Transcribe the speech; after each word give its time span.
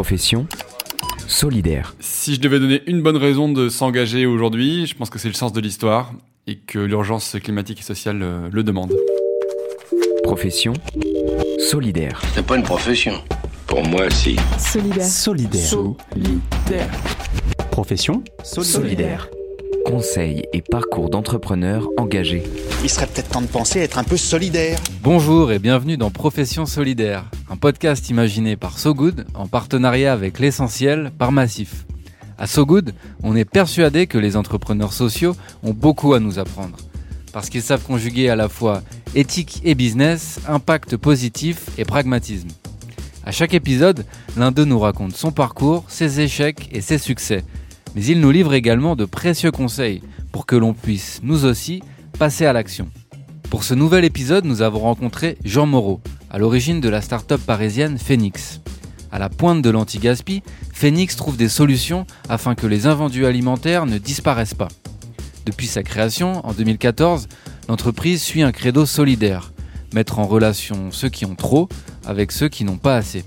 Profession 0.00 0.46
solidaire. 1.28 1.94
Si 2.00 2.36
je 2.36 2.40
devais 2.40 2.58
donner 2.58 2.80
une 2.86 3.02
bonne 3.02 3.18
raison 3.18 3.52
de 3.52 3.68
s'engager 3.68 4.24
aujourd'hui, 4.24 4.86
je 4.86 4.94
pense 4.94 5.10
que 5.10 5.18
c'est 5.18 5.28
le 5.28 5.34
sens 5.34 5.52
de 5.52 5.60
l'histoire 5.60 6.14
et 6.46 6.56
que 6.56 6.78
l'urgence 6.78 7.36
climatique 7.38 7.80
et 7.80 7.82
sociale 7.82 8.22
euh, 8.22 8.48
le 8.50 8.62
demande. 8.62 8.96
Profession 10.22 10.72
solidaire. 11.58 12.22
C'est 12.32 12.46
pas 12.46 12.56
une 12.56 12.62
profession. 12.62 13.12
Pour 13.66 13.86
moi, 13.86 14.08
si. 14.08 14.36
Solidaire. 14.58 15.04
Solidaire. 15.04 16.90
Profession 17.70 18.24
Solidaire. 18.42 19.28
Conseils 19.84 20.44
et 20.54 20.62
parcours 20.62 21.10
d'entrepreneurs 21.10 21.86
engagés. 21.98 22.42
Il 22.82 22.88
serait 22.88 23.06
peut-être 23.06 23.28
temps 23.28 23.42
de 23.42 23.48
penser 23.48 23.80
à 23.80 23.82
être 23.82 23.98
un 23.98 24.04
peu 24.04 24.16
solidaire. 24.16 24.78
Bonjour 25.02 25.52
et 25.52 25.58
bienvenue 25.58 25.98
dans 25.98 26.10
Profession 26.10 26.64
Solidaire, 26.64 27.26
un 27.50 27.56
podcast 27.56 28.08
imaginé 28.08 28.56
par 28.56 28.78
So 28.78 28.94
Good 28.94 29.26
en 29.34 29.48
partenariat 29.48 30.12
avec 30.12 30.38
l'essentiel 30.38 31.10
par 31.18 31.32
Massif. 31.32 31.84
À 32.38 32.46
So 32.46 32.64
Good, 32.64 32.94
on 33.24 33.34
est 33.34 33.44
persuadé 33.44 34.06
que 34.06 34.18
les 34.18 34.36
entrepreneurs 34.36 34.92
sociaux 34.92 35.34
ont 35.64 35.74
beaucoup 35.74 36.14
à 36.14 36.20
nous 36.20 36.38
apprendre. 36.38 36.76
Parce 37.32 37.50
qu'ils 37.50 37.62
savent 37.62 37.82
conjuguer 37.82 38.28
à 38.30 38.36
la 38.36 38.48
fois 38.48 38.82
éthique 39.16 39.60
et 39.64 39.74
business, 39.74 40.38
impact 40.46 40.96
positif 40.96 41.66
et 41.76 41.84
pragmatisme. 41.84 42.48
À 43.24 43.32
chaque 43.32 43.52
épisode, 43.52 44.06
l'un 44.36 44.52
d'eux 44.52 44.64
nous 44.64 44.78
raconte 44.78 45.16
son 45.16 45.32
parcours, 45.32 45.84
ses 45.88 46.20
échecs 46.20 46.68
et 46.70 46.80
ses 46.80 46.98
succès. 46.98 47.42
Mais 47.96 48.04
il 48.04 48.20
nous 48.20 48.30
livre 48.30 48.54
également 48.54 48.94
de 48.94 49.04
précieux 49.04 49.50
conseils 49.50 50.02
pour 50.30 50.46
que 50.46 50.54
l'on 50.54 50.72
puisse, 50.72 51.18
nous 51.24 51.44
aussi, 51.44 51.82
passer 52.16 52.46
à 52.46 52.52
l'action. 52.52 52.88
Pour 53.50 53.64
ce 53.64 53.74
nouvel 53.74 54.04
épisode, 54.04 54.44
nous 54.44 54.62
avons 54.62 54.78
rencontré 54.78 55.36
Jean 55.44 55.66
Moreau, 55.66 56.00
à 56.30 56.38
l'origine 56.38 56.80
de 56.80 56.88
la 56.88 57.02
start-up 57.02 57.40
parisienne 57.44 57.98
Phoenix. 57.98 58.60
À 59.12 59.18
la 59.18 59.28
pointe 59.28 59.62
de 59.62 59.70
l'anti-gaspi, 59.70 60.42
Phoenix 60.72 61.16
trouve 61.16 61.36
des 61.36 61.48
solutions 61.48 62.06
afin 62.28 62.54
que 62.54 62.68
les 62.68 62.86
invendus 62.86 63.26
alimentaires 63.26 63.86
ne 63.86 63.98
disparaissent 63.98 64.54
pas. 64.54 64.68
Depuis 65.44 65.66
sa 65.66 65.82
création, 65.82 66.46
en 66.46 66.52
2014, 66.52 67.26
l'entreprise 67.68 68.22
suit 68.22 68.42
un 68.42 68.52
credo 68.52 68.86
solidaire, 68.86 69.52
mettre 69.92 70.20
en 70.20 70.26
relation 70.26 70.92
ceux 70.92 71.08
qui 71.08 71.26
ont 71.26 71.34
trop 71.34 71.68
avec 72.06 72.30
ceux 72.30 72.48
qui 72.48 72.64
n'ont 72.64 72.78
pas 72.78 72.96
assez. 72.96 73.24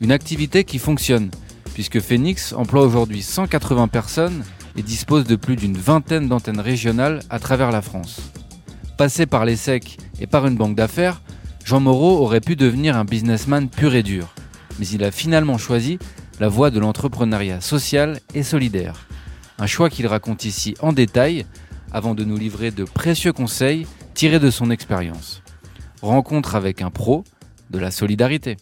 Une 0.00 0.10
activité 0.10 0.64
qui 0.64 0.78
fonctionne, 0.78 1.30
puisque 1.72 2.00
Phoenix 2.00 2.52
emploie 2.52 2.82
aujourd'hui 2.82 3.22
180 3.22 3.88
personnes 3.88 4.44
et 4.76 4.82
dispose 4.82 5.24
de 5.24 5.36
plus 5.36 5.54
d'une 5.54 5.76
vingtaine 5.76 6.28
d'antennes 6.28 6.60
régionales 6.60 7.20
à 7.30 7.38
travers 7.38 7.70
la 7.70 7.82
France. 7.82 8.20
Passé 8.98 9.26
par 9.26 9.44
l'ESSEC 9.44 9.98
et 10.20 10.26
par 10.26 10.46
une 10.46 10.56
banque 10.56 10.74
d'affaires, 10.74 11.22
Jean 11.64 11.80
Moreau 11.80 12.18
aurait 12.18 12.42
pu 12.42 12.56
devenir 12.56 12.94
un 12.94 13.06
businessman 13.06 13.70
pur 13.70 13.94
et 13.94 14.02
dur, 14.02 14.34
mais 14.78 14.86
il 14.86 15.02
a 15.02 15.10
finalement 15.10 15.56
choisi 15.56 15.98
la 16.38 16.48
voie 16.48 16.70
de 16.70 16.78
l'entrepreneuriat 16.78 17.62
social 17.62 18.20
et 18.34 18.42
solidaire. 18.42 19.06
Un 19.58 19.66
choix 19.66 19.88
qu'il 19.88 20.06
raconte 20.06 20.44
ici 20.44 20.74
en 20.80 20.92
détail 20.92 21.46
avant 21.90 22.14
de 22.14 22.22
nous 22.22 22.36
livrer 22.36 22.70
de 22.70 22.84
précieux 22.84 23.32
conseils 23.32 23.86
tirés 24.12 24.40
de 24.40 24.50
son 24.50 24.70
expérience. 24.70 25.42
Rencontre 26.02 26.54
avec 26.54 26.82
un 26.82 26.90
pro 26.90 27.24
de 27.70 27.78
la 27.78 27.90
solidarité. 27.90 28.58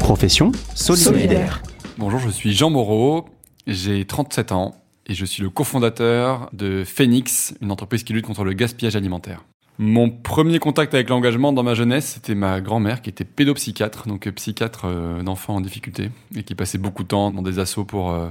Profession 0.00 0.50
Solidaire. 0.74 1.62
Bonjour, 1.98 2.18
je 2.18 2.30
suis 2.30 2.52
Jean 2.52 2.68
Moreau, 2.68 3.26
j'ai 3.68 4.04
37 4.04 4.50
ans 4.50 4.74
et 5.06 5.14
je 5.14 5.24
suis 5.24 5.42
le 5.44 5.50
cofondateur 5.50 6.50
de 6.52 6.82
Phoenix, 6.84 7.54
une 7.60 7.70
entreprise 7.70 8.02
qui 8.02 8.12
lutte 8.12 8.26
contre 8.26 8.42
le 8.42 8.54
gaspillage 8.54 8.96
alimentaire. 8.96 9.44
Mon 9.78 10.08
premier 10.08 10.58
contact 10.60 10.94
avec 10.94 11.08
l'engagement 11.08 11.52
dans 11.52 11.62
ma 11.62 11.74
jeunesse, 11.74 12.12
c'était 12.14 12.34
ma 12.34 12.60
grand-mère 12.60 13.02
qui 13.02 13.10
était 13.10 13.24
pédopsychiatre, 13.24 14.06
donc 14.06 14.28
psychiatre 14.30 14.84
euh, 14.84 15.22
d'enfants 15.22 15.56
en 15.56 15.60
difficulté, 15.60 16.10
et 16.36 16.44
qui 16.44 16.54
passait 16.54 16.78
beaucoup 16.78 17.02
de 17.02 17.08
temps 17.08 17.30
dans 17.32 17.42
des 17.42 17.58
assos 17.58 17.84
pour 17.84 18.12
euh, 18.12 18.28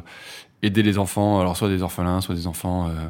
aider 0.62 0.84
les 0.84 0.98
enfants, 0.98 1.40
alors 1.40 1.58
soit 1.58 1.70
des 1.70 1.82
orphelins, 1.82 2.22
soit 2.22 2.36
des 2.36 2.48
enfants 2.48 2.88
euh, 2.88 3.08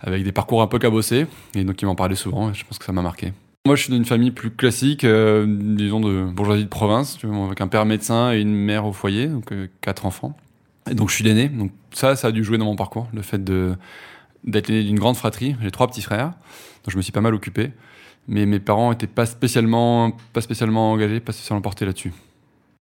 avec 0.00 0.24
des 0.24 0.32
parcours 0.32 0.60
un 0.60 0.66
peu 0.66 0.78
cabossés, 0.78 1.26
et 1.54 1.64
donc 1.64 1.80
il 1.80 1.86
m'en 1.86 1.94
parlait 1.94 2.16
souvent, 2.16 2.50
et 2.50 2.54
je 2.54 2.64
pense 2.66 2.78
que 2.78 2.84
ça 2.84 2.92
m'a 2.92 3.02
marqué. 3.02 3.32
Moi, 3.66 3.76
je 3.76 3.84
suis 3.84 3.92
d'une 3.94 4.04
famille 4.04 4.30
plus 4.30 4.50
classique, 4.50 5.04
euh, 5.04 5.46
disons 5.48 5.98
de 5.98 6.24
bourgeoisie 6.24 6.64
de 6.64 6.68
province, 6.68 7.18
avec 7.24 7.62
un 7.62 7.66
père 7.66 7.86
médecin 7.86 8.30
et 8.34 8.40
une 8.42 8.54
mère 8.54 8.84
au 8.84 8.92
foyer, 8.92 9.26
donc 9.26 9.52
euh, 9.52 9.68
quatre 9.80 10.04
enfants. 10.04 10.36
Et 10.90 10.94
donc, 10.94 11.08
je 11.08 11.14
suis 11.14 11.24
l'aîné. 11.24 11.48
Donc, 11.48 11.72
ça, 11.90 12.14
ça 12.14 12.28
a 12.28 12.30
dû 12.30 12.44
jouer 12.44 12.58
dans 12.58 12.66
mon 12.66 12.76
parcours, 12.76 13.08
le 13.14 13.22
fait 13.22 13.42
de 13.42 13.74
d'être 14.44 14.68
l'aîné 14.68 14.84
d'une 14.84 14.98
grande 14.98 15.16
fratrie. 15.16 15.56
J'ai 15.62 15.70
trois 15.70 15.88
petits 15.88 16.02
frères, 16.02 16.26
donc 16.26 16.90
je 16.90 16.96
me 16.96 17.02
suis 17.02 17.12
pas 17.12 17.20
mal 17.20 17.34
occupé. 17.34 17.72
Mais 18.26 18.46
mes 18.46 18.60
parents 18.60 18.92
étaient 18.92 19.06
pas 19.06 19.26
spécialement, 19.26 20.12
pas 20.32 20.40
spécialement 20.40 20.92
engagés, 20.92 21.20
pas 21.20 21.32
spécialement 21.32 21.60
portés 21.60 21.84
là-dessus. 21.84 22.12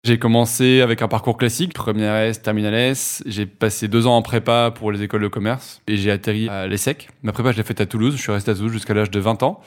J'ai 0.05 0.17
commencé 0.17 0.79
avec 0.79 1.01
un 1.01 1.09
parcours 1.09 1.37
classique, 1.37 1.73
première 1.73 2.15
S, 2.15 2.41
terminale 2.41 2.73
S. 2.73 3.21
J'ai 3.25 3.45
passé 3.45 3.89
deux 3.89 4.07
ans 4.07 4.15
en 4.15 4.21
prépa 4.21 4.71
pour 4.73 4.93
les 4.93 5.03
écoles 5.03 5.21
de 5.21 5.27
commerce 5.27 5.81
et 5.87 5.97
j'ai 5.97 6.09
atterri 6.09 6.47
à 6.47 6.67
l'ESSEC. 6.67 7.09
Ma 7.21 7.33
prépa, 7.33 7.51
je 7.51 7.57
l'ai 7.57 7.63
faite 7.63 7.81
à 7.81 7.85
Toulouse. 7.85 8.15
Je 8.15 8.21
suis 8.21 8.31
resté 8.31 8.51
à 8.51 8.55
Toulouse 8.55 8.71
jusqu'à 8.71 8.93
l'âge 8.93 9.11
de 9.11 9.19
20 9.19 9.43
ans. 9.43 9.61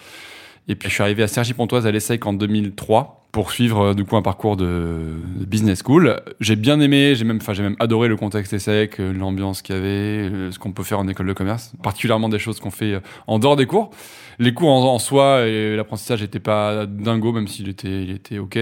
Et 0.69 0.77
puis 0.77 0.89
je 0.89 0.95
suis 0.95 1.03
arrivé 1.03 1.23
à 1.23 1.29
Cergy-Pontoise 1.29 1.87
à 1.87 1.91
l'ESSEC 1.91 2.25
en 2.27 2.33
2003 2.33 3.23
pour 3.33 3.51
suivre 3.51 3.81
euh, 3.81 3.95
du 3.95 4.05
coup 4.05 4.17
un 4.17 4.23
parcours 4.23 4.57
de, 4.57 5.17
business 5.41 5.83
school. 5.83 6.21
J'ai 6.39 6.55
bien 6.55 6.79
aimé, 6.81 7.15
j'ai 7.17 7.25
même, 7.25 7.39
enfin 7.41 7.55
j'ai 7.55 7.63
même 7.63 7.77
adoré 7.81 8.07
le 8.07 8.17
contexte 8.17 8.53
ESSEC, 8.53 9.01
euh, 9.01 9.13
l'ambiance 9.13 9.63
qu'il 9.63 9.75
y 9.75 9.79
avait, 9.79 9.89
euh, 9.89 10.51
ce 10.53 10.59
qu'on 10.59 10.73
peut 10.73 10.85
faire 10.85 11.01
en 11.01 11.09
école 11.09 11.27
de 11.27 11.33
commerce, 11.33 11.73
particulièrement 11.83 12.29
des 12.29 12.39
choses 12.39 12.61
qu'on 12.61 12.71
fait 12.71 13.01
en 13.27 13.39
dehors 13.39 13.57
des 13.57 13.67
cours. 13.67 13.91
Les 14.39 14.55
cours 14.55 14.71
en, 14.71 14.99
soi 14.99 15.47
et 15.47 15.77
l'apprentissage 15.77 16.21
n'étaient 16.21 16.41
pas 16.41 16.87
dingo, 16.87 17.33
même 17.33 17.49
s'il 17.49 17.69
était, 17.69 18.03
il 18.03 18.11
était 18.11 18.39
ok. 18.39 18.59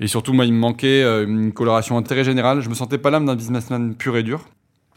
Et 0.00 0.06
surtout, 0.06 0.32
moi, 0.32 0.44
il 0.44 0.52
me 0.52 0.58
manquait 0.58 1.02
une 1.02 1.52
coloration 1.52 1.98
intérêt 1.98 2.24
général. 2.24 2.60
Je 2.60 2.68
me 2.68 2.74
sentais 2.74 2.98
pas 2.98 3.10
l'âme 3.10 3.26
d'un 3.26 3.36
businessman 3.36 3.94
pur 3.94 4.16
et 4.16 4.22
dur. 4.22 4.44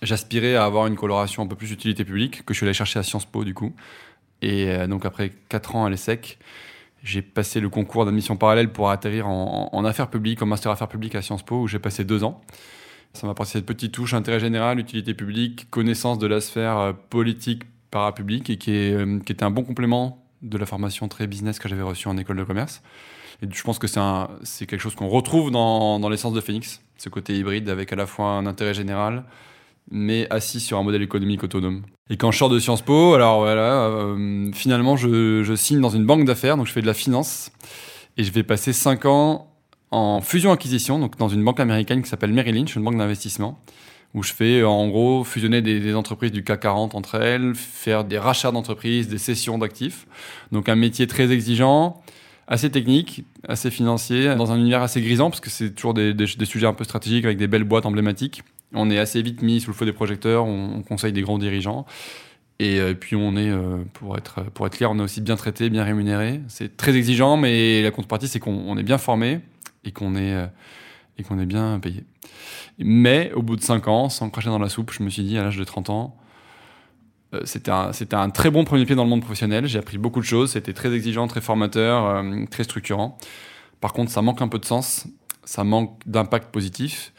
J'aspirais 0.01 0.55
à 0.55 0.63
avoir 0.63 0.87
une 0.87 0.95
coloration 0.95 1.43
un 1.43 1.47
peu 1.47 1.55
plus 1.55 1.71
utilité 1.71 2.05
publique, 2.05 2.45
que 2.45 2.53
je 2.53 2.59
suis 2.59 2.65
allé 2.65 2.73
chercher 2.73 2.99
à 2.99 3.03
Sciences 3.03 3.25
Po, 3.25 3.43
du 3.43 3.53
coup. 3.53 3.73
Et 4.41 4.69
euh, 4.69 4.87
donc, 4.87 5.05
après 5.05 5.33
4 5.49 5.75
ans 5.75 5.85
à 5.85 5.89
l'ESSEC, 5.89 6.39
j'ai 7.03 7.21
passé 7.21 7.59
le 7.59 7.69
concours 7.69 8.05
d'admission 8.05 8.37
parallèle 8.37 8.71
pour 8.71 8.89
atterrir 8.89 9.27
en, 9.27 9.85
affaires 9.85 10.09
publiques, 10.09 10.41
en 10.41 10.45
master 10.45 10.71
affaires 10.71 10.87
publiques 10.87 11.15
à 11.15 11.21
Sciences 11.21 11.43
Po, 11.43 11.61
où 11.61 11.67
j'ai 11.67 11.79
passé 11.79 12.03
deux 12.03 12.23
ans. 12.23 12.41
Ça 13.13 13.27
m'a 13.27 13.31
apporté 13.31 13.53
cette 13.53 13.65
petite 13.65 13.91
touche 13.91 14.13
intérêt 14.13 14.39
général, 14.39 14.79
utilité 14.79 15.13
publique, 15.13 15.69
connaissance 15.69 16.19
de 16.19 16.27
la 16.27 16.41
sphère 16.41 16.77
euh, 16.77 16.93
politique 16.93 17.63
parapublique, 17.89 18.49
et 18.49 18.57
qui, 18.57 18.71
est, 18.71 18.93
euh, 18.93 19.19
qui 19.19 19.31
était 19.31 19.43
un 19.43 19.51
bon 19.51 19.63
complément 19.63 20.23
de 20.41 20.57
la 20.57 20.65
formation 20.65 21.07
très 21.07 21.27
business 21.27 21.59
que 21.59 21.67
j'avais 21.67 21.81
reçue 21.81 22.07
en 22.07 22.17
école 22.17 22.37
de 22.37 22.43
commerce. 22.43 22.81
Et 23.41 23.47
je 23.51 23.63
pense 23.63 23.79
que 23.79 23.87
c'est 23.87 24.65
quelque 24.67 24.79
chose 24.79 24.95
qu'on 24.95 25.07
retrouve 25.07 25.49
dans, 25.49 25.99
dans 25.99 26.09
l'essence 26.09 26.33
de 26.33 26.41
Phoenix, 26.41 26.81
ce 26.97 27.09
côté 27.09 27.35
hybride 27.37 27.69
avec 27.69 27.91
à 27.91 27.95
la 27.95 28.05
fois 28.05 28.27
un 28.33 28.45
intérêt 28.45 28.75
général, 28.75 29.23
mais 29.89 30.27
assis 30.29 30.59
sur 30.59 30.77
un 30.77 30.83
modèle 30.83 31.01
économique 31.01 31.43
autonome. 31.43 31.83
Et 32.11 32.17
quand 32.17 32.29
je 32.31 32.37
sors 32.37 32.49
de 32.49 32.59
Sciences 32.59 32.81
Po, 32.81 33.13
alors 33.13 33.39
voilà, 33.39 33.85
euh, 33.85 34.51
finalement 34.53 34.97
je, 34.97 35.43
je 35.43 35.55
signe 35.55 35.79
dans 35.79 35.89
une 35.89 36.05
banque 36.05 36.25
d'affaires, 36.25 36.57
donc 36.57 36.67
je 36.67 36.73
fais 36.73 36.81
de 36.81 36.85
la 36.85 36.93
finance, 36.93 37.51
et 38.17 38.23
je 38.25 38.31
vais 38.33 38.43
passer 38.43 38.73
5 38.73 39.05
ans 39.05 39.47
en 39.91 40.19
fusion-acquisition, 40.21 40.99
donc 40.99 41.17
dans 41.17 41.29
une 41.29 41.43
banque 41.43 41.61
américaine 41.61 42.01
qui 42.03 42.09
s'appelle 42.09 42.33
Merrill 42.33 42.55
Lynch, 42.55 42.75
une 42.75 42.83
banque 42.83 42.97
d'investissement, 42.97 43.59
où 44.13 44.23
je 44.23 44.33
fais 44.33 44.61
en 44.61 44.89
gros 44.89 45.23
fusionner 45.23 45.61
des, 45.61 45.79
des 45.79 45.95
entreprises 45.95 46.33
du 46.33 46.43
CAC 46.43 46.59
40 46.59 46.95
entre 46.95 47.15
elles, 47.15 47.55
faire 47.55 48.03
des 48.03 48.19
rachats 48.19 48.51
d'entreprises, 48.51 49.07
des 49.07 49.17
cessions 49.17 49.57
d'actifs. 49.57 50.05
Donc 50.51 50.67
un 50.67 50.75
métier 50.75 51.07
très 51.07 51.31
exigeant, 51.31 52.01
assez 52.45 52.69
technique, 52.69 53.23
assez 53.47 53.71
financier, 53.71 54.35
dans 54.35 54.51
un 54.51 54.57
univers 54.57 54.81
assez 54.81 54.99
grisant, 55.01 55.29
parce 55.29 55.39
que 55.39 55.49
c'est 55.49 55.69
toujours 55.73 55.93
des- 55.93 56.13
des 56.13 56.45
sujets 56.45 56.67
un 56.67 56.73
peu 56.73 56.83
stratégiques 56.83 57.23
avec 57.23 57.37
des 57.37 57.47
belles 57.47 57.63
boîtes 57.63 57.85
emblématiques. 57.85 58.43
On 58.73 58.89
est 58.89 58.99
assez 58.99 59.21
vite 59.21 59.41
mis 59.41 59.59
sous 59.59 59.71
le 59.71 59.75
feu 59.75 59.85
des 59.85 59.93
projecteurs, 59.93 60.45
on, 60.45 60.75
on 60.75 60.81
conseille 60.81 61.13
des 61.13 61.21
grands 61.21 61.37
dirigeants. 61.37 61.85
Et 62.61 62.79
euh, 62.79 62.93
puis 62.93 63.15
on 63.15 63.35
est, 63.37 63.49
euh, 63.49 63.83
pour 63.93 64.15
être, 64.19 64.43
pour 64.51 64.67
être 64.67 64.77
clair, 64.77 64.91
on 64.91 64.99
est 64.99 65.01
aussi 65.01 65.19
bien 65.19 65.35
traité, 65.35 65.71
bien 65.71 65.83
rémunéré. 65.83 66.41
C'est 66.47 66.77
très 66.77 66.95
exigeant, 66.95 67.35
mais 67.35 67.81
la 67.81 67.89
contrepartie, 67.89 68.27
c'est 68.27 68.39
qu'on 68.39 68.53
on 68.53 68.77
est 68.77 68.83
bien 68.83 68.99
formé 68.99 69.39
et 69.83 69.91
qu'on 69.91 70.13
est, 70.13 70.33
euh, 70.33 70.45
est 71.17 71.45
bien 71.47 71.79
payé. 71.79 72.05
Mais 72.77 73.31
au 73.33 73.41
bout 73.41 73.55
de 73.55 73.63
5 73.63 73.87
ans, 73.87 74.09
sans 74.09 74.29
cracher 74.29 74.49
dans 74.49 74.59
la 74.59 74.69
soupe, 74.69 74.91
je 74.91 75.01
me 75.01 75.09
suis 75.09 75.23
dit, 75.23 75.39
à 75.39 75.43
l'âge 75.43 75.57
de 75.57 75.63
30 75.63 75.89
ans, 75.89 76.17
c'était 77.45 77.71
un, 77.71 78.29
très 78.29 78.51
bon 78.51 78.63
premier 78.63 78.85
pied 78.85 78.93
dans 78.93 79.05
le 79.05 79.09
monde 79.09 79.21
professionnel. 79.21 79.65
J'ai 79.65 79.79
appris 79.79 79.97
beaucoup 79.97 80.19
de 80.19 80.25
choses. 80.25 80.51
C'était 80.51 80.73
très 80.73 80.93
exigeant, 80.93 81.25
très 81.27 81.41
formateur, 81.41 82.23
très 82.51 82.63
structurant. 82.63 83.17
Par 83.79 83.93
contre, 83.93 84.11
ça 84.11 84.21
manque 84.21 84.41
un 84.41 84.49
peu 84.49 84.59
de 84.59 84.65
sens. 84.65 85.07
Ça 85.45 85.63
manque 85.63 85.97
d'impact 86.05 86.51
positif. 86.51 87.13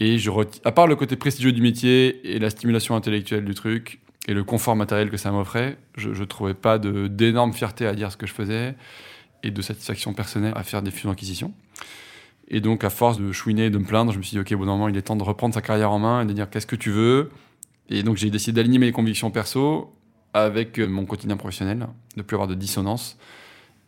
Et 0.00 0.18
je 0.18 0.30
à 0.64 0.72
part 0.72 0.86
le 0.86 0.96
côté 0.96 1.16
prestigieux 1.16 1.52
du 1.52 1.62
métier 1.62 2.34
et 2.34 2.38
la 2.38 2.50
stimulation 2.50 2.96
intellectuelle 2.96 3.44
du 3.44 3.54
truc 3.54 4.00
et 4.28 4.34
le 4.34 4.44
confort 4.44 4.76
matériel 4.76 5.10
que 5.10 5.16
ça 5.16 5.30
m'offrait, 5.30 5.78
je 5.96 6.10
ne 6.10 6.24
trouvais 6.24 6.54
pas 6.54 6.78
d'énorme 6.78 7.52
fierté 7.52 7.86
à 7.86 7.94
dire 7.94 8.12
ce 8.12 8.16
que 8.16 8.26
je 8.26 8.32
faisais 8.32 8.74
et 9.42 9.50
de 9.50 9.62
satisfaction 9.62 10.12
personnelle 10.12 10.52
à 10.56 10.64
faire 10.64 10.82
des 10.82 10.90
fusions-acquisitions. 10.90 11.54
Et 12.48 12.60
donc, 12.60 12.84
à 12.84 12.90
force 12.90 13.18
de 13.18 13.32
chouiner, 13.32 13.70
de 13.70 13.78
me 13.78 13.84
plaindre, 13.84 14.12
je 14.12 14.18
me 14.18 14.22
suis 14.22 14.36
dit, 14.36 14.40
OK, 14.40 14.50
d'un 14.50 14.56
moment, 14.56 14.88
il 14.88 14.96
est 14.96 15.02
temps 15.02 15.16
de 15.16 15.22
reprendre 15.22 15.54
sa 15.54 15.62
carrière 15.62 15.90
en 15.90 15.98
main 15.98 16.22
et 16.22 16.26
de 16.26 16.32
dire 16.32 16.48
qu'est-ce 16.48 16.66
que 16.66 16.76
tu 16.76 16.90
veux? 16.90 17.30
Et 17.88 18.02
donc, 18.02 18.16
j'ai 18.16 18.30
décidé 18.30 18.52
d'aligner 18.60 18.78
mes 18.78 18.92
convictions 18.92 19.30
perso 19.30 19.92
avec 20.32 20.78
euh, 20.78 20.86
mon 20.86 21.06
quotidien 21.06 21.36
professionnel, 21.36 21.86
de 22.16 22.22
plus 22.22 22.34
avoir 22.34 22.46
de 22.46 22.54
dissonance. 22.54 23.16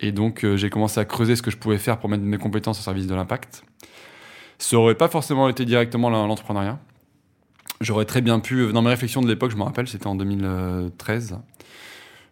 Et 0.01 0.13
donc, 0.13 0.45
euh, 0.45 0.57
j'ai 0.57 0.71
commencé 0.71 0.99
à 0.99 1.05
creuser 1.05 1.37
ce 1.37 1.43
que 1.43 1.51
je 1.51 1.57
pouvais 1.57 1.79
faire 1.79 1.99
pour 1.99 2.09
mettre 2.09 2.23
mes 2.23 2.39
compétences 2.39 2.81
au 2.81 2.83
service 2.83 3.07
de 3.07 3.15
l'impact. 3.15 3.65
Ça 4.59 4.77
aurait 4.77 4.97
pas 4.97 5.09
forcément 5.09 5.49
été 5.49 5.65
directement 5.65 6.11
l'entrepreneuriat. 6.11 6.79
J'aurais 7.81 8.05
très 8.05 8.21
bien 8.21 8.41
pu, 8.41 8.73
dans 8.73 8.83
mes 8.83 8.91
réflexions 8.91 9.23
de 9.23 9.29
l'époque, 9.29 9.53
je 9.53 9.57
me 9.57 9.63
rappelle, 9.63 9.87
c'était 9.87 10.09
en 10.09 10.17
2013, 10.17 11.39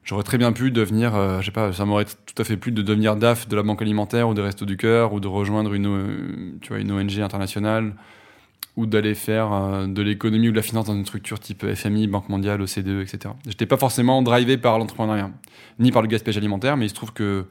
j'aurais 0.03 0.25
très 0.25 0.39
bien 0.39 0.53
pu 0.53 0.73
devenir, 0.73 1.15
euh, 1.15 1.41
je 1.41 1.47
sais 1.47 1.53
pas, 1.53 1.73
ça 1.73 1.85
m'aurait 1.85 2.05
tout 2.05 2.35
à 2.43 2.45
fait 2.45 2.57
plu 2.57 2.73
de 2.73 2.83
devenir 2.83 3.15
DAF 3.15 3.47
de 3.47 3.55
la 3.55 3.63
Banque 3.63 3.81
Alimentaire 3.81 4.29
ou 4.29 4.35
des 4.35 4.43
Restos 4.43 4.67
du 4.67 4.77
Cœur 4.77 5.13
ou 5.13 5.21
de 5.21 5.29
rejoindre 5.29 5.73
une, 5.73 6.59
tu 6.61 6.71
vois, 6.71 6.79
une 6.79 6.91
ONG 6.91 7.21
internationale 7.21 7.95
ou 8.77 8.87
d'aller 8.87 9.15
faire 9.15 9.53
euh, 9.53 9.87
de 9.87 10.03
l'économie 10.03 10.49
ou 10.49 10.51
de 10.51 10.57
la 10.57 10.63
finance 10.63 10.87
dans 10.87 10.95
une 10.95 11.07
structure 11.07 11.39
type 11.39 11.65
FMI, 11.75 12.09
Banque 12.09 12.29
mondiale, 12.29 12.61
OCDE, 12.61 13.01
etc. 13.01 13.35
J'étais 13.47 13.67
pas 13.67 13.77
forcément 13.77 14.21
drivé 14.23 14.59
par 14.59 14.79
l'entrepreneuriat, 14.79 15.31
ni 15.79 15.93
par 15.93 16.03
le 16.03 16.09
gaspillage 16.09 16.37
alimentaire, 16.37 16.77
mais 16.77 16.87
il 16.87 16.91
se 16.91 16.95
trouve 16.95 17.13
que 17.13 17.47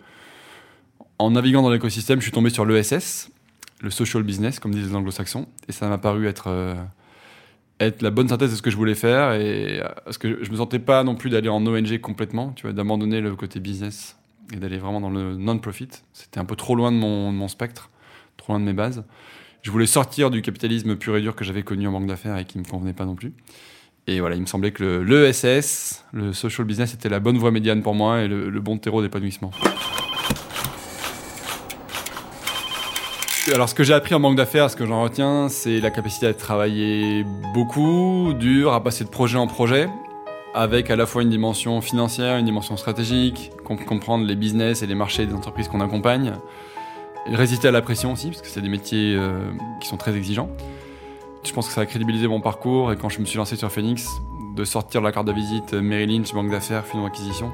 en 1.17 1.31
naviguant 1.31 1.61
dans 1.61 1.69
l'écosystème, 1.69 2.19
je 2.19 2.23
suis 2.23 2.33
tombé 2.33 2.49
sur 2.49 2.65
l'ESS, 2.65 3.31
le 3.81 3.89
social 3.89 4.23
business, 4.23 4.59
comme 4.59 4.73
disent 4.73 4.89
les 4.89 4.95
anglo-saxons, 4.95 5.47
et 5.67 5.71
ça 5.71 5.87
m'a 5.89 5.97
paru 5.97 6.27
être 6.27 6.75
être 7.79 8.01
la 8.01 8.11
bonne 8.11 8.29
synthèse 8.29 8.51
de 8.51 8.55
ce 8.55 8.61
que 8.61 8.69
je 8.69 8.77
voulais 8.77 8.95
faire 8.95 9.33
et 9.33 9.81
euh, 9.81 9.87
parce 10.05 10.17
que 10.17 10.43
je 10.43 10.51
me 10.51 10.57
sentais 10.57 10.79
pas 10.79 11.03
non 11.03 11.15
plus 11.15 11.29
d'aller 11.29 11.49
en 11.49 11.65
ONG 11.65 11.99
complètement, 11.99 12.53
tu 12.53 12.63
vois, 12.63 12.73
d'abandonner 12.73 13.21
le 13.21 13.35
côté 13.35 13.59
business 13.59 14.17
et 14.53 14.57
d'aller 14.57 14.77
vraiment 14.77 15.01
dans 15.01 15.09
le 15.09 15.35
non-profit. 15.35 15.89
C'était 16.13 16.39
un 16.39 16.45
peu 16.45 16.55
trop 16.55 16.75
loin 16.75 16.91
de 16.91 16.97
mon, 16.97 17.47
spectre, 17.47 17.89
trop 18.37 18.53
loin 18.53 18.59
de 18.59 18.65
mes 18.65 18.73
bases. 18.73 19.03
Je 19.63 19.71
voulais 19.71 19.87
sortir 19.87 20.29
du 20.29 20.41
capitalisme 20.41 20.95
pur 20.95 21.17
et 21.17 21.21
dur 21.21 21.35
que 21.35 21.43
j'avais 21.43 21.63
connu 21.63 21.87
en 21.87 21.91
banque 21.91 22.05
d'affaires 22.05 22.37
et 22.37 22.45
qui 22.45 22.59
me 22.59 22.63
convenait 22.63 22.93
pas 22.93 23.05
non 23.05 23.15
plus. 23.15 23.33
Et 24.07 24.19
voilà, 24.19 24.35
il 24.35 24.41
me 24.41 24.45
semblait 24.45 24.71
que 24.71 24.99
l'ESS, 24.99 26.05
le, 26.13 26.27
le, 26.27 26.33
social 26.33 26.67
business, 26.67 26.93
était 26.93 27.09
la 27.09 27.19
bonne 27.19 27.39
voie 27.39 27.49
médiane 27.49 27.81
pour 27.81 27.95
moi 27.95 28.21
et 28.21 28.27
le, 28.27 28.51
le 28.51 28.59
bon 28.61 28.77
terreau 28.77 29.01
d'épanouissement. 29.01 29.49
Alors, 33.53 33.69
ce 33.69 33.75
que 33.75 33.83
j'ai 33.83 33.93
appris 33.93 34.15
en 34.15 34.19
banque 34.19 34.37
d'affaires, 34.37 34.71
ce 34.71 34.75
que 34.75 34.87
j'en 34.87 35.03
retiens, 35.03 35.49
c'est 35.49 35.79
la 35.79 35.91
capacité 35.91 36.25
à 36.25 36.33
travailler 36.33 37.23
beaucoup, 37.53 38.33
dur, 38.33 38.73
à 38.73 38.83
passer 38.83 39.03
de 39.03 39.09
projet 39.09 39.37
en 39.37 39.45
projet, 39.45 39.87
avec 40.55 40.89
à 40.89 40.95
la 40.95 41.05
fois 41.05 41.21
une 41.21 41.29
dimension 41.29 41.79
financière, 41.79 42.37
une 42.37 42.45
dimension 42.45 42.75
stratégique, 42.75 43.51
comprendre 43.63 44.25
les 44.25 44.35
business 44.35 44.81
et 44.81 44.87
les 44.87 44.95
marchés 44.95 45.27
des 45.27 45.33
entreprises 45.35 45.67
qu'on 45.67 45.79
accompagne, 45.79 46.33
résister 47.27 47.67
à 47.67 47.71
la 47.71 47.83
pression 47.83 48.13
aussi, 48.13 48.29
parce 48.29 48.41
que 48.41 48.47
c'est 48.47 48.61
des 48.61 48.69
métiers 48.69 49.13
euh, 49.15 49.51
qui 49.79 49.87
sont 49.87 49.97
très 49.97 50.15
exigeants. 50.15 50.49
Je 51.43 51.53
pense 51.53 51.67
que 51.67 51.73
ça 51.73 51.81
a 51.81 51.85
crédibilisé 51.85 52.27
mon 52.27 52.41
parcours, 52.41 52.91
et 52.91 52.97
quand 52.97 53.09
je 53.09 53.19
me 53.19 53.25
suis 53.25 53.37
lancé 53.37 53.55
sur 53.55 53.71
Phoenix, 53.71 54.09
de 54.55 54.63
sortir 54.65 55.01
la 55.01 55.11
carte 55.11 55.27
de 55.27 55.33
visite 55.33 55.73
Merrill 55.73 56.09
Lynch, 56.09 56.33
banque 56.33 56.49
d'affaires, 56.49 56.83
finance 56.83 57.09
acquisition, 57.09 57.51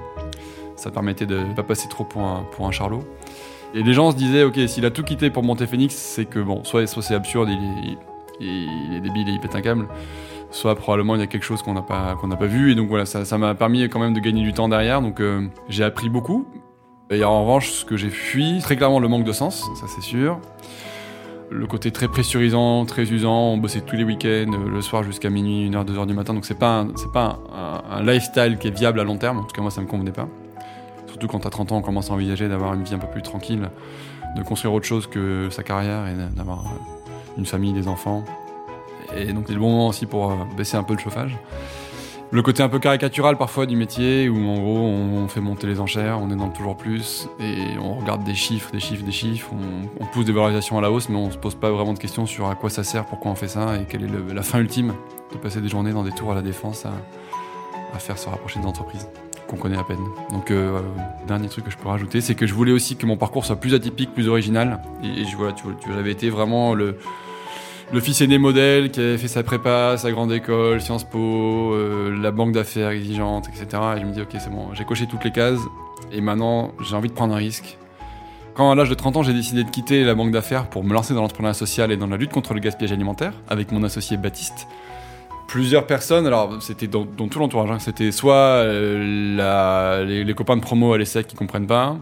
ça 0.82 0.90
permettait 0.90 1.26
de 1.26 1.38
ne 1.38 1.54
pas 1.54 1.64
passer 1.64 1.88
trop 1.88 2.04
pour 2.04 2.24
un, 2.24 2.44
pour 2.52 2.68
un 2.68 2.72
charlot. 2.72 3.04
Et 3.74 3.84
les 3.84 3.94
gens 3.94 4.12
se 4.12 4.18
disaient, 4.18 4.44
ok, 4.44 4.60
s'il 4.68 4.86
a 4.86 4.92
tout 4.92 5.04
quitté 5.04 5.30
pour 5.30 5.44
monter 5.44 5.68
Phoenix, 5.68 5.96
c'est 5.96 6.26
que 6.26 6.40
bon, 6.40 6.64
soit, 6.64 6.88
soit 6.88 7.04
c'est 7.04 7.16
absurde, 7.16 7.50
il 7.50 7.94
est, 7.94 7.98
il 8.42 8.96
est 8.96 9.00
débile 9.00 9.30
et 9.30 9.34
il 9.34 9.40
pète 9.40 9.56
un 9.56 9.62
câble, 9.62 9.88
soit 10.50 10.76
probablement 10.76 11.16
il 11.16 11.22
y 11.22 11.24
a 11.24 11.28
quelque 11.28 11.46
chose 11.46 11.62
qu'on 11.62 11.74
n'a 11.74 11.82
pas, 11.82 12.18
qu'on 12.20 12.30
pas 12.30 12.46
vu. 12.48 12.72
Et 12.72 12.76
donc 12.76 12.90
voilà, 12.90 13.06
ça, 13.06 13.38
m'a 13.38 13.56
permis 13.56 13.84
quand 13.84 14.00
même 14.00 14.14
de 14.14 14.20
gagner 14.20 14.44
du 14.44 14.54
temps 14.54 14.68
derrière. 14.68 15.02
Donc 15.02 15.20
euh, 15.22 15.48
j'ai 15.70 15.84
appris 15.84 16.10
beaucoup. 16.10 16.48
Et 17.12 17.24
en 17.24 17.42
revanche, 17.42 17.70
ce 17.70 17.86
que 17.86 17.98
j'ai 17.98 18.10
fui, 18.10 18.60
très 18.62 18.76
clairement 18.76 19.00
le 19.00 19.08
manque 19.08 19.26
de 19.26 19.34
sens, 19.34 19.70
ça 19.80 19.86
c'est 19.88 20.02
sûr. 20.02 20.40
Le 21.50 21.68
côté 21.68 21.92
très 21.92 22.08
pressurisant, 22.08 22.86
très 22.86 23.04
usant, 23.12 23.52
on 23.52 23.58
bossait 23.58 23.82
tous 23.82 23.98
les 23.98 24.06
week-ends, 24.06 24.54
euh, 24.54 24.70
le 24.70 24.82
soir 24.82 25.04
jusqu'à 25.04 25.30
minuit, 25.30 25.70
1h, 25.70 25.86
2h 25.86 26.08
du 26.08 26.14
matin. 26.14 26.34
Donc 26.34 26.46
c'est 26.46 26.58
pas, 26.58 26.86
pas 27.14 27.40
un, 27.54 27.98
un, 27.98 28.04
lifestyle 28.04 28.58
qui 28.58 28.70
est 28.70 28.78
viable 28.78 29.02
à 29.02 29.04
long 29.04 29.18
terme. 29.18 29.40
En 29.40 29.44
tout 29.44 29.54
cas, 29.54 29.62
moi, 29.62 29.72
ça 29.72 29.82
me 29.82 29.88
convenait 29.88 30.14
pas. 30.14 30.30
Surtout 31.12 31.28
quand 31.28 31.46
à 31.46 31.50
30 31.50 31.74
ans, 31.74 31.78
on 31.78 31.82
commence 31.82 32.10
à 32.10 32.14
envisager 32.14 32.48
d'avoir 32.48 32.74
une 32.74 32.84
vie 32.84 32.94
un 32.94 33.00
peu 33.00 33.08
plus 33.08 33.22
tranquille, 33.22 33.70
de 34.38 34.44
construire 34.44 34.74
autre 34.74 34.86
chose 34.86 35.08
que 35.08 35.50
sa 35.52 35.62
carrière 35.62 36.08
et 36.08 36.14
d'avoir 36.38 36.64
une 37.38 37.46
famille, 37.46 37.74
des 37.74 37.90
enfants. 37.90 38.24
Et 39.16 39.34
donc 39.34 39.44
c'est 39.48 39.54
le 39.54 39.60
bon 39.60 39.72
moment 39.72 39.90
aussi 39.90 40.06
pour 40.06 40.34
baisser 40.56 40.78
un 40.78 40.84
peu 40.84 40.94
le 40.94 41.00
chauffage. 41.00 41.38
Le 42.32 42.42
côté 42.42 42.64
un 42.64 42.70
peu 42.70 42.80
caricatural 42.80 43.38
parfois 43.38 43.66
du 43.66 43.76
métier 43.76 44.30
où 44.30 44.38
en 44.48 44.58
gros 44.58 44.78
on 44.78 45.28
fait 45.28 45.42
monter 45.42 45.68
les 45.68 45.82
enchères, 45.82 46.18
on 46.22 46.32
est 46.32 46.36
dans 46.38 46.48
toujours 46.48 46.78
plus 46.78 47.28
et 47.42 47.78
on 47.78 47.96
regarde 47.96 48.24
des 48.24 48.36
chiffres, 48.36 48.72
des 48.72 48.80
chiffres, 48.80 49.04
des 49.04 49.12
chiffres, 49.12 49.52
on, 50.00 50.06
pousse 50.06 50.24
des 50.24 50.32
valorisations 50.32 50.78
à 50.78 50.82
la 50.82 50.90
hausse 50.90 51.10
mais 51.10 51.18
on 51.18 51.30
se 51.30 51.38
pose 51.38 51.56
pas 51.56 51.70
vraiment 51.72 51.92
de 51.92 52.00
questions 52.00 52.26
sur 52.26 52.48
à 52.48 52.56
quoi 52.56 52.70
ça 52.70 52.86
sert, 52.86 53.04
pourquoi 53.06 53.32
on 53.32 53.36
fait 53.36 53.50
ça 53.50 53.76
et 53.76 53.84
quelle 53.84 54.06
est 54.06 54.34
la 54.34 54.44
fin 54.44 54.60
ultime 54.60 54.94
de 55.34 55.40
passer 55.40 55.60
des 55.60 55.68
journées 55.68 55.92
dans 55.92 56.04
des 56.04 56.12
tours 56.12 56.32
à 56.32 56.36
la 56.36 56.42
défense 56.42 56.86
à 56.86 58.00
faire 58.00 58.18
se 58.18 58.30
rapprocher 58.30 58.62
des 58.62 58.66
entreprises 58.66 59.10
qu'on 59.52 59.58
connaît 59.58 59.78
à 59.78 59.84
peine. 59.84 60.00
Donc, 60.32 60.50
euh, 60.50 60.80
dernier 61.28 61.50
truc 61.50 61.66
que 61.66 61.72
je 61.72 61.78
peux 61.78 61.90
rajouter, 61.90 62.22
c'est 62.22 62.36
que 62.36 62.48
je 62.48 62.54
voulais 62.54 62.72
aussi 62.72 62.96
que 62.96 63.06
mon 63.06 63.18
parcours 63.18 63.46
soit 63.46 63.58
plus 63.58 63.74
atypique, 63.74 64.14
plus 64.14 64.28
original. 64.28 64.82
Et, 65.04 65.26
je 65.26 65.36
vois, 65.36 65.52
tu, 65.52 65.64
tu 65.82 66.10
été 66.10 66.30
vraiment 66.30 66.74
le, 66.74 66.98
le 67.92 68.00
fils 68.00 68.22
aîné 68.22 68.38
modèle 68.38 68.90
qui 68.92 69.02
avait 69.02 69.18
fait 69.18 69.28
sa 69.28 69.44
prépa, 69.44 69.98
sa 69.98 70.12
grande 70.12 70.32
école, 70.32 70.82
Sciences 70.82 71.04
Po, 71.04 71.74
euh, 71.74 72.18
la 72.18 72.32
banque 72.32 72.54
d'affaires 72.54 72.90
exigeante, 72.90 73.50
etc. 73.50 73.82
Et 73.98 74.02
je 74.02 74.06
me 74.06 74.14
dis, 74.14 74.22
ok, 74.22 74.30
c'est 74.40 74.50
bon, 74.50 74.74
j'ai 74.74 74.86
coché 74.86 75.08
toutes 75.08 75.24
les 75.24 75.32
cases. 75.32 75.60
Et 76.12 76.22
maintenant, 76.22 76.72
j'ai 76.88 76.96
envie 76.96 77.10
de 77.10 77.14
prendre 77.14 77.34
un 77.34 77.38
risque. 77.38 77.78
Quand 78.54 78.70
à 78.70 78.76
l'âge 78.76 78.90
de 78.90 78.96
30 78.96 79.18
ans, 79.18 79.24
j'ai 79.24 79.34
décidé 79.34 79.64
de 79.64 79.70
quitter 79.70 80.04
la 80.04 80.14
banque 80.14 80.32
d'affaires 80.32 80.70
pour 80.70 80.84
me 80.84 80.94
lancer 80.94 81.14
dans 81.14 81.22
l'entrepreneuriat 81.22 81.54
social 81.54 81.92
et 81.92 81.98
dans 81.98 82.08
la 82.08 82.18
lutte 82.18 82.32
contre 82.32 82.54
le 82.54 82.60
gaspillage 82.60 82.92
alimentaire 82.92 83.34
avec 83.48 83.72
mon 83.72 83.84
associé 83.84 84.18
Baptiste, 84.18 84.68
plusieurs 85.52 85.86
personnes. 85.86 86.26
Alors, 86.26 86.62
c'était 86.64 86.88
dans, 86.88 87.06
tout 87.06 87.40
l'entourage. 87.40 87.70
Hein. 87.70 87.80
C'était 87.80 88.12
soit 88.12 88.34
euh, 88.64 90.24
les, 90.24 90.34
copains 90.34 90.56
de 90.56 90.62
promo 90.62 90.94
à 90.94 90.98
l'ESSEC 90.98 91.28
qui 91.28 91.36
comprennent 91.36 91.68
pas, 91.68 91.98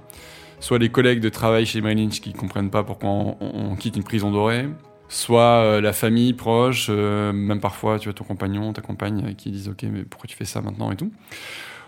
soit 0.60 0.78
les 0.78 0.90
collègues 0.90 1.20
de 1.20 1.30
travail 1.30 1.66
chez 1.66 1.82
Merrill 1.82 2.04
Lynch 2.04 2.22
qui 2.22 2.32
comprennent 2.34 2.70
pas 2.70 2.84
pourquoi 2.84 3.10
on, 3.10 3.38
on, 3.42 3.76
quitte 3.76 3.98
une 3.98 4.04
prison 4.04 4.30
dorée, 4.30 4.70
soit 5.08 5.64
euh, 5.64 5.82
la 5.82 5.94
famille 5.94 6.34
proche, 6.34 6.88
euh, 6.92 7.34
même 7.34 7.60
parfois, 7.60 7.98
tu 7.98 8.08
as 8.10 8.14
ton 8.14 8.24
compagnon, 8.24 8.72
ta 8.72 8.84
compagne 8.84 9.34
qui 9.36 9.50
disent 9.50 9.70
Ok, 9.70 9.84
mais 9.84 10.04
pourquoi 10.04 10.28
tu 10.28 10.38
fais 10.38 10.46
ça 10.46 10.62
maintenant 10.62 10.92
et 10.92 10.96
tout. 10.96 11.12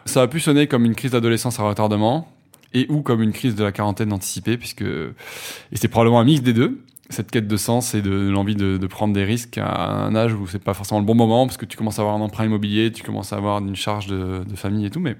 Ça 0.05 0.23
a 0.23 0.27
pu 0.27 0.39
sonner 0.39 0.65
comme 0.65 0.83
une 0.83 0.95
crise 0.95 1.11
d'adolescence 1.11 1.59
à 1.59 1.63
retardement 1.63 2.27
et 2.73 2.87
ou 2.89 3.03
comme 3.03 3.21
une 3.21 3.33
crise 3.33 3.53
de 3.53 3.63
la 3.63 3.71
quarantaine 3.71 4.11
anticipée, 4.13 4.57
puisque. 4.57 4.81
Et 4.81 5.75
c'est 5.75 5.89
probablement 5.89 6.21
un 6.21 6.25
mix 6.25 6.41
des 6.41 6.53
deux 6.53 6.81
cette 7.11 7.31
quête 7.31 7.47
de 7.47 7.57
sens 7.57 7.93
et 7.93 8.01
de, 8.01 8.29
l'envie 8.29 8.55
de, 8.55 8.77
de, 8.77 8.87
prendre 8.87 9.13
des 9.13 9.23
risques 9.23 9.57
à 9.57 9.91
un 9.91 10.15
âge 10.15 10.33
où 10.33 10.47
c'est 10.47 10.63
pas 10.63 10.73
forcément 10.73 10.99
le 10.99 11.05
bon 11.05 11.15
moment 11.15 11.45
parce 11.45 11.57
que 11.57 11.65
tu 11.65 11.77
commences 11.77 11.99
à 11.99 12.01
avoir 12.01 12.15
un 12.15 12.21
emprunt 12.21 12.45
immobilier, 12.45 12.91
tu 12.91 13.03
commences 13.03 13.33
à 13.33 13.37
avoir 13.37 13.59
une 13.59 13.75
charge 13.75 14.07
de, 14.07 14.43
de 14.47 14.55
famille 14.55 14.85
et 14.85 14.89
tout, 14.89 14.99
mais 14.99 15.15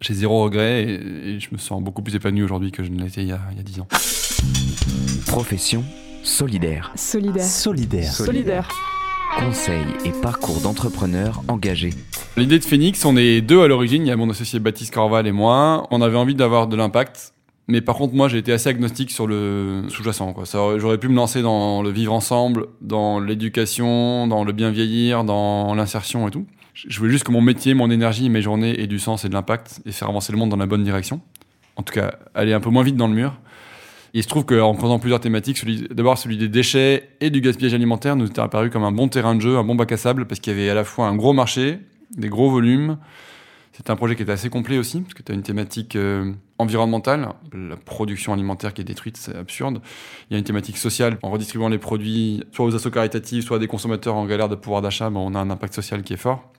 j'ai 0.00 0.14
zéro 0.14 0.42
regret 0.42 0.82
et, 0.82 1.34
et, 1.34 1.40
je 1.40 1.48
me 1.52 1.58
sens 1.58 1.82
beaucoup 1.82 2.02
plus 2.02 2.14
épanoui 2.14 2.42
aujourd'hui 2.42 2.72
que 2.72 2.82
je 2.82 2.90
ne 2.90 3.02
l'étais 3.02 3.22
il, 3.22 3.38
il, 3.52 3.56
y 3.56 3.60
a 3.60 3.62
10 3.62 3.80
ans. 3.80 3.88
Profession 5.26 5.84
solidaire. 6.22 6.92
Solidaire. 6.96 7.44
Solidaire. 7.44 8.12
Solidaire. 8.12 8.68
Conseil 9.38 9.84
et 10.04 10.10
parcours 10.22 10.60
d'entrepreneurs 10.60 11.42
engagés. 11.48 11.92
L'idée 12.36 12.58
de 12.58 12.64
Phoenix, 12.64 13.04
on 13.04 13.16
est 13.16 13.40
deux 13.40 13.62
à 13.62 13.68
l'origine, 13.68 14.02
il 14.02 14.08
y 14.08 14.10
a 14.10 14.16
mon 14.16 14.30
associé 14.30 14.58
Baptiste 14.58 14.92
Corval 14.92 15.26
et 15.26 15.32
moi. 15.32 15.86
On 15.90 16.00
avait 16.00 16.16
envie 16.16 16.34
d'avoir 16.34 16.66
de 16.66 16.76
l'impact 16.76 17.32
mais 17.68 17.80
par 17.80 17.96
contre, 17.96 18.14
moi, 18.14 18.28
j'ai 18.28 18.38
été 18.38 18.52
assez 18.52 18.68
agnostique 18.68 19.10
sur 19.10 19.26
le 19.26 19.84
sous-jacent. 19.88 20.34
J'aurais 20.78 20.98
pu 20.98 21.08
me 21.08 21.16
lancer 21.16 21.42
dans 21.42 21.82
le 21.82 21.90
vivre 21.90 22.12
ensemble, 22.12 22.66
dans 22.80 23.18
l'éducation, 23.18 24.28
dans 24.28 24.44
le 24.44 24.52
bien 24.52 24.70
vieillir, 24.70 25.24
dans 25.24 25.74
l'insertion 25.74 26.28
et 26.28 26.30
tout. 26.30 26.46
Je 26.74 26.98
voulais 26.98 27.10
juste 27.10 27.24
que 27.24 27.32
mon 27.32 27.40
métier, 27.40 27.74
mon 27.74 27.90
énergie, 27.90 28.28
mes 28.30 28.42
journées 28.42 28.80
aient 28.80 28.86
du 28.86 28.98
sens 28.98 29.24
et 29.24 29.28
de 29.28 29.34
l'impact 29.34 29.80
et 29.86 29.92
faire 29.92 30.08
avancer 30.08 30.30
le 30.30 30.38
monde 30.38 30.50
dans 30.50 30.56
la 30.56 30.66
bonne 30.66 30.84
direction. 30.84 31.20
En 31.76 31.82
tout 31.82 31.92
cas, 31.92 32.14
aller 32.34 32.52
un 32.52 32.60
peu 32.60 32.70
moins 32.70 32.82
vite 32.82 32.96
dans 32.96 33.08
le 33.08 33.14
mur. 33.14 33.36
Il 34.14 34.22
se 34.22 34.28
trouve 34.28 34.46
qu'en 34.46 34.74
creusant 34.74 34.98
plusieurs 34.98 35.20
thématiques, 35.20 35.62
d'abord 35.92 36.16
celui 36.16 36.36
des 36.36 36.48
déchets 36.48 37.10
et 37.20 37.30
du 37.30 37.40
gaspillage 37.40 37.74
alimentaire 37.74 38.14
nous 38.16 38.26
était 38.26 38.40
apparu 38.40 38.70
comme 38.70 38.84
un 38.84 38.92
bon 38.92 39.08
terrain 39.08 39.34
de 39.34 39.40
jeu, 39.40 39.58
un 39.58 39.64
bon 39.64 39.74
bac 39.74 39.90
à 39.92 39.96
sable, 39.96 40.26
parce 40.26 40.40
qu'il 40.40 40.52
y 40.54 40.56
avait 40.56 40.70
à 40.70 40.74
la 40.74 40.84
fois 40.84 41.06
un 41.06 41.16
gros 41.16 41.32
marché, 41.32 41.80
des 42.16 42.28
gros 42.28 42.50
volumes, 42.50 42.96
c'est 43.76 43.90
un 43.90 43.96
projet 43.96 44.16
qui 44.16 44.22
est 44.22 44.30
assez 44.30 44.48
complet 44.48 44.78
aussi, 44.78 45.02
parce 45.02 45.12
que 45.12 45.22
tu 45.22 45.32
as 45.32 45.34
une 45.34 45.42
thématique 45.42 45.96
euh, 45.96 46.32
environnementale, 46.56 47.28
la 47.52 47.76
production 47.76 48.32
alimentaire 48.32 48.72
qui 48.72 48.80
est 48.80 48.84
détruite, 48.84 49.18
c'est 49.18 49.36
absurde. 49.36 49.82
Il 50.30 50.32
y 50.32 50.36
a 50.36 50.38
une 50.38 50.44
thématique 50.44 50.78
sociale, 50.78 51.18
en 51.22 51.30
redistribuant 51.30 51.68
les 51.68 51.78
produits, 51.78 52.42
soit 52.52 52.64
aux 52.64 52.68
associations 52.68 52.90
caritatives, 52.90 53.42
soit 53.42 53.58
à 53.58 53.60
des 53.60 53.66
consommateurs 53.66 54.14
en 54.14 54.24
galère 54.24 54.48
de 54.48 54.54
pouvoir 54.54 54.80
d'achat, 54.80 55.10
ben, 55.10 55.20
on 55.20 55.34
a 55.34 55.38
un 55.38 55.50
impact 55.50 55.74
social 55.74 56.02
qui 56.02 56.14
est 56.14 56.18
fort. 56.18 56.50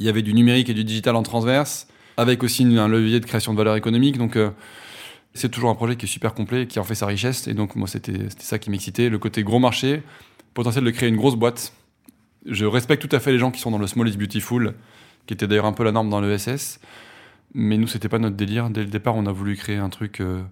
Il 0.00 0.06
y 0.06 0.08
avait 0.08 0.22
du 0.22 0.34
numérique 0.34 0.68
et 0.68 0.74
du 0.74 0.82
digital 0.82 1.14
en 1.14 1.22
transverse, 1.22 1.86
avec 2.16 2.42
aussi 2.42 2.64
un 2.64 2.88
levier 2.88 3.20
de 3.20 3.26
création 3.26 3.52
de 3.52 3.58
valeur 3.58 3.76
économique. 3.76 4.18
Donc, 4.18 4.34
euh, 4.34 4.50
c'est 5.34 5.48
toujours 5.48 5.70
un 5.70 5.76
projet 5.76 5.94
qui 5.94 6.06
est 6.06 6.08
super 6.08 6.34
complet, 6.34 6.66
qui 6.66 6.80
en 6.80 6.84
fait 6.84 6.96
sa 6.96 7.06
richesse. 7.06 7.46
Et 7.46 7.54
donc, 7.54 7.76
moi, 7.76 7.86
c'était 7.86 8.28
ça 8.38 8.58
qui 8.58 8.68
m'excitait. 8.68 9.08
Le 9.08 9.18
côté 9.18 9.44
gros 9.44 9.60
marché, 9.60 10.02
potentiel 10.54 10.82
de 10.82 10.90
créer 10.90 11.08
une 11.08 11.16
grosse 11.16 11.36
boîte. 11.36 11.72
Je 12.46 12.64
respecte 12.64 13.08
tout 13.08 13.14
à 13.14 13.20
fait 13.20 13.30
les 13.30 13.38
gens 13.38 13.52
qui 13.52 13.60
sont 13.60 13.70
dans 13.70 13.78
le 13.78 13.86
small 13.86 14.08
is 14.08 14.16
beautiful 14.16 14.74
qui 15.26 15.34
était 15.34 15.46
d'ailleurs 15.46 15.66
un 15.66 15.72
peu 15.72 15.84
la 15.84 15.92
norme 15.92 16.10
dans 16.10 16.20
l'ESS. 16.20 16.80
Mais 17.54 17.76
nous, 17.76 17.86
c'était 17.86 18.08
pas 18.08 18.18
notre 18.18 18.36
délire. 18.36 18.70
Dès 18.70 18.80
le 18.80 18.88
départ, 18.88 19.14
on 19.16 19.26
a 19.26 19.32
voulu 19.32 19.56
créer 19.56 19.76
un 19.76 19.90
truc 19.90 20.20
euh, 20.20 20.42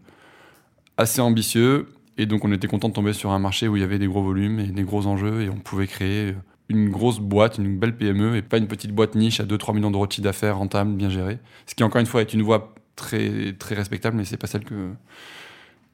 assez 0.96 1.20
ambitieux. 1.20 1.88
Et 2.18 2.26
donc, 2.26 2.44
on 2.44 2.52
était 2.52 2.68
content 2.68 2.88
de 2.88 2.94
tomber 2.94 3.12
sur 3.12 3.30
un 3.30 3.38
marché 3.38 3.68
où 3.68 3.76
il 3.76 3.80
y 3.80 3.84
avait 3.84 3.98
des 3.98 4.06
gros 4.06 4.22
volumes 4.22 4.60
et 4.60 4.66
des 4.66 4.82
gros 4.82 5.06
enjeux. 5.06 5.42
Et 5.42 5.48
on 5.48 5.56
pouvait 5.56 5.86
créer 5.86 6.34
une 6.68 6.90
grosse 6.90 7.18
boîte, 7.18 7.58
une 7.58 7.78
belle 7.78 7.96
PME, 7.96 8.36
et 8.36 8.42
pas 8.42 8.58
une 8.58 8.68
petite 8.68 8.92
boîte 8.92 9.14
niche 9.14 9.40
à 9.40 9.44
2-3 9.44 9.74
millions 9.74 9.90
de 9.90 9.98
chiffre 10.10 10.22
d'affaires, 10.22 10.58
rentable, 10.58 10.92
bien 10.92 11.08
gérée. 11.08 11.38
Ce 11.66 11.74
qui, 11.74 11.82
encore 11.82 12.00
une 12.00 12.06
fois, 12.06 12.20
est 12.20 12.32
une 12.32 12.42
voie 12.42 12.74
très, 12.96 13.54
très 13.54 13.74
respectable, 13.74 14.16
mais 14.16 14.24
c'est 14.24 14.36
pas 14.36 14.46
celle 14.46 14.64
que, 14.64 14.92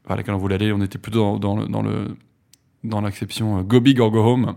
vers 0.07 0.17
laquelle 0.17 0.35
on 0.35 0.39
voulait 0.39 0.57
aller. 0.57 0.73
On 0.73 0.83
était 0.83 0.99
plutôt 0.99 1.39
dans, 1.39 1.57
le, 1.57 1.67
le 1.67 2.17
dans 2.85 3.01
l'acception 3.01 3.59
euh, 3.59 3.63
go 3.63 3.81
big 3.81 4.01
or 4.01 4.11
go 4.11 4.25
home. 4.25 4.55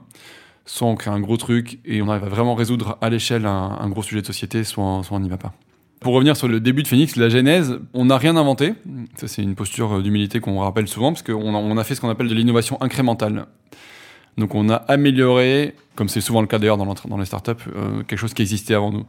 Soit 0.72 0.88
on 0.88 0.94
crée 0.94 1.10
un 1.10 1.20
gros 1.20 1.36
truc 1.36 1.80
et 1.84 2.00
on 2.04 2.10
arrive 2.10 2.26
à 2.26 2.30
vraiment 2.30 2.54
résoudre 2.54 3.00
à 3.02 3.10
l'échelle 3.10 3.48
un, 3.48 3.90
gros 3.90 4.04
sujet 4.04 4.22
de 4.22 4.26
société, 4.28 4.64
soit, 4.64 5.02
on- 5.10 5.20
n'y 5.20 5.28
va 5.28 5.38
pas. 5.38 5.52
Pour 6.00 6.14
revenir 6.14 6.38
sur 6.38 6.48
le 6.48 6.60
début 6.60 6.84
de 6.84 6.88
Phoenix, 6.88 7.16
la 7.16 7.28
genèse, 7.28 7.80
on 7.96 8.06
n'a 8.06 8.20
rien 8.20 8.38
inventé. 8.38 8.76
Ça, 9.16 9.28
c'est 9.28 9.42
une 9.42 9.56
posture 9.56 10.04
d'humilité 10.04 10.40
qu'on 10.40 10.60
rappelle 10.60 10.88
souvent, 10.88 11.12
parce 11.12 11.24
qu'on 11.24 11.56
a, 11.56 11.58
on 11.58 11.76
a 11.76 11.84
fait 11.84 11.96
ce 11.96 12.02
qu'on 12.02 12.10
appelle 12.10 12.28
de 12.28 12.36
l'innovation 12.36 12.80
incrémentale. 12.84 13.48
Donc 14.38 14.54
on 14.54 14.70
a 14.70 14.76
amélioré, 14.76 15.74
comme 15.96 16.08
c'est 16.08 16.22
souvent 16.22 16.42
le 16.42 16.48
cas 16.48 16.60
d'ailleurs 16.60 16.78
dans 16.78 17.18
les 17.18 17.26
startups, 17.26 17.52
euh, 17.76 18.04
quelque 18.04 18.20
chose 18.20 18.36
qui 18.36 18.44
existait 18.44 18.76
avant 18.76 18.92
nous. 18.92 19.06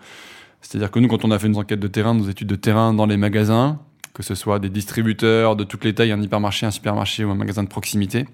C'est-à-dire 0.62 0.90
que 0.90 0.98
nous, 0.98 1.08
quand 1.08 1.26
on 1.26 1.30
a 1.30 1.38
fait 1.38 1.50
nos 1.50 1.58
enquêtes 1.58 1.78
de 1.78 1.88
terrain, 1.88 2.14
nos 2.14 2.30
études 2.30 2.48
de 2.48 2.56
terrain 2.56 2.94
dans 2.94 3.04
les 3.04 3.18
magasins, 3.18 3.78
que 4.14 4.22
ce 4.22 4.34
soit 4.34 4.60
des 4.60 4.70
distributeurs 4.70 5.56
de 5.56 5.64
toutes 5.64 5.84
les 5.84 5.94
tailles, 5.94 6.12
un 6.12 6.22
hypermarché, 6.22 6.64
un 6.64 6.70
supermarché 6.70 7.22
ou 7.22 7.30
un 7.30 7.34
magasin 7.34 7.62
de 7.64 7.68
proximité, 7.68 8.24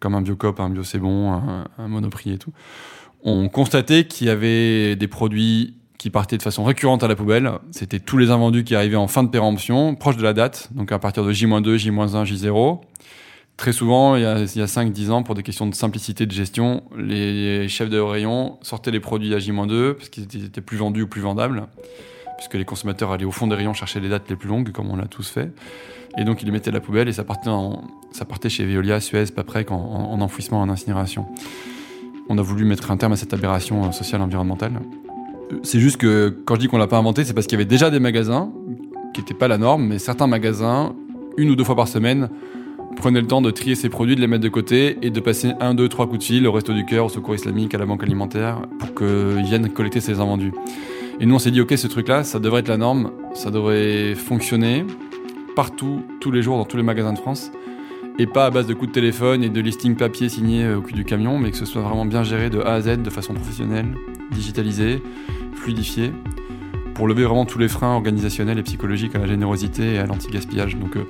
comme 0.00 0.14
un 0.14 0.22
Biocop, 0.22 0.60
un 0.60 0.70
Bio 0.70 0.84
C'est 0.84 0.98
Bon, 0.98 1.32
un, 1.32 1.88
Monoprix 1.88 2.32
et 2.32 2.38
tout, 2.38 2.52
on 3.22 3.48
constatait 3.48 4.06
qu'il 4.06 4.26
y 4.26 4.30
avait 4.30 4.96
des 4.96 5.08
produits 5.08 5.74
qui 5.98 6.10
partaient 6.10 6.36
de 6.36 6.42
façon 6.42 6.64
récurrente 6.64 7.02
à 7.02 7.08
la 7.08 7.16
poubelle. 7.16 7.50
C'était 7.70 8.00
tous 8.00 8.18
les 8.18 8.30
invendus 8.30 8.64
qui 8.64 8.74
arrivaient 8.74 8.96
en 8.96 9.08
fin 9.08 9.22
de 9.22 9.30
péremption, 9.30 9.94
proche 9.94 10.16
de 10.16 10.22
la 10.22 10.34
date, 10.34 10.68
donc 10.72 10.92
à 10.92 10.98
partir 10.98 11.24
de 11.24 11.32
J-2, 11.32 11.76
J-1, 11.76 12.24
J0. 12.24 12.80
Très 13.56 13.72
souvent, 13.72 14.16
il 14.16 14.22
y 14.22 14.26
a, 14.26 14.34
a 14.34 14.44
5-10 14.44 15.10
ans, 15.10 15.22
pour 15.22 15.34
des 15.34 15.42
questions 15.42 15.66
de 15.66 15.74
simplicité 15.74 16.26
de 16.26 16.32
gestion, 16.32 16.82
les 16.96 17.68
chefs 17.68 17.88
de 17.88 17.98
rayon 17.98 18.58
sortaient 18.62 18.90
les 18.90 19.00
produits 19.00 19.32
à 19.34 19.38
J-2 19.38 19.94
parce 19.94 20.08
qu'ils 20.10 20.44
étaient 20.44 20.60
plus 20.60 20.76
vendus 20.76 21.02
ou 21.02 21.08
plus 21.08 21.22
vendables, 21.22 21.68
puisque 22.36 22.54
les 22.54 22.64
consommateurs 22.64 23.12
allaient 23.12 23.24
au 23.24 23.30
fond 23.30 23.46
des 23.46 23.54
rayons 23.54 23.74
chercher 23.74 24.00
les 24.00 24.08
dates 24.08 24.28
les 24.28 24.36
plus 24.36 24.48
longues, 24.48 24.72
comme 24.72 24.90
on 24.90 24.96
l'a 24.96 25.06
tous 25.06 25.28
fait. 25.28 25.52
Et 26.18 26.24
donc, 26.24 26.42
ils 26.42 26.46
les 26.46 26.52
mettaient 26.52 26.70
à 26.70 26.72
la 26.72 26.80
poubelle 26.80 27.08
et 27.08 27.12
ça 27.12 27.24
partait, 27.24 27.50
ça 28.12 28.24
partait 28.24 28.48
chez 28.48 28.64
Veolia, 28.64 29.00
Suez, 29.00 29.26
Paprec 29.34 29.70
en 29.70 30.20
enfouissement, 30.20 30.60
en 30.60 30.68
incinération. 30.68 31.26
On 32.28 32.38
a 32.38 32.42
voulu 32.42 32.64
mettre 32.64 32.90
un 32.90 32.96
terme 32.96 33.12
à 33.12 33.16
cette 33.16 33.34
aberration 33.34 33.84
euh, 33.84 33.92
sociale 33.92 34.22
environnementale. 34.22 34.80
Euh, 35.52 35.56
C'est 35.62 35.80
juste 35.80 35.98
que 35.98 36.34
quand 36.46 36.54
je 36.54 36.60
dis 36.60 36.68
qu'on 36.68 36.78
l'a 36.78 36.86
pas 36.86 36.96
inventé, 36.96 37.24
c'est 37.24 37.34
parce 37.34 37.46
qu'il 37.46 37.58
y 37.58 37.60
avait 37.60 37.68
déjà 37.68 37.90
des 37.90 38.00
magasins 38.00 38.50
qui 39.12 39.20
n'étaient 39.20 39.34
pas 39.34 39.48
la 39.48 39.58
norme, 39.58 39.86
mais 39.86 39.98
certains 39.98 40.26
magasins, 40.26 40.94
une 41.36 41.50
ou 41.50 41.56
deux 41.56 41.64
fois 41.64 41.76
par 41.76 41.86
semaine, 41.86 42.30
prenaient 42.96 43.20
le 43.20 43.26
temps 43.26 43.42
de 43.42 43.50
trier 43.50 43.74
ces 43.74 43.88
produits, 43.88 44.16
de 44.16 44.20
les 44.20 44.26
mettre 44.26 44.42
de 44.42 44.48
côté 44.48 44.98
et 45.02 45.10
de 45.10 45.20
passer 45.20 45.52
un, 45.60 45.74
deux, 45.74 45.88
trois 45.88 46.06
coups 46.06 46.20
de 46.20 46.24
fil 46.24 46.46
au 46.46 46.52
Resto 46.52 46.72
du 46.72 46.86
Cœur, 46.86 47.06
au 47.06 47.08
Secours 47.08 47.34
Islamique, 47.34 47.74
à 47.74 47.78
la 47.78 47.86
Banque 47.86 48.02
Alimentaire 48.02 48.62
pour 48.78 48.94
qu'ils 48.94 49.44
viennent 49.44 49.68
collecter 49.68 50.00
ces 50.00 50.20
invendus. 50.20 50.52
Et 51.20 51.26
nous, 51.26 51.34
on 51.36 51.38
s'est 51.38 51.50
dit, 51.50 51.60
ok, 51.60 51.72
ce 51.76 51.86
truc-là, 51.86 52.24
ça 52.24 52.40
devrait 52.40 52.60
être 52.60 52.68
la 52.68 52.76
norme, 52.76 53.12
ça 53.34 53.50
devrait 53.50 54.14
fonctionner 54.14 54.84
partout, 55.54 56.02
tous 56.20 56.32
les 56.32 56.42
jours, 56.42 56.56
dans 56.56 56.64
tous 56.64 56.76
les 56.76 56.82
magasins 56.82 57.12
de 57.12 57.18
France. 57.18 57.52
Et 58.18 58.26
pas 58.26 58.46
à 58.46 58.50
base 58.50 58.66
de 58.66 58.74
coups 58.74 58.88
de 58.88 58.94
téléphone 58.94 59.42
et 59.42 59.48
de 59.48 59.60
listing 59.60 59.96
papier 59.96 60.28
signé 60.28 60.64
euh, 60.64 60.78
au 60.78 60.82
cul 60.82 60.92
du 60.92 61.04
camion, 61.04 61.38
mais 61.38 61.50
que 61.50 61.56
ce 61.56 61.64
soit 61.64 61.82
vraiment 61.82 62.04
bien 62.04 62.22
géré 62.22 62.48
de 62.48 62.60
A 62.60 62.74
à 62.74 62.80
Z, 62.80 63.02
de 63.02 63.10
façon 63.10 63.34
professionnelle, 63.34 63.86
digitalisée, 64.32 65.02
fluidifiée, 65.54 66.12
pour 66.94 67.08
lever 67.08 67.24
vraiment 67.24 67.44
tous 67.44 67.58
les 67.58 67.68
freins 67.68 67.94
organisationnels 67.94 68.58
et 68.58 68.62
psychologiques 68.62 69.14
à 69.14 69.18
la 69.18 69.26
générosité 69.26 69.94
et 69.94 69.98
à 69.98 70.06
l'anti-gaspillage. 70.06 70.76
Donc, 70.76 70.96
euh, 70.96 71.04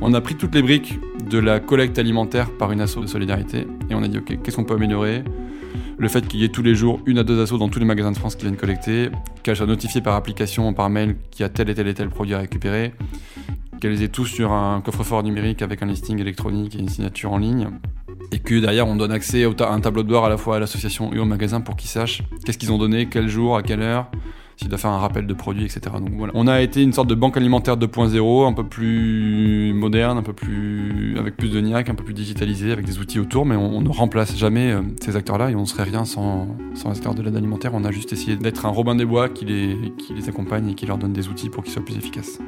on 0.00 0.12
a 0.14 0.20
pris 0.20 0.34
toutes 0.34 0.54
les 0.54 0.62
briques 0.62 0.98
de 1.30 1.38
la 1.38 1.60
collecte 1.60 1.98
alimentaire 1.98 2.50
par 2.50 2.72
une 2.72 2.80
asso 2.80 2.98
de 3.00 3.06
solidarité 3.06 3.66
et 3.88 3.94
on 3.94 4.02
a 4.02 4.08
dit, 4.08 4.18
ok, 4.18 4.42
qu'est-ce 4.42 4.56
qu'on 4.56 4.64
peut 4.64 4.74
améliorer? 4.74 5.22
Le 5.98 6.08
fait 6.08 6.26
qu'il 6.26 6.40
y 6.40 6.44
ait 6.44 6.48
tous 6.48 6.62
les 6.62 6.74
jours 6.74 7.00
une 7.06 7.18
à 7.18 7.24
deux 7.24 7.40
assos 7.42 7.58
dans 7.58 7.68
tous 7.68 7.78
les 7.78 7.84
magasins 7.84 8.10
de 8.10 8.16
France 8.16 8.34
qui 8.34 8.42
viennent 8.42 8.56
collecter, 8.56 9.10
qu'elles 9.42 9.56
soient 9.56 9.66
notifiées 9.66 10.00
par 10.00 10.14
application 10.14 10.68
ou 10.68 10.72
par 10.72 10.88
mail 10.88 11.16
qu'il 11.30 11.42
y 11.42 11.44
a 11.44 11.48
tel 11.48 11.68
et 11.68 11.74
tel 11.74 11.86
et 11.88 11.94
tel 11.94 12.08
produit 12.08 12.34
à 12.34 12.38
récupérer, 12.38 12.94
qu'elles 13.80 14.02
aient 14.02 14.08
tous 14.08 14.26
sur 14.26 14.52
un 14.52 14.80
coffre-fort 14.80 15.22
numérique 15.22 15.62
avec 15.62 15.82
un 15.82 15.86
listing 15.86 16.18
électronique 16.18 16.74
et 16.74 16.78
une 16.78 16.88
signature 16.88 17.32
en 17.32 17.38
ligne. 17.38 17.68
Et 18.32 18.38
que 18.38 18.58
derrière, 18.58 18.86
on 18.86 18.96
donne 18.96 19.12
accès 19.12 19.44
à 19.44 19.72
un 19.72 19.80
tableau 19.80 20.02
de 20.02 20.08
bord 20.08 20.24
à 20.24 20.28
la 20.28 20.36
fois 20.36 20.56
à 20.56 20.58
l'association 20.58 21.12
et 21.12 21.18
au 21.18 21.24
magasin 21.24 21.60
pour 21.60 21.76
qu'ils 21.76 21.90
sachent 21.90 22.22
qu'est-ce 22.44 22.58
qu'ils 22.58 22.72
ont 22.72 22.78
donné, 22.78 23.06
quel 23.06 23.28
jour, 23.28 23.56
à 23.56 23.62
quelle 23.62 23.82
heure, 23.82 24.10
faire 24.76 24.90
un 24.90 24.98
rappel 24.98 25.26
de 25.26 25.34
produits, 25.34 25.64
etc. 25.64 25.96
On 26.34 26.46
a 26.46 26.60
été 26.60 26.82
une 26.82 26.92
sorte 26.92 27.08
de 27.08 27.14
banque 27.14 27.36
alimentaire 27.36 27.76
2.0, 27.76 28.46
un 28.46 28.52
peu 28.52 28.64
plus 28.64 29.72
moderne, 29.74 30.18
un 30.18 30.22
peu 30.22 30.32
plus 30.32 31.16
avec 31.18 31.36
plus 31.36 31.50
de 31.50 31.60
niaque, 31.60 31.88
un 31.88 31.94
peu 31.94 32.04
plus 32.04 32.14
digitalisé, 32.14 32.72
avec 32.72 32.84
des 32.84 32.98
outils 32.98 33.18
autour, 33.18 33.46
mais 33.46 33.56
on, 33.56 33.80
ne 33.80 33.88
remplace 33.88 34.36
jamais 34.36 34.72
euh, 34.72 34.82
ces 35.00 35.16
acteurs-là 35.16 35.50
et 35.50 35.54
on 35.54 35.62
ne 35.62 35.66
serait 35.66 35.84
rien 35.84 36.04
sans, 36.04 36.48
sans 36.74 36.90
acteurs 36.90 37.14
de 37.14 37.22
l'aide 37.22 37.36
alimentaire. 37.36 37.72
On 37.74 37.84
a 37.84 37.90
juste 37.90 38.12
essayé 38.12 38.36
d'être 38.36 38.66
un 38.66 38.70
Robin 38.70 38.94
des 38.94 39.04
Bois 39.04 39.28
qui 39.28 39.44
les, 39.44 40.28
accompagne 40.28 40.70
et 40.70 40.74
qui 40.74 40.86
leur 40.86 40.98
donne 40.98 41.12
des 41.12 41.28
outils 41.28 41.48
pour 41.48 41.64
qu'ils 41.64 41.72
soient 41.72 41.84
plus 41.84 41.96
efficaces. 41.96 42.38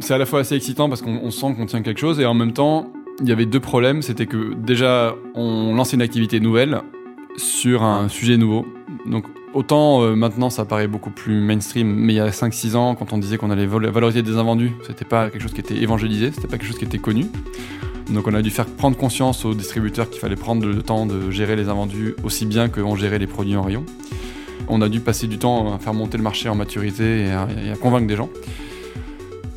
C'est 0.00 0.14
à 0.14 0.18
la 0.18 0.26
fois 0.26 0.40
assez 0.40 0.56
excitant 0.56 0.88
parce 0.88 1.02
qu'on 1.02 1.20
on 1.22 1.30
sent 1.30 1.54
qu'on 1.54 1.66
tient 1.66 1.82
quelque 1.82 2.00
chose 2.00 2.18
et 2.18 2.26
en 2.26 2.34
même 2.34 2.52
temps, 2.52 2.90
il 3.20 3.28
y 3.28 3.32
avait 3.32 3.46
deux 3.46 3.60
problèmes. 3.60 4.02
C'était 4.02 4.26
que 4.26 4.54
déjà, 4.54 5.14
on 5.34 5.74
lançait 5.74 5.96
une 5.96 6.02
activité 6.02 6.40
nouvelle 6.40 6.80
sur 7.36 7.82
un 7.82 8.08
sujet 8.08 8.36
nouveau. 8.36 8.66
Donc 9.06 9.24
autant 9.54 10.02
euh, 10.02 10.14
maintenant 10.14 10.50
ça 10.50 10.64
paraît 10.64 10.86
beaucoup 10.86 11.10
plus 11.10 11.40
mainstream, 11.40 11.88
mais 11.88 12.14
il 12.14 12.16
y 12.16 12.20
a 12.20 12.28
5-6 12.30 12.76
ans, 12.76 12.94
quand 12.94 13.12
on 13.12 13.18
disait 13.18 13.38
qu'on 13.38 13.50
allait 13.50 13.66
valoriser 13.66 14.22
des 14.22 14.36
invendus, 14.36 14.72
c'était 14.86 15.04
pas 15.04 15.30
quelque 15.30 15.42
chose 15.42 15.52
qui 15.52 15.60
était 15.60 15.76
évangélisé, 15.76 16.32
c'était 16.32 16.48
pas 16.48 16.58
quelque 16.58 16.68
chose 16.68 16.78
qui 16.78 16.84
était 16.84 16.98
connu. 16.98 17.26
Donc 18.10 18.26
on 18.26 18.34
a 18.34 18.42
dû 18.42 18.50
faire 18.50 18.66
prendre 18.66 18.96
conscience 18.96 19.44
aux 19.44 19.54
distributeurs 19.54 20.10
qu'il 20.10 20.20
fallait 20.20 20.36
prendre 20.36 20.66
le 20.66 20.82
temps 20.82 21.06
de 21.06 21.30
gérer 21.30 21.56
les 21.56 21.68
invendus 21.68 22.14
aussi 22.24 22.46
bien 22.46 22.68
qu'on 22.68 22.96
gérait 22.96 23.18
les 23.18 23.26
produits 23.26 23.56
en 23.56 23.62
rayon. 23.62 23.84
On 24.68 24.80
a 24.82 24.88
dû 24.88 25.00
passer 25.00 25.26
du 25.26 25.38
temps 25.38 25.74
à 25.74 25.78
faire 25.78 25.94
monter 25.94 26.16
le 26.16 26.22
marché 26.22 26.48
en 26.48 26.54
maturité 26.54 27.26
et 27.26 27.30
à, 27.30 27.48
et 27.64 27.70
à 27.70 27.76
convaincre 27.76 28.06
des 28.06 28.16
gens. 28.16 28.28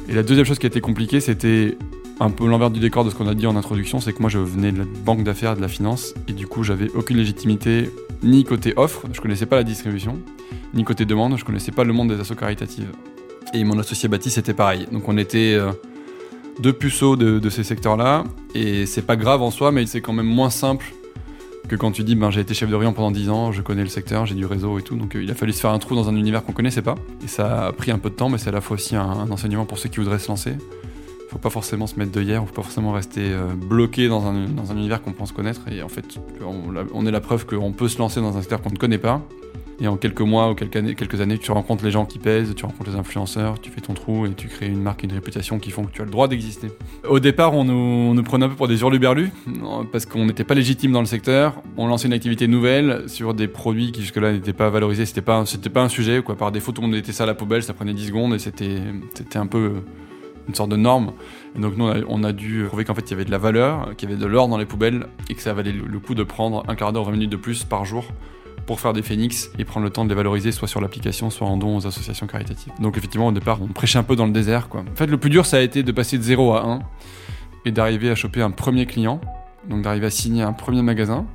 Et 0.07 0.13
la 0.13 0.23
deuxième 0.23 0.45
chose 0.45 0.59
qui 0.59 0.65
a 0.65 0.69
été 0.69 0.81
compliquée, 0.81 1.19
c'était 1.19 1.77
un 2.19 2.29
peu 2.29 2.47
l'envers 2.47 2.71
du 2.71 2.79
décor 2.79 3.03
de 3.03 3.09
ce 3.09 3.15
qu'on 3.15 3.27
a 3.27 3.33
dit 3.33 3.47
en 3.47 3.55
introduction, 3.55 3.99
c'est 3.99 4.13
que 4.13 4.21
moi 4.21 4.29
je 4.29 4.39
venais 4.39 4.71
de 4.71 4.79
la 4.79 4.85
banque 5.03 5.23
d'affaires, 5.23 5.55
de 5.55 5.61
la 5.61 5.67
finance, 5.67 6.13
et 6.27 6.33
du 6.33 6.47
coup 6.47 6.63
j'avais 6.63 6.89
aucune 6.91 7.17
légitimité 7.17 7.89
ni 8.23 8.43
côté 8.43 8.73
offre, 8.77 9.03
je 9.11 9.19
connaissais 9.19 9.45
pas 9.45 9.57
la 9.57 9.63
distribution, 9.63 10.19
ni 10.73 10.83
côté 10.83 11.05
demande, 11.05 11.37
je 11.37 11.45
connaissais 11.45 11.71
pas 11.71 11.83
le 11.83 11.93
monde 11.93 12.09
des 12.09 12.19
assos 12.19 12.35
caritatives. 12.35 12.91
Et 13.53 13.63
mon 13.63 13.77
associé 13.77 14.09
Baptiste 14.09 14.35
c'était 14.35 14.53
pareil. 14.53 14.87
Donc 14.91 15.07
on 15.07 15.17
était 15.17 15.53
euh, 15.53 15.71
deux 16.59 16.73
puceaux 16.73 17.15
de, 17.15 17.49
ces 17.49 17.63
secteurs-là, 17.63 18.23
et 18.53 18.85
c'est 18.85 19.05
pas 19.05 19.17
grave 19.17 19.41
en 19.41 19.51
soi, 19.51 19.71
mais 19.71 19.85
c'est 19.85 20.01
quand 20.01 20.13
même 20.13 20.25
moins 20.25 20.49
simple 20.49 20.93
que 21.67 21.75
quand 21.75 21.91
tu 21.91 22.03
dis 22.03 22.15
ben 22.15 22.29
j'ai 22.29 22.41
été 22.41 22.53
chef 22.53 22.69
de 22.69 22.75
rayon 22.75 22.93
pendant 22.93 23.11
10 23.11 23.29
ans, 23.29 23.51
je 23.51 23.61
connais 23.61 23.83
le 23.83 23.89
secteur, 23.89 24.25
j'ai 24.25 24.35
du 24.35 24.45
réseau 24.45 24.77
et 24.79 24.83
tout, 24.83 24.95
donc 24.95 25.15
euh, 25.15 25.23
il 25.23 25.29
a 25.31 25.35
fallu 25.35 25.51
se 25.51 25.59
faire 25.59 25.71
un 25.71 25.79
trou 25.79 25.95
dans 25.95 26.07
un 26.07 26.15
univers 26.15 26.45
qu'on 26.45 26.53
connaissait 26.53 26.81
pas. 26.81 26.95
Et 27.23 27.27
ça 27.27 27.67
a 27.67 27.71
pris 27.73 27.91
un 27.91 27.99
peu 27.99 28.09
de 28.09 28.15
temps, 28.15 28.29
mais 28.29 28.37
c'est 28.37 28.49
à 28.49 28.53
la 28.53 28.61
fois 28.61 28.75
aussi 28.75 28.95
un 28.95 29.29
enseignement 29.29 29.65
pour 29.65 29.77
ceux 29.77 29.89
qui 29.89 29.97
voudraient 29.97 30.19
se 30.19 30.29
lancer. 30.29 30.53
Faut 31.35 31.39
pas 31.39 31.49
forcément 31.49 31.85
se 31.85 31.99
mettre 31.99 32.13
de 32.13 32.21
hier, 32.21 32.41
ou 32.41 32.45
faut 32.45 32.53
pas 32.53 32.61
forcément 32.61 32.93
rester 32.93 33.33
euh, 33.33 33.55
bloqué 33.57 34.07
dans 34.07 34.25
un, 34.25 34.45
univers 34.71 35.01
qu'on 35.01 35.11
pense 35.11 35.33
connaître. 35.33 35.67
Et 35.69 35.83
en 35.83 35.89
fait, 35.89 36.17
on, 36.41 36.73
on 36.93 37.05
est 37.05 37.11
la 37.11 37.19
preuve 37.19 37.45
qu'on 37.45 37.73
peut 37.73 37.89
se 37.89 37.97
lancer 37.97 38.21
dans 38.21 38.37
un 38.37 38.39
secteur 38.39 38.61
qu'on 38.61 38.69
ne 38.69 38.77
connaît 38.77 38.97
pas. 38.97 39.21
Et 39.81 39.87
en 39.89 39.97
quelques 39.97 40.21
mois 40.21 40.49
ou 40.49 40.55
quelques 40.55 40.77
années, 40.77 40.95
quelques 40.95 41.19
années, 41.19 41.37
tu 41.37 41.51
rencontres 41.51 41.83
les 41.83 41.91
gens 41.91 42.05
qui 42.05 42.19
pèsent, 42.19 42.55
tu 42.55 42.65
rencontres 42.65 42.91
les 42.91 42.95
influenceurs, 42.95 43.59
tu 43.59 43.69
fais 43.69 43.81
ton 43.81 43.93
trou 43.93 44.25
et 44.25 44.31
tu 44.31 44.47
crées 44.47 44.67
une 44.67 44.81
marque 44.81 45.03
et 45.03 45.07
une 45.07 45.13
réputation 45.13 45.59
qui 45.59 45.71
font 45.71 45.83
que 45.83 45.91
tu 45.91 46.01
as 46.01 46.05
le 46.05 46.11
droit 46.11 46.29
d'exister. 46.29 46.69
Au 47.05 47.19
départ, 47.19 47.53
on 47.53 47.65
nous, 47.65 48.17
on 48.17 48.23
prenait 48.23 48.45
un 48.45 48.49
peu 48.49 48.55
pour 48.55 48.69
des 48.69 48.79
hurluberlus, 48.79 49.31
parce 49.91 50.05
qu'on 50.05 50.27
n'était 50.27 50.45
pas 50.45 50.53
légitime 50.53 50.93
dans 50.93 51.01
le 51.01 51.05
secteur. 51.05 51.61
On 51.75 51.87
lançait 51.87 52.07
une 52.07 52.13
activité 52.13 52.47
nouvelle 52.47 53.09
sur 53.09 53.33
des 53.33 53.49
produits 53.49 53.91
qui 53.91 53.99
jusque-là 53.99 54.31
n'étaient 54.31 54.53
pas 54.53 54.69
valorisés. 54.69 55.05
C'était 55.05 55.19
pas, 55.19 55.43
pas 55.73 55.83
un 55.83 55.89
sujet, 55.89 56.21
quoi. 56.23 56.37
Par 56.37 56.53
défaut, 56.53 56.71
tout 56.71 56.79
le 56.79 56.87
monde 56.87 56.95
mettait 56.95 57.11
ça 57.11 57.25
à 57.25 57.27
la 57.27 57.33
poubelle, 57.33 57.61
ça 57.61 57.73
prenait 57.73 57.93
10 57.93 58.07
secondes 58.07 58.33
et 58.33 58.39
c'était 58.39 58.79
un 59.35 59.47
peu 59.47 59.73
une 60.47 60.55
sorte 60.55 60.69
de 60.69 60.75
norme. 60.75 61.13
Et 61.55 61.59
donc 61.59 61.77
nous, 61.77 61.85
on 62.07 62.23
a, 62.23 62.31
dû 62.31 62.65
prouver 62.67 62.85
qu'en 62.85 62.95
fait, 62.95 63.01
il 63.01 63.11
y 63.11 63.13
avait 63.13 63.25
de 63.25 63.31
la 63.31 63.37
valeur, 63.37 63.95
qu'il 63.95 64.09
y 64.09 64.11
avait 64.11 64.21
de 64.21 64.27
l'or 64.27 64.47
dans 64.47 64.57
les 64.57 64.65
poubelles 64.65 65.07
et 65.29 65.35
que 65.35 65.41
ça 65.41 65.53
valait 65.53 65.71
le, 65.71 65.85
le 65.85 65.99
coup 65.99 66.15
de 66.15 66.23
prendre 66.23 66.63
un 66.67 66.75
quart 66.75 66.93
d'heure, 66.93 67.05
20 67.05 67.11
minutes 67.11 67.31
de 67.31 67.37
plus 67.37 67.63
par 67.63 67.85
jour 67.85 68.05
pour 68.65 68.79
faire 68.79 68.93
des 68.93 69.01
phénix 69.01 69.51
et 69.59 69.65
prendre 69.65 69.85
le 69.85 69.91
temps 69.91 70.03
de 70.05 70.09
les 70.09 70.15
valoriser 70.15 70.51
soit 70.51 70.67
sur 70.67 70.81
l'application, 70.81 71.29
soit 71.29 71.47
en 71.47 71.57
don 71.57 71.77
aux 71.77 71.87
associations 71.87 72.27
caritatives. 72.27 72.73
Donc 72.79 72.97
effectivement, 72.97 73.27
au 73.27 73.31
départ, 73.31 73.61
on 73.61 73.67
prêchait 73.67 73.99
un 73.99 74.03
peu 74.03 74.15
dans 74.15 74.25
le 74.25 74.31
désert, 74.31 74.69
quoi. 74.69 74.81
En 74.81 74.95
fait, 74.95 75.07
le 75.07 75.17
plus 75.17 75.29
dur, 75.29 75.45
ça 75.45 75.57
a 75.57 75.59
été 75.61 75.83
de 75.83 75.91
passer 75.91 76.17
de 76.17 76.23
0 76.23 76.53
à 76.53 76.65
1 76.65 76.79
et 77.65 77.71
d'arriver 77.71 78.09
à 78.09 78.15
choper 78.15 78.41
un 78.41 78.51
premier 78.51 78.85
client, 78.85 79.21
donc 79.69 79.81
d'arriver 79.83 80.07
à 80.07 80.11
signer 80.11 80.43
un 80.43 80.53
premier 80.53 80.81
magasin. 80.81 81.25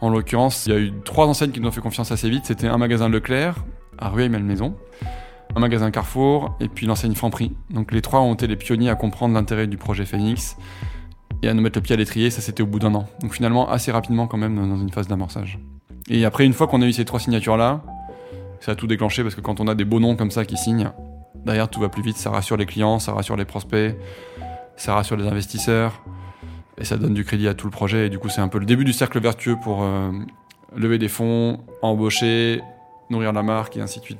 En 0.00 0.10
l'occurrence, 0.10 0.66
il 0.66 0.72
y 0.72 0.76
a 0.76 0.78
eu 0.78 0.92
trois 1.04 1.26
enseignes 1.26 1.50
qui 1.50 1.60
nous 1.60 1.68
ont 1.68 1.72
fait 1.72 1.80
confiance 1.80 2.10
assez 2.10 2.30
vite. 2.30 2.44
C'était 2.46 2.68
un 2.68 2.78
magasin 2.78 3.08
Leclerc 3.08 3.56
à 3.98 4.08
Rueil-Malmaison, 4.08 4.74
un 5.54 5.60
magasin 5.60 5.90
Carrefour 5.90 6.56
et 6.60 6.68
puis 6.68 6.86
l'enseigne 6.86 7.14
Franprix. 7.14 7.52
Donc 7.70 7.92
les 7.92 8.02
trois 8.02 8.20
ont 8.20 8.34
été 8.34 8.46
les 8.46 8.56
pionniers 8.56 8.90
à 8.90 8.94
comprendre 8.94 9.34
l'intérêt 9.34 9.66
du 9.66 9.76
projet 9.76 10.04
Phoenix 10.04 10.56
et 11.42 11.48
à 11.48 11.54
nous 11.54 11.62
mettre 11.62 11.78
le 11.78 11.82
pied 11.82 11.94
à 11.94 11.96
l'étrier. 11.96 12.30
Ça, 12.30 12.40
c'était 12.40 12.62
au 12.62 12.66
bout 12.66 12.78
d'un 12.78 12.94
an. 12.94 13.06
Donc 13.22 13.34
finalement, 13.34 13.68
assez 13.68 13.90
rapidement 13.90 14.26
quand 14.26 14.36
même 14.36 14.56
dans 14.56 14.76
une 14.76 14.90
phase 14.90 15.08
d'amorçage. 15.08 15.58
Et 16.08 16.24
après, 16.24 16.44
une 16.44 16.52
fois 16.52 16.66
qu'on 16.66 16.82
a 16.82 16.86
eu 16.86 16.92
ces 16.92 17.04
trois 17.04 17.20
signatures-là, 17.20 17.82
ça 18.60 18.72
a 18.72 18.74
tout 18.74 18.86
déclenché 18.86 19.22
parce 19.22 19.34
que 19.34 19.40
quand 19.40 19.60
on 19.60 19.68
a 19.68 19.74
des 19.74 19.84
beaux 19.84 20.00
noms 20.00 20.16
comme 20.16 20.30
ça 20.30 20.44
qui 20.44 20.56
signent, 20.56 20.90
derrière 21.44 21.68
tout 21.68 21.80
va 21.80 21.88
plus 21.88 22.02
vite, 22.02 22.16
ça 22.16 22.30
rassure 22.30 22.56
les 22.56 22.66
clients, 22.66 22.98
ça 22.98 23.12
rassure 23.12 23.36
les 23.36 23.44
prospects, 23.44 23.96
ça 24.76 24.94
rassure 24.94 25.16
les 25.16 25.26
investisseurs 25.26 26.02
et 26.78 26.84
ça 26.84 26.96
donne 26.96 27.14
du 27.14 27.24
crédit 27.24 27.48
à 27.48 27.54
tout 27.54 27.66
le 27.66 27.70
projet. 27.70 28.06
Et 28.06 28.10
du 28.10 28.18
coup, 28.18 28.28
c'est 28.28 28.40
un 28.40 28.48
peu 28.48 28.58
le 28.58 28.66
début 28.66 28.84
du 28.84 28.92
cercle 28.92 29.20
vertueux 29.20 29.56
pour 29.62 29.82
euh, 29.82 30.10
lever 30.76 30.98
des 30.98 31.08
fonds, 31.08 31.60
embaucher, 31.82 32.60
nourrir 33.08 33.32
la 33.32 33.42
marque 33.42 33.76
et 33.76 33.80
ainsi 33.80 34.00
de 34.00 34.04
suite. 34.04 34.18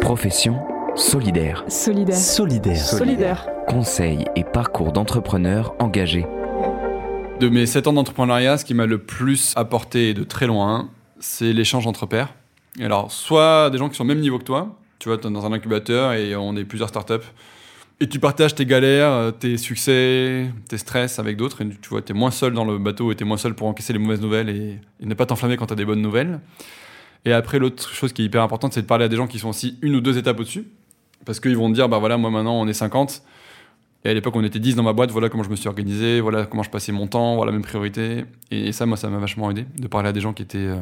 Profession 0.00 0.60
solidaire. 0.96 1.64
Solidaire. 1.68 2.16
Solidaire. 2.16 2.76
Solidaire. 2.76 3.46
Conseils 3.68 4.24
et 4.36 4.44
parcours 4.44 4.92
d'entrepreneurs 4.92 5.74
engagés. 5.78 6.26
De 7.40 7.48
mes 7.48 7.66
7 7.66 7.86
ans 7.88 7.92
d'entrepreneuriat, 7.92 8.58
ce 8.58 8.64
qui 8.64 8.74
m'a 8.74 8.86
le 8.86 8.98
plus 8.98 9.52
apporté 9.56 10.14
de 10.14 10.24
très 10.24 10.46
loin, 10.46 10.90
c'est 11.20 11.52
l'échange 11.52 11.86
entre 11.86 12.06
pairs. 12.06 12.34
Et 12.80 12.84
alors, 12.84 13.12
soit 13.12 13.70
des 13.70 13.78
gens 13.78 13.88
qui 13.88 13.96
sont 13.96 14.04
au 14.04 14.06
même 14.06 14.20
niveau 14.20 14.38
que 14.38 14.44
toi, 14.44 14.76
tu 14.98 15.08
vois, 15.08 15.18
tu 15.18 15.26
es 15.26 15.30
dans 15.30 15.46
un 15.46 15.52
incubateur 15.52 16.12
et 16.12 16.34
on 16.36 16.56
est 16.56 16.64
plusieurs 16.64 16.88
startups, 16.88 17.26
et 18.00 18.08
tu 18.08 18.18
partages 18.18 18.54
tes 18.54 18.66
galères, 18.66 19.32
tes 19.38 19.56
succès, 19.56 20.46
tes 20.68 20.78
stress 20.78 21.18
avec 21.18 21.36
d'autres, 21.36 21.62
et 21.62 21.68
tu 21.68 21.88
vois, 21.90 22.02
tu 22.02 22.12
es 22.12 22.14
moins 22.14 22.30
seul 22.30 22.52
dans 22.54 22.64
le 22.64 22.78
bateau 22.78 23.12
et 23.12 23.16
tu 23.16 23.24
es 23.24 23.26
moins 23.26 23.36
seul 23.36 23.54
pour 23.54 23.66
encaisser 23.66 23.92
les 23.92 23.98
mauvaises 23.98 24.20
nouvelles 24.20 24.48
et, 24.48 24.78
et 25.00 25.06
ne 25.06 25.14
pas 25.14 25.26
t'enflammer 25.26 25.56
quand 25.56 25.66
tu 25.66 25.72
as 25.72 25.76
des 25.76 25.84
bonnes 25.84 26.02
nouvelles. 26.02 26.40
Et 27.24 27.32
après, 27.32 27.58
l'autre 27.58 27.88
chose 27.90 28.12
qui 28.12 28.22
est 28.22 28.24
hyper 28.24 28.42
importante, 28.42 28.72
c'est 28.72 28.82
de 28.82 28.86
parler 28.86 29.04
à 29.04 29.08
des 29.08 29.16
gens 29.16 29.26
qui 29.26 29.38
sont 29.38 29.48
aussi 29.48 29.78
une 29.82 29.96
ou 29.96 30.00
deux 30.00 30.18
étapes 30.18 30.40
au-dessus, 30.40 30.68
parce 31.24 31.40
qu'ils 31.40 31.56
vont 31.56 31.68
dire, 31.70 31.88
bah 31.88 31.98
voilà, 31.98 32.16
moi 32.16 32.30
maintenant 32.30 32.60
on 32.60 32.66
est 32.66 32.72
50, 32.72 33.22
et 34.04 34.10
à 34.10 34.14
l'époque, 34.14 34.36
on 34.36 34.44
était 34.44 34.60
10 34.60 34.76
dans 34.76 34.82
ma 34.82 34.92
boîte, 34.92 35.10
voilà 35.10 35.28
comment 35.28 35.42
je 35.42 35.50
me 35.50 35.56
suis 35.56 35.68
organisé, 35.68 36.20
voilà 36.20 36.46
comment 36.46 36.62
je 36.62 36.70
passais 36.70 36.92
mon 36.92 37.08
temps, 37.08 37.34
voilà 37.34 37.50
mes 37.50 37.60
priorités. 37.60 38.24
Et, 38.50 38.72
ça, 38.72 38.86
moi, 38.86 38.96
ça 38.96 39.10
m'a 39.10 39.18
vachement 39.18 39.50
aidé 39.50 39.66
de 39.76 39.88
parler 39.88 40.08
à 40.08 40.12
des 40.12 40.20
gens 40.20 40.32
qui 40.32 40.42
étaient 40.42 40.58
euh, 40.58 40.80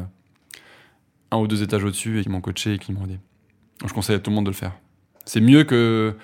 un 1.31 1.37
ou 1.37 1.47
deux 1.47 1.63
étages 1.63 1.83
au-dessus 1.83 2.19
et 2.19 2.23
qui 2.23 2.29
m'ont 2.29 2.41
coaché 2.41 2.75
et 2.75 2.79
qui 2.79 2.93
m'ont 2.93 3.03
aidé. 3.05 3.17
Je 3.85 3.91
conseille 3.91 4.15
à 4.15 4.19
tout 4.19 4.29
le 4.29 4.35
monde 4.35 4.45
de 4.45 4.51
le 4.51 4.55
faire. 4.55 4.73
C'est 5.25 5.41
mieux 5.41 5.63
que 5.63 6.15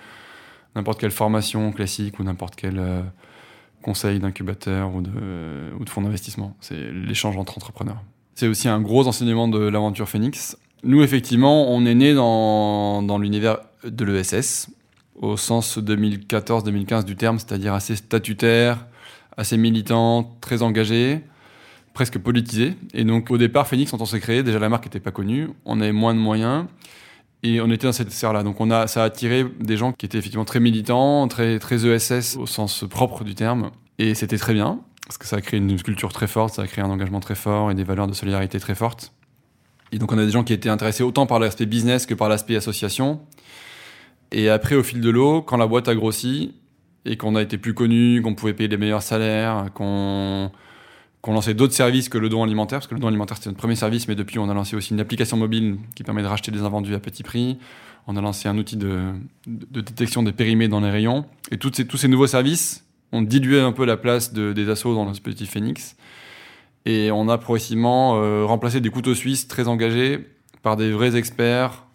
n'importe 0.75 0.99
quelle 0.99 1.11
formation 1.11 1.71
classique 1.71 2.19
ou 2.19 2.23
n'importe 2.23 2.55
quel 2.55 2.77
euh, 2.77 3.01
conseil 3.81 4.19
d'incubateur 4.19 4.93
ou 4.93 5.01
de, 5.01 5.11
euh, 5.15 5.71
ou 5.79 5.85
de 5.85 5.89
fonds 5.89 6.01
d'investissement. 6.01 6.55
C'est 6.61 6.91
l'échange 6.91 7.37
entre 7.37 7.57
entrepreneurs. 7.57 8.01
C'est 8.35 8.47
aussi 8.47 8.67
un 8.67 8.81
gros 8.81 9.07
enseignement 9.07 9.47
de 9.47 9.59
l'aventure 9.59 10.09
Phoenix. 10.09 10.57
Nous, 10.83 11.01
effectivement, 11.01 11.71
on 11.71 11.85
est 11.85 11.95
né 11.95 12.13
dans, 12.13 13.03
dans 13.03 13.17
l'univers 13.17 13.59
de 13.83 14.05
l'ESS, 14.05 14.69
au 15.15 15.37
sens 15.37 15.77
2014-2015 15.77 17.05
du 17.05 17.15
terme, 17.15 17.39
c'est-à-dire 17.39 17.73
assez 17.73 17.95
statutaire, 17.95 18.85
assez 19.37 19.57
militant, 19.57 20.35
très 20.41 20.61
engagé, 20.61 21.21
presque 21.93 22.17
politisé. 22.17 22.75
Et 22.93 23.03
donc 23.03 23.31
au 23.31 23.37
départ, 23.37 23.67
Phoenix, 23.67 23.91
quand 23.91 24.01
on 24.01 24.05
s'est 24.05 24.19
créé, 24.19 24.43
déjà 24.43 24.59
la 24.59 24.69
marque 24.69 24.85
n'était 24.85 24.99
pas 24.99 25.11
connue, 25.11 25.49
on 25.65 25.79
avait 25.79 25.91
moins 25.91 26.13
de 26.13 26.19
moyens. 26.19 26.65
Et 27.45 27.59
on 27.59 27.69
était 27.71 27.87
dans 27.87 27.93
cette 27.93 28.11
sphère-là. 28.11 28.41
Donc 28.43 28.61
on 28.61 28.71
a, 28.71 28.87
ça 28.87 29.03
a 29.03 29.05
attiré 29.05 29.45
des 29.59 29.75
gens 29.75 29.91
qui 29.91 30.05
étaient 30.05 30.17
effectivement 30.17 30.45
très 30.45 30.61
militants, 30.61 31.27
très, 31.27 31.59
très 31.59 31.85
ESS 31.85 32.37
au 32.37 32.45
sens 32.45 32.85
propre 32.89 33.23
du 33.23 33.35
terme. 33.35 33.71
Et 33.99 34.15
c'était 34.15 34.37
très 34.37 34.53
bien, 34.53 34.79
parce 35.13 35.19
que 35.19 35.27
ça 35.27 35.35
a 35.35 35.41
créé 35.41 35.59
une 35.59 35.79
culture 35.79 36.11
très 36.11 36.25
forte, 36.25 36.55
ça 36.55 36.63
a 36.63 36.67
créé 36.67 36.83
un 36.83 36.89
engagement 36.89 37.19
très 37.19 37.35
fort 37.35 37.69
et 37.69 37.75
des 37.75 37.83
valeurs 37.83 38.07
de 38.07 38.13
solidarité 38.13 38.59
très 38.59 38.73
fortes. 38.73 39.13
Et 39.91 39.99
donc 39.99 40.11
on 40.11 40.17
a 40.17 40.25
des 40.25 40.31
gens 40.31 40.43
qui 40.43 40.53
étaient 40.53 40.69
intéressés 40.69 41.03
autant 41.03 41.27
par 41.27 41.37
l'aspect 41.37 41.67
business 41.67 42.07
que 42.07 42.15
par 42.15 42.29
l'aspect 42.29 42.55
association. 42.55 43.21
Et 44.31 44.49
après, 44.49 44.73
au 44.73 44.81
fil 44.81 45.01
de 45.01 45.09
l'eau, 45.11 45.43
quand 45.43 45.57
la 45.57 45.67
boîte 45.67 45.87
a 45.87 45.93
grossi 45.93 46.55
et 47.05 47.15
qu'on 47.15 47.35
a 47.35 47.43
été 47.43 47.59
plus 47.59 47.75
connu, 47.75 48.23
qu'on 48.23 48.33
pouvait 48.33 48.55
payer 48.55 48.67
des 48.67 48.77
meilleurs 48.77 49.03
salaires, 49.03 49.67
qu'on 49.75 50.49
lançait 51.27 51.53
d'autres 51.53 51.75
services 51.75 52.09
que 52.09 52.17
le 52.17 52.27
don 52.27 52.41
alimentaire, 52.41 52.79
parce 52.79 52.87
que 52.87 52.95
le 52.95 52.99
don 52.99 53.07
alimentaire 53.07 53.37
c'était 53.37 53.49
notre 53.49 53.59
premier 53.59 53.75
service, 53.75 54.07
mais 54.07 54.15
depuis 54.15 54.39
on 54.39 54.49
a 54.49 54.53
lancé 54.55 54.75
aussi 54.75 54.95
une 54.95 54.99
application 54.99 55.37
mobile 55.37 55.77
qui 55.95 56.01
permet 56.01 56.23
de 56.23 56.27
racheter 56.27 56.49
des 56.49 56.61
invendus 56.61 56.95
à 56.95 56.99
petit 56.99 57.21
prix. 57.21 57.59
On 58.07 58.17
a 58.17 58.21
lancé 58.21 58.49
un 58.49 58.57
outil 58.57 58.77
de, 58.77 59.11
détection 59.45 60.23
des 60.23 60.31
périmés 60.31 60.69
dans 60.69 60.79
les 60.79 60.89
rayons. 60.89 61.25
Et 61.51 61.59
tous 61.59 61.97
ces 61.97 62.07
nouveaux 62.07 62.25
services 62.25 62.83
ont 63.13 63.21
dilué 63.21 63.61
un 63.61 63.71
peu 63.71 63.85
la 63.85 63.95
place 63.95 64.33
des 64.33 64.69
assos 64.69 64.93
dans 64.93 65.05
le 65.05 65.11
dispositif 65.11 65.51
Phoenix. 65.51 65.95
Et 66.85 67.11
on 67.11 67.29
a 67.29 67.37
progressivement 67.37 68.21
euh, 68.21 68.43
remplacé 68.43 68.81
des 68.81 68.89
couteaux 68.89 69.15
suisses 69.15 69.47
très 69.47 69.69
engagés 69.69 70.27
par 70.61 70.75
des 70.75 70.91
vrais 70.91 71.15
experts 71.15 71.85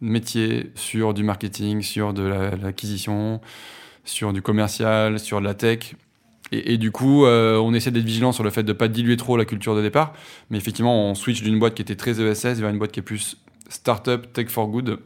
métier 0.00 0.70
sur 0.74 1.14
du 1.14 1.22
marketing, 1.24 1.82
sur 1.82 2.12
de 2.12 2.22
l'acquisition, 2.62 3.40
sur 4.04 4.32
du 4.32 4.42
commercial, 4.42 5.18
sur 5.18 5.40
de 5.40 5.44
la 5.44 5.54
tech. 5.54 5.94
Et, 6.52 6.76
du 6.76 6.92
coup, 6.92 7.24
euh, 7.24 7.58
on 7.58 7.74
essaie 7.74 7.90
d'être 7.90 8.04
vigilant 8.04 8.30
sur 8.30 8.44
le 8.44 8.50
fait 8.50 8.62
de 8.62 8.68
ne 8.68 8.76
pas 8.76 8.86
diluer 8.86 9.16
trop 9.16 9.36
la 9.36 9.44
culture 9.44 9.74
de 9.74 9.82
départ. 9.82 10.12
Mais 10.50 10.58
effectivement, 10.58 11.10
on 11.10 11.14
switch 11.14 11.42
d'une 11.42 11.58
boîte 11.58 11.74
qui 11.74 11.82
était 11.82 11.96
très 11.96 12.20
ESS 12.20 12.60
vers 12.60 12.68
une 12.68 12.78
boîte 12.78 12.92
qui 12.92 13.00
est 13.00 13.04
plus 13.04 13.38
startup, 13.68 14.32
tech 14.32 14.48
for 14.48 14.68
good, 14.68 15.00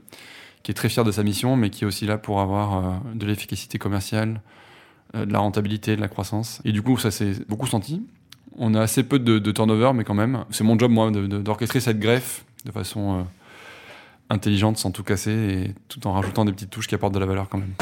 qui 0.62 0.72
est 0.72 0.74
très 0.74 0.88
fière 0.90 1.04
de 1.04 1.12
sa 1.12 1.22
mission, 1.22 1.56
mais 1.56 1.70
qui 1.70 1.84
est 1.84 1.86
aussi 1.86 2.04
là 2.06 2.18
pour 2.18 2.40
avoir 2.40 2.76
euh, 2.76 2.90
de 3.14 3.24
l'efficacité 3.24 3.78
commerciale, 3.78 4.42
de 5.14 5.32
la 5.32 5.38
rentabilité, 5.38 5.96
de 5.96 6.00
la 6.00 6.08
croissance. 6.08 6.60
Et 6.64 6.72
du 6.72 6.82
coup, 6.82 6.98
ça 6.98 7.10
s'est 7.10 7.32
beaucoup 7.48 7.66
senti. 7.66 8.02
On 8.56 8.74
a 8.74 8.80
assez 8.80 9.02
peu 9.02 9.18
de, 9.18 9.50
turnover, 9.52 9.92
mais 9.94 10.04
quand 10.04 10.14
même, 10.14 10.44
c'est 10.50 10.64
mon 10.64 10.78
job, 10.78 10.90
moi, 10.90 11.10
d'orchestrer 11.10 11.80
cette 11.80 11.98
greffe 11.98 12.44
de 12.64 12.72
façon 12.72 13.26
intelligente 14.30 14.76
sans 14.76 14.90
tout 14.90 15.02
casser 15.02 15.30
et 15.30 15.74
tout 15.88 16.06
en 16.06 16.12
rajoutant 16.12 16.44
des 16.44 16.52
petites 16.52 16.70
touches 16.70 16.86
qui 16.86 16.94
apportent 16.94 17.14
de 17.14 17.18
la 17.18 17.26
valeur 17.26 17.48
quand 17.48 17.58
même. 17.58 17.74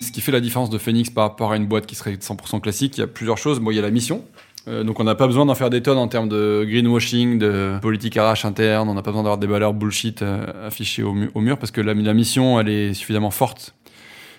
Ce 0.00 0.10
qui 0.12 0.20
fait 0.20 0.32
la 0.32 0.40
différence 0.40 0.68
de 0.68 0.78
Phoenix 0.78 1.08
par 1.08 1.24
rapport 1.24 1.52
à 1.52 1.56
une 1.56 1.66
boîte 1.66 1.86
qui 1.86 1.94
serait 1.94 2.14
100% 2.14 2.60
classique, 2.60 2.98
il 2.98 3.00
y 3.00 3.04
a 3.04 3.06
plusieurs 3.06 3.38
choses. 3.38 3.60
Bon, 3.60 3.70
il 3.70 3.76
y 3.76 3.78
a 3.78 3.82
la 3.82 3.90
mission. 3.90 4.24
Euh, 4.68 4.84
donc 4.84 5.00
on 5.00 5.04
n'a 5.04 5.14
pas 5.14 5.26
besoin 5.26 5.46
d'en 5.46 5.54
faire 5.54 5.70
des 5.70 5.82
tonnes 5.82 5.98
en 5.98 6.08
termes 6.08 6.28
de 6.28 6.64
greenwashing, 6.68 7.38
de 7.38 7.78
politique 7.82 8.14
RH 8.14 8.46
interne, 8.46 8.88
on 8.88 8.94
n'a 8.94 9.02
pas 9.02 9.10
besoin 9.10 9.24
d'avoir 9.24 9.38
des 9.38 9.48
valeurs 9.48 9.74
bullshit 9.74 10.22
euh, 10.22 10.66
affichées 10.66 11.02
au, 11.02 11.12
mur 11.12 11.58
parce 11.58 11.72
que 11.72 11.80
la, 11.80 11.94
la 11.94 12.14
mission 12.14 12.60
elle 12.60 12.68
est 12.68 12.94
suffisamment 12.94 13.32
forte 13.32 13.74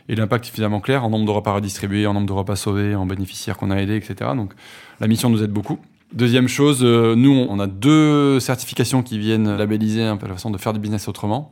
et 0.07 0.15
l'impact 0.15 0.45
est 0.45 0.47
suffisamment 0.47 0.79
clair 0.79 1.03
en 1.03 1.09
nombre 1.09 1.25
de 1.25 1.31
repas 1.31 1.53
redistribués, 1.53 2.07
en 2.07 2.13
nombre 2.13 2.27
de 2.27 2.33
repas 2.33 2.55
sauvés, 2.55 2.95
en 2.95 3.05
bénéficiaires 3.05 3.57
qu'on 3.57 3.71
a 3.71 3.77
aidés, 3.77 3.97
etc. 3.97 4.31
Donc 4.35 4.53
la 4.99 5.07
mission 5.07 5.29
nous 5.29 5.43
aide 5.43 5.51
beaucoup. 5.51 5.79
Deuxième 6.13 6.47
chose, 6.47 6.81
euh, 6.83 7.15
nous, 7.15 7.47
on 7.49 7.59
a 7.59 7.67
deux 7.67 8.39
certifications 8.39 9.01
qui 9.01 9.17
viennent 9.17 9.55
labelliser 9.57 10.03
un 10.03 10.15
peu 10.15 10.27
la 10.27 10.33
façon 10.33 10.51
de 10.51 10.57
faire 10.57 10.71
du 10.71 10.79
business 10.79 11.07
autrement. 11.07 11.51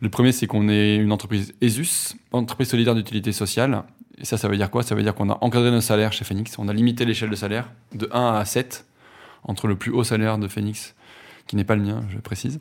Le 0.00 0.10
premier, 0.10 0.32
c'est 0.32 0.46
qu'on 0.46 0.68
est 0.68 0.96
une 0.96 1.10
entreprise 1.10 1.54
ESUS, 1.62 2.14
entreprise 2.32 2.68
solidaire 2.68 2.94
d'utilité 2.94 3.32
sociale. 3.32 3.84
Et 4.18 4.24
ça, 4.24 4.36
ça 4.36 4.48
veut 4.48 4.56
dire 4.56 4.70
quoi? 4.70 4.82
Ça 4.82 4.94
veut 4.94 5.02
dire 5.02 5.14
qu'on 5.14 5.30
a 5.30 5.38
encadré 5.40 5.70
nos 5.70 5.80
salaires 5.80 6.12
chez 6.12 6.24
Phoenix. 6.24 6.56
On 6.58 6.68
a 6.68 6.72
limité 6.72 7.04
l'échelle 7.04 7.30
de 7.30 7.36
salaire 7.36 7.70
de 7.94 8.08
1 8.12 8.34
à 8.34 8.44
7 8.44 8.86
entre 9.44 9.66
le 9.66 9.76
plus 9.76 9.90
haut 9.90 10.04
salaire 10.04 10.38
de 10.38 10.48
Phoenix, 10.48 10.94
qui 11.46 11.56
n'est 11.56 11.64
pas 11.64 11.76
le 11.76 11.82
mien, 11.82 12.04
je 12.08 12.18
précise, 12.18 12.58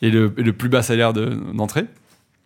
et 0.00 0.10
le, 0.10 0.30
plus 0.30 0.68
bas 0.68 0.82
salaire 0.82 1.12
d'entrée. 1.12 1.86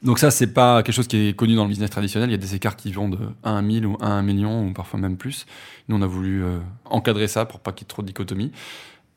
Donc 0.02 0.18
ça, 0.18 0.30
c'est 0.30 0.48
pas 0.48 0.82
quelque 0.82 0.94
chose 0.94 1.06
qui 1.06 1.28
est 1.28 1.36
connu 1.36 1.54
dans 1.54 1.64
le 1.64 1.68
business 1.68 1.90
traditionnel. 1.90 2.28
Il 2.28 2.32
y 2.32 2.36
a 2.36 2.38
des 2.38 2.54
écarts 2.54 2.76
qui 2.76 2.92
vont 2.92 3.08
de 3.08 3.18
1 3.44 3.56
à 3.56 3.62
1000 3.62 3.86
ou 3.86 3.96
1 4.00 4.06
à 4.06 4.10
1 4.10 4.22
million 4.22 4.66
ou 4.66 4.72
parfois 4.72 5.00
même 5.00 5.16
plus. 5.16 5.46
Nous, 5.88 5.96
on 5.96 6.02
a 6.02 6.06
voulu 6.06 6.44
euh, 6.44 6.58
encadrer 6.84 7.28
ça 7.28 7.44
pour 7.44 7.60
pas 7.60 7.72
qu'il 7.72 7.84
y 7.84 7.86
ait 7.86 7.88
trop 7.88 8.02
de 8.02 8.08
dichotomie. 8.08 8.52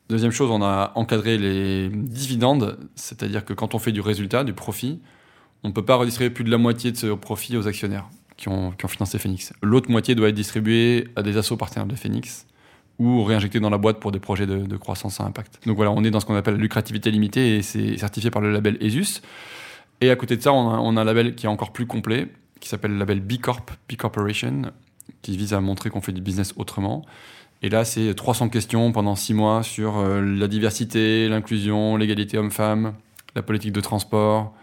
Deuxième 0.08 0.32
chose, 0.32 0.50
on 0.50 0.62
a 0.62 0.92
encadré 0.96 1.38
les 1.38 1.88
dividendes, 1.88 2.78
c'est-à-dire 2.96 3.44
que 3.44 3.52
quand 3.52 3.74
on 3.74 3.78
fait 3.78 3.92
du 3.92 4.00
résultat, 4.00 4.42
du 4.42 4.52
profit, 4.52 5.00
on 5.62 5.68
ne 5.68 5.72
peut 5.72 5.84
pas 5.84 5.94
redistribuer 5.96 6.30
plus 6.30 6.44
de 6.44 6.50
la 6.50 6.58
moitié 6.58 6.90
de 6.90 6.96
ce 6.96 7.06
profit 7.08 7.56
aux 7.56 7.68
actionnaires 7.68 8.08
qui 8.40 8.48
ont, 8.48 8.72
financé 8.88 9.18
Phoenix. 9.18 9.52
L'autre 9.62 9.90
moitié 9.90 10.14
doit 10.14 10.30
être 10.30 10.34
distribuée 10.34 11.08
à 11.14 11.22
des 11.22 11.36
assos 11.36 11.58
partenaires 11.58 11.86
de 11.86 11.94
Phoenix 11.94 12.46
ou 12.98 13.22
réinjectée 13.22 13.60
dans 13.60 13.70
la 13.70 13.78
boîte 13.78 14.00
pour 14.00 14.12
des 14.12 14.18
projets 14.18 14.46
de, 14.46 14.58
de 14.58 14.76
croissance 14.76 15.20
à 15.20 15.24
impact. 15.24 15.60
Donc 15.66 15.76
voilà, 15.76 15.90
on 15.90 16.02
est 16.04 16.10
dans 16.10 16.20
ce 16.20 16.26
qu'on 16.26 16.34
appelle 16.34 16.54
la 16.54 16.60
lucrativité 16.60 17.10
limitée 17.10 17.56
et 17.56 17.62
c'est 17.62 17.98
certifié 17.98 18.30
par 18.30 18.40
le 18.40 18.50
label 18.50 18.78
ESUS. 18.80 19.20
Et 20.00 20.10
à 20.10 20.16
côté 20.16 20.36
de 20.36 20.42
ça, 20.42 20.52
on 20.52 20.96
a, 20.96 21.00
un 21.00 21.04
label 21.04 21.34
qui 21.34 21.46
est 21.46 21.48
encore 21.48 21.72
plus 21.72 21.86
complet, 21.86 22.28
qui 22.60 22.68
s'appelle 22.68 22.92
le 22.92 22.98
label 22.98 23.20
B 23.20 23.38
Corp, 23.38 23.70
B 23.88 23.96
Corporation, 23.96 24.72
qui 25.20 25.36
vise 25.36 25.52
à 25.52 25.60
montrer 25.60 25.90
qu'on 25.90 26.00
fait 26.00 26.12
du 26.12 26.22
business 26.22 26.54
autrement. 26.56 27.04
Et 27.62 27.68
là, 27.68 27.84
c'est 27.84 28.14
300 28.14 28.48
questions 28.48 28.90
pendant 28.92 29.14
6 29.14 29.34
mois 29.34 29.62
sur 29.62 29.98
euh, 29.98 30.22
la 30.22 30.48
diversité, 30.48 31.28
l'inclusion, 31.28 31.98
l'égalité 31.98 32.38
homme-femme, 32.38 32.94
la 33.34 33.42
politique 33.42 33.72
de 33.72 33.82
transport, 33.82 34.54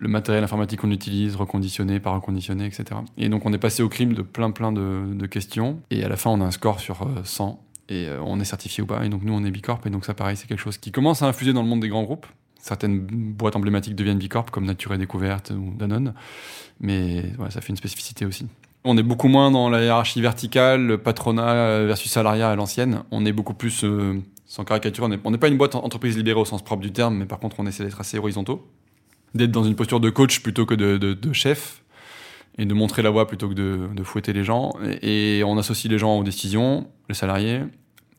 le 0.00 0.08
matériel 0.08 0.44
informatique 0.44 0.80
qu'on 0.80 0.90
utilise, 0.90 1.36
reconditionné, 1.36 2.00
pas 2.00 2.10
reconditionné, 2.10 2.66
etc. 2.66 2.84
Et 3.16 3.28
donc, 3.28 3.46
on 3.46 3.52
est 3.52 3.58
passé 3.58 3.82
au 3.82 3.88
crime 3.88 4.14
de 4.14 4.22
plein, 4.22 4.50
plein 4.50 4.72
de, 4.72 5.26
questions. 5.26 5.80
Et 5.90 6.04
à 6.04 6.08
la 6.08 6.16
fin, 6.16 6.30
on 6.30 6.40
a 6.40 6.44
un 6.44 6.50
score 6.50 6.80
sur 6.80 7.06
100. 7.24 7.48
Euh, 7.48 7.94
et 7.94 8.06
euh, 8.06 8.20
on 8.24 8.38
est 8.38 8.44
certifié 8.44 8.82
ou 8.82 8.86
pas. 8.86 9.04
Et 9.04 9.08
donc, 9.08 9.22
nous, 9.24 9.32
on 9.32 9.44
est 9.44 9.50
B 9.50 9.60
Corp. 9.60 9.84
Et 9.86 9.90
donc, 9.90 10.04
ça, 10.04 10.14
pareil, 10.14 10.36
c'est 10.36 10.46
quelque 10.46 10.60
chose 10.60 10.78
qui 10.78 10.92
commence 10.92 11.22
à 11.22 11.26
infuser 11.26 11.52
dans 11.52 11.62
le 11.62 11.68
monde 11.68 11.80
des 11.80 11.88
grands 11.88 12.04
groupes 12.04 12.26
certaines 12.60 13.00
boîtes 13.00 13.56
emblématiques 13.56 13.94
deviennent 13.94 14.18
Bicorp, 14.18 14.46
comme 14.50 14.66
Nature 14.66 14.92
et 14.94 14.98
Découverte 14.98 15.50
ou 15.50 15.74
Danone. 15.76 16.14
Mais 16.80 17.24
ça 17.50 17.60
fait 17.60 17.70
une 17.70 17.76
spécificité 17.76 18.26
aussi. 18.26 18.46
On 18.84 18.96
est 18.96 19.02
beaucoup 19.02 19.28
moins 19.28 19.50
dans 19.50 19.68
la 19.68 19.82
hiérarchie 19.82 20.20
verticale, 20.20 20.84
le 20.86 20.98
patronat 20.98 21.84
versus 21.84 22.10
salariat 22.10 22.50
à 22.50 22.56
l'ancienne. 22.56 23.02
On 23.10 23.24
est 23.26 23.32
beaucoup 23.32 23.54
plus, 23.54 23.84
euh, 23.84 24.20
sans 24.46 24.64
caricature, 24.64 25.08
on 25.24 25.30
n'est 25.30 25.38
pas 25.38 25.48
une 25.48 25.58
boîte 25.58 25.74
entreprise 25.74 26.16
libérée 26.16 26.40
au 26.40 26.44
sens 26.44 26.62
propre 26.62 26.82
du 26.82 26.92
terme, 26.92 27.16
mais 27.16 27.26
par 27.26 27.38
contre, 27.38 27.56
on 27.58 27.66
essaie 27.66 27.84
d'être 27.84 28.00
assez 28.00 28.18
horizontaux. 28.18 28.66
D'être 29.34 29.50
dans 29.50 29.64
une 29.64 29.74
posture 29.74 30.00
de 30.00 30.10
coach 30.10 30.40
plutôt 30.40 30.66
que 30.66 30.74
de, 30.74 31.32
chef, 31.32 31.82
et 32.56 32.64
de 32.64 32.74
montrer 32.74 33.02
la 33.02 33.10
voie 33.10 33.26
plutôt 33.26 33.48
que 33.48 33.54
de, 33.54 34.02
fouetter 34.02 34.32
les 34.32 34.44
gens. 34.44 34.72
Et, 35.02 35.42
on 35.44 35.58
associe 35.58 35.90
les 35.90 35.98
gens 35.98 36.18
aux 36.18 36.24
décisions, 36.24 36.88
les 37.08 37.14
salariés, 37.14 37.62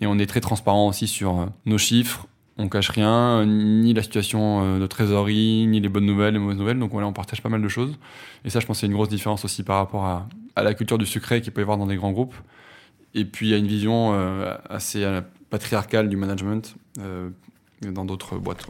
et 0.02 0.08
on 0.08 0.18
est 0.18 0.26
très 0.26 0.40
transparent 0.40 0.88
aussi 0.88 1.08
sur 1.08 1.40
euh, 1.40 1.46
nos 1.66 1.78
chiffres, 1.78 2.28
on 2.58 2.70
cache 2.70 2.90
rien, 2.90 3.46
ni 3.46 3.94
la 3.94 4.02
situation 4.02 4.64
euh, 4.64 4.80
de 4.80 4.88
trésorerie, 4.88 5.66
ni 5.68 5.80
les 5.80 5.90
bonnes 5.90 6.06
nouvelles, 6.06 6.34
les 6.34 6.40
mauvaises 6.40 6.58
nouvelles. 6.58 6.80
Donc 6.80 6.92
voilà, 6.92 7.08
on 7.08 7.14
partage 7.14 7.42
pas 7.42 7.50
mal 7.50 7.62
de 7.62 7.68
choses. 7.68 7.98
Et 8.46 8.50
ça, 8.50 8.60
je 8.60 8.66
pense, 8.66 8.80
c'est 8.80 8.86
une 8.86 8.94
grosse 8.94 9.10
différence 9.10 9.46
aussi 9.46 9.64
par 9.64 9.78
rapport 9.78 10.06
à, 10.06 10.28
la 10.62 10.74
culture 10.74 10.98
du 10.98 11.06
secret 11.06 11.40
qu'il 11.40 11.54
peut 11.54 11.62
y 11.62 11.64
avoir 11.64 11.78
dans 11.78 11.88
des 11.88 11.96
grands 11.96 12.12
groupes. 12.12 12.36
Et 13.16 13.24
puis 13.24 13.54
a 13.54 13.58
une 13.58 13.68
vision 13.68 14.14
euh, 14.14 14.56
assez 14.70 15.06
patriarcale 15.50 16.10
du 16.10 16.18
management 16.18 16.76
dans 17.82 18.04
d'autres 18.04 18.38
boîtes. 18.38 18.68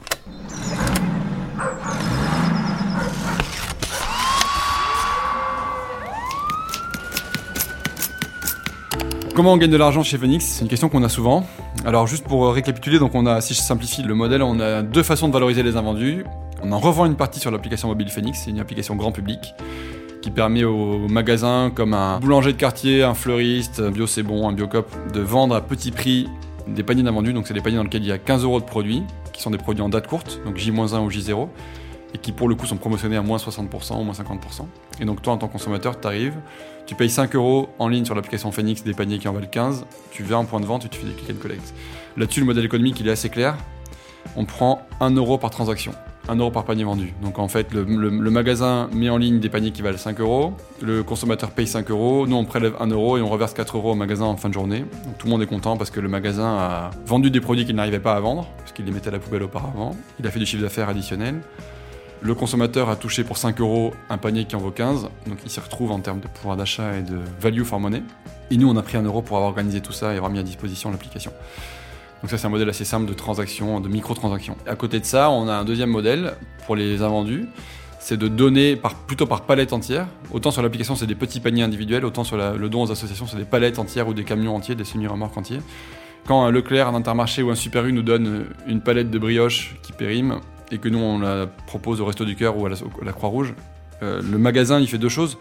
Comment 9.40 9.54
on 9.54 9.58
gagne 9.58 9.72
de 9.72 9.78
l'argent 9.78 10.04
chez 10.04 10.18
Phoenix 10.18 10.46
C'est 10.46 10.64
une 10.64 10.68
question 10.68 10.90
qu'on 10.90 11.02
a 11.04 11.08
souvent. 11.08 11.48
Alors 11.86 12.08
juste 12.08 12.26
pour 12.26 12.46
euh, 12.46 12.52
récapituler, 12.52 13.00
donc 13.00 13.16
on 13.16 13.26
a, 13.26 13.40
si 13.40 13.54
je 13.54 13.62
simplifie 13.62 14.04
le 14.04 14.14
modèle, 14.14 14.44
on 14.44 14.60
a 14.60 14.82
deux 14.82 15.02
façons 15.02 15.30
de 15.30 15.34
valoriser 15.34 15.64
les 15.64 15.78
invendus. 15.78 16.26
On 16.62 16.74
en 16.74 16.80
revend 16.80 17.06
une 17.06 17.16
partie 17.16 17.40
sur 17.40 17.50
l'application 17.50 17.88
mobile 17.88 18.10
Phoenix, 18.10 18.42
c'est 18.44 18.50
une 18.50 18.60
application 18.60 18.98
grand 18.98 19.14
public 19.14 19.54
qui 20.22 20.30
permet 20.30 20.66
aux 20.66 21.08
magasins 21.08 21.72
comme 21.74 21.94
un 21.94 22.20
boulanger 22.20 22.52
de 22.52 22.58
quartier, 22.58 23.04
un 23.04 23.14
fleuriste, 23.14 23.80
un 23.80 23.92
bio 23.92 24.08
c'est 24.08 24.24
bon, 24.24 24.50
un 24.50 24.52
biocop, 24.52 24.92
de 25.14 25.22
vendre 25.22 25.56
à 25.56 25.62
petit 25.62 25.92
prix 25.92 26.28
des 26.68 26.84
paniers 26.84 27.04
d'invendus. 27.04 27.32
Donc 27.32 27.48
c'est 27.48 27.54
des 27.54 27.62
paniers 27.62 27.78
dans 27.78 27.84
lesquels 27.84 28.04
il 28.04 28.10
y 28.10 28.12
a 28.12 28.18
15 28.18 28.44
euros 28.44 28.60
de 28.60 28.66
produits, 28.66 29.04
qui 29.32 29.42
sont 29.42 29.52
des 29.52 29.58
produits 29.58 29.84
en 29.84 29.88
date 29.88 30.08
courte, 30.08 30.42
donc 30.46 30.58
J-1 30.58 31.00
ou 31.00 31.10
J0 31.10 31.48
et 32.14 32.18
qui 32.18 32.32
pour 32.32 32.48
le 32.48 32.56
coup 32.56 32.66
sont 32.66 32.78
promotionnés 32.78 33.18
à 33.18 33.22
moins 33.22 33.38
60% 33.38 34.00
ou 34.00 34.04
moins 34.04 34.14
50%. 34.14 34.66
Et 35.00 35.06
donc 35.06 35.22
toi 35.22 35.34
en 35.34 35.38
tant 35.38 35.48
que 35.48 35.54
consommateur, 35.54 36.00
tu 36.00 36.08
arrives, 36.08 36.36
tu 36.86 36.96
payes 36.96 37.10
5 37.10 37.36
euros 37.36 37.70
en 37.80 37.88
ligne 37.88 38.06
sur 38.06 38.16
l'application 38.16 38.52
Phoenix 38.52 38.84
des 38.84 38.94
paniers 38.94 39.20
qui 39.20 39.28
en 39.28 39.34
valent 39.34 39.48
15, 39.48 39.86
tu 40.12 40.24
vas 40.24 40.38
en 40.38 40.46
point 40.46 40.60
de 40.60 40.66
vente 40.66 40.86
et 40.86 40.90
tu 40.90 41.00
fais 41.00 41.08
des 41.08 41.14
click 41.14 41.30
and 41.32 41.42
collect. 41.42 41.74
Là-dessus 42.18 42.40
le 42.40 42.46
modèle 42.46 42.66
économique 42.66 43.00
il 43.00 43.08
est 43.08 43.12
assez 43.12 43.30
clair, 43.30 43.56
on 44.36 44.46
prend 44.46 44.82
1 45.00 45.12
euro 45.12 45.38
par 45.38 45.50
transaction. 45.50 45.94
1 46.30 46.36
euro 46.36 46.52
par 46.52 46.64
panier 46.64 46.84
vendu. 46.84 47.14
Donc 47.24 47.40
en 47.40 47.48
fait, 47.48 47.74
le, 47.74 47.86
magasin 48.30 48.88
met 48.94 49.10
en 49.10 49.18
ligne 49.18 49.40
des 49.40 49.50
paniers 49.50 49.72
qui 49.72 49.82
valent 49.82 49.98
5 49.98 50.20
euros, 50.20 50.54
le 50.82 51.04
consommateur 51.04 51.52
paye 51.52 51.66
5 51.66 51.90
euros, 51.90 52.28
nous 52.28 52.36
on 52.36 52.46
prélève 52.46 52.76
1 52.80 52.88
euro 52.88 53.18
et 53.18 53.22
on 53.22 53.30
reverse 53.30 53.54
4 53.54 53.78
euros 53.78 53.92
au 53.92 53.96
magasin 53.96 54.26
en 54.26 54.38
fin 54.38 54.50
de 54.50 54.54
journée. 54.54 54.80
Donc 54.80 55.18
tout 55.18 55.26
le 55.26 55.32
monde 55.32 55.42
est 55.42 55.48
content 55.48 55.76
parce 55.76 55.90
que 55.90 56.00
le 56.00 56.08
magasin 56.08 56.48
a 56.48 56.92
vendu 57.06 57.32
des 57.32 57.42
produits 57.42 57.66
qu'il 57.66 57.76
n'arrivait 57.76 58.00
pas 58.00 58.14
à 58.14 58.20
vendre, 58.20 58.48
parce 58.60 58.72
qu'il 58.72 58.86
les 58.86 58.92
mettait 58.92 59.10
à 59.10 59.12
la 59.12 59.20
poubelle 59.20 59.44
auparavant. 59.44 59.96
Il 60.20 60.28
a 60.28 60.32
fait 60.32 60.40
du 60.40 60.46
chiffre 60.46 60.62
d'affaires 60.62 60.90
additionnel. 60.90 61.42
Le 62.22 62.36
consommateur 62.36 62.90
a 62.90 62.98
touché 62.98 63.24
pour 63.24 63.38
5 63.38 63.62
euros 63.62 63.94
un 64.10 64.18
panier 64.18 64.44
qui 64.44 64.56
en 64.58 64.60
vaut 64.60 64.72
15, 64.72 65.10
donc 65.28 65.40
il 65.46 65.50
s'y 65.50 65.62
retrouve 65.62 65.92
en 65.92 66.00
termes 66.00 66.20
de 66.20 66.28
pouvoir 66.28 66.58
d'achat 66.58 66.98
et 66.98 67.02
de 67.02 67.18
value 67.40 67.64
for 67.64 67.80
money. 67.80 68.04
Et 68.52 68.58
nous, 68.58 68.70
on 68.70 68.76
a 68.76 68.82
pris 68.82 68.98
1 68.98 69.04
euro 69.04 69.22
pour 69.22 69.38
avoir 69.38 69.50
organisé 69.50 69.80
tout 69.80 69.94
ça 69.94 70.14
et 70.14 70.18
avoir 70.18 70.30
mis 70.30 70.40
à 70.40 70.44
disposition 70.44 70.92
l'application. 70.92 71.32
Donc 72.22 72.30
ça 72.30 72.38
c'est 72.38 72.48
un 72.48 72.50
modèle 72.50 72.68
assez 72.68 72.84
simple 72.84 73.06
de 73.06 73.14
transaction, 73.14 73.80
de 73.80 73.88
micro-transaction. 73.88 74.58
À 74.68 74.76
côté 74.76 75.00
de 75.00 75.06
ça, 75.06 75.30
on 75.30 75.48
a 75.48 75.54
un 75.54 75.64
deuxième 75.64 75.90
modèle 75.90 76.34
pour 76.66 76.76
les 76.76 77.02
invendus, 77.02 77.48
c'est 78.00 78.18
de 78.18 78.28
donner 78.28 78.78
plutôt 79.08 79.26
par 79.26 79.44
palette 79.44 79.72
entière. 79.72 80.08
Autant 80.32 80.52
sur 80.52 80.62
l'application 80.62 80.98
c'est 80.98 81.08
des 81.08 81.16
petits 81.16 81.40
paniers 81.40 81.64
individuels, 81.64 82.04
autant 82.04 82.26
sur 82.26 82.36
le 82.36 82.70
don 82.70 82.84
aux 82.84 82.92
associations 82.92 83.28
c'est 83.28 83.38
des 83.38 83.46
palettes 83.46 83.80
entières 83.80 84.10
ou 84.10 84.14
des 84.14 84.26
camions 84.26 84.54
entiers, 84.54 84.76
des 84.76 84.84
semi-remorques 84.84 85.38
entiers. 85.38 85.62
Quand 86.28 86.44
un 86.44 86.52
Leclerc, 86.52 86.90
un 86.90 86.96
Intermarché 86.96 87.42
ou 87.42 87.50
un 87.50 87.56
Super 87.56 87.86
U 87.86 87.94
nous 87.94 88.02
donne 88.02 88.48
une 88.68 88.82
palette 88.82 89.10
de 89.10 89.18
brioche 89.18 89.78
qui 89.82 89.94
périme 89.94 90.42
et 90.72 90.78
que 90.78 90.90
nous 90.90 91.00
on 91.00 91.20
la 91.20 91.48
propose 91.48 92.02
au 92.02 92.06
Resto 92.06 92.26
du 92.26 92.36
Cœur 92.36 92.58
ou 92.58 92.66
à 92.66 92.70
la, 92.70 93.12
Croix-Rouge, 93.12 93.54
euh, 94.02 94.22
le 94.22 94.38
magasin 94.38 94.80
il 94.80 94.88
fait 94.88 94.98
deux 94.98 95.10
choses 95.10 95.38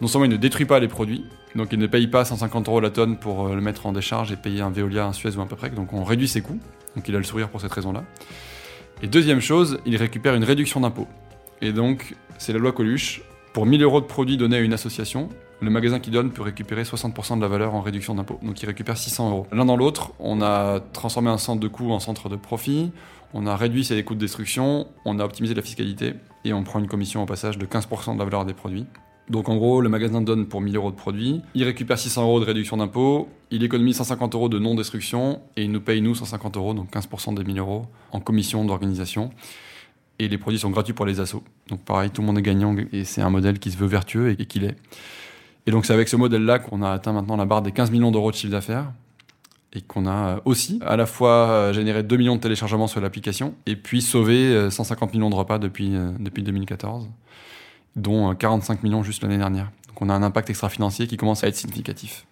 non 0.00 0.08
seulement 0.08 0.24
il 0.24 0.30
ne 0.30 0.36
détruit 0.36 0.66
pas 0.66 0.80
les 0.80 0.88
produits, 0.88 1.24
donc 1.54 1.68
il 1.72 1.78
ne 1.78 1.86
paye 1.86 2.06
pas 2.08 2.24
150 2.24 2.68
euros 2.68 2.80
la 2.80 2.90
tonne 2.90 3.16
pour 3.16 3.46
euh, 3.46 3.54
le 3.54 3.60
mettre 3.60 3.86
en 3.86 3.92
décharge 3.92 4.32
et 4.32 4.36
payer 4.36 4.60
un 4.60 4.70
Veolia, 4.70 5.06
un 5.06 5.12
Suez 5.12 5.36
ou 5.36 5.40
un 5.40 5.46
peu 5.46 5.56
près, 5.56 5.70
donc 5.70 5.92
on 5.92 6.04
réduit 6.04 6.28
ses 6.28 6.40
coûts, 6.40 6.58
donc 6.96 7.08
il 7.08 7.14
a 7.14 7.18
le 7.18 7.24
sourire 7.24 7.48
pour 7.48 7.60
cette 7.60 7.72
raison-là. 7.72 8.04
Et 9.02 9.06
deuxième 9.06 9.40
chose, 9.40 9.78
il 9.86 9.96
récupère 9.96 10.34
une 10.34 10.44
réduction 10.44 10.80
d'impôt. 10.80 11.06
Et 11.60 11.72
donc, 11.72 12.14
c'est 12.38 12.52
la 12.52 12.58
loi 12.58 12.72
Coluche, 12.72 13.22
pour 13.52 13.66
1000 13.66 13.82
euros 13.82 14.00
de 14.00 14.06
produits 14.06 14.36
donnés 14.36 14.56
à 14.56 14.60
une 14.60 14.72
association, 14.72 15.28
le 15.60 15.70
magasin 15.70 16.00
qui 16.00 16.10
donne 16.10 16.30
peut 16.30 16.42
récupérer 16.42 16.82
60% 16.82 17.36
de 17.36 17.42
la 17.42 17.48
valeur 17.48 17.74
en 17.74 17.80
réduction 17.80 18.14
d'impôt. 18.14 18.38
Donc 18.42 18.60
il 18.62 18.66
récupère 18.66 18.96
600 18.96 19.30
euros. 19.30 19.46
L'un 19.52 19.64
dans 19.64 19.76
l'autre, 19.76 20.12
on 20.18 20.42
a 20.42 20.80
transformé 20.92 21.30
un 21.30 21.38
centre 21.38 21.60
de 21.60 21.68
coût 21.68 21.90
en 21.92 22.00
centre 22.00 22.28
de 22.28 22.36
profit, 22.36 22.92
on 23.34 23.46
a 23.46 23.56
réduit 23.56 23.84
ses 23.84 24.02
coûts 24.04 24.14
de 24.14 24.20
destruction, 24.20 24.86
on 25.04 25.18
a 25.18 25.24
optimisé 25.24 25.54
la 25.54 25.62
fiscalité 25.62 26.14
et 26.44 26.52
on 26.52 26.62
prend 26.62 26.78
une 26.78 26.86
commission 26.86 27.22
au 27.22 27.26
passage 27.26 27.58
de 27.58 27.66
15% 27.66 28.14
de 28.14 28.18
la 28.18 28.24
valeur 28.24 28.44
des 28.44 28.54
produits. 28.54 28.86
Donc 29.28 29.48
en 29.48 29.56
gros, 29.56 29.80
le 29.80 29.88
magasin 29.88 30.20
donne 30.20 30.46
pour 30.46 30.60
1000 30.60 30.76
euros 30.76 30.90
de 30.92 30.96
produits, 30.96 31.40
il 31.54 31.64
récupère 31.64 31.98
600 31.98 32.22
euros 32.22 32.40
de 32.40 32.44
réduction 32.44 32.76
d'impôt, 32.76 33.28
il 33.50 33.64
économise 33.64 33.96
150 33.96 34.34
euros 34.34 34.48
de 34.48 34.58
non-destruction 34.58 35.40
et 35.56 35.64
il 35.64 35.72
nous 35.72 35.80
paye 35.80 36.00
nous 36.00 36.14
150 36.14 36.56
euros, 36.56 36.74
donc 36.74 36.92
15% 36.92 37.34
des 37.34 37.42
1000 37.42 37.58
euros 37.58 37.86
en 38.12 38.20
commission 38.20 38.64
d'organisation. 38.64 39.30
Et 40.20 40.28
les 40.28 40.38
produits 40.38 40.60
sont 40.60 40.70
gratuits 40.70 40.94
pour 40.94 41.06
les 41.06 41.18
assos. 41.18 41.42
Donc 41.68 41.80
pareil, 41.80 42.10
tout 42.10 42.20
le 42.20 42.28
monde 42.28 42.38
est 42.38 42.42
gagnant 42.42 42.76
et 42.92 43.04
c'est 43.04 43.22
un 43.22 43.30
modèle 43.30 43.58
qui 43.58 43.72
se 43.72 43.76
veut 43.76 43.88
vertueux 43.88 44.36
et 44.38 44.46
qu'il 44.46 44.62
est. 44.62 44.76
Et 45.66 45.72
donc 45.72 45.86
c'est 45.86 45.94
avec 45.94 46.08
ce 46.08 46.16
modèle-là 46.16 46.60
qu'on 46.60 46.82
a 46.82 46.90
atteint 46.90 47.12
maintenant 47.12 47.36
la 47.36 47.46
barre 47.46 47.62
des 47.62 47.72
15 47.72 47.90
millions 47.90 48.12
d'euros 48.12 48.30
de 48.30 48.36
chiffre 48.36 48.52
d'affaires 48.52 48.92
et 49.74 49.80
qu'on 49.80 50.06
a 50.06 50.40
aussi 50.44 50.78
à 50.84 50.96
la 50.96 51.06
fois 51.06 51.72
généré 51.72 52.02
2 52.02 52.16
millions 52.16 52.36
de 52.36 52.40
téléchargements 52.40 52.86
sur 52.86 53.00
l'application 53.00 53.54
et 53.66 53.76
puis 53.76 54.02
sauvé 54.02 54.70
150 54.70 55.12
millions 55.12 55.30
de 55.30 55.34
repas 55.34 55.58
depuis, 55.58 55.92
depuis 56.20 56.42
2014 56.42 57.08
dont 57.96 58.34
45 58.34 58.74
euh, 58.74 58.76
millions 58.82 59.02
juste 59.02 59.22
l'année 59.22 59.38
dernière. 59.38 59.70
Donc 59.88 60.02
on 60.02 60.08
a 60.08 60.14
un 60.14 60.22
impact 60.22 60.50
extra-financier 60.50 61.06
qui 61.06 61.16
commence 61.16 61.44
à 61.44 61.48
être 61.48 61.56
significatif. 61.56 62.26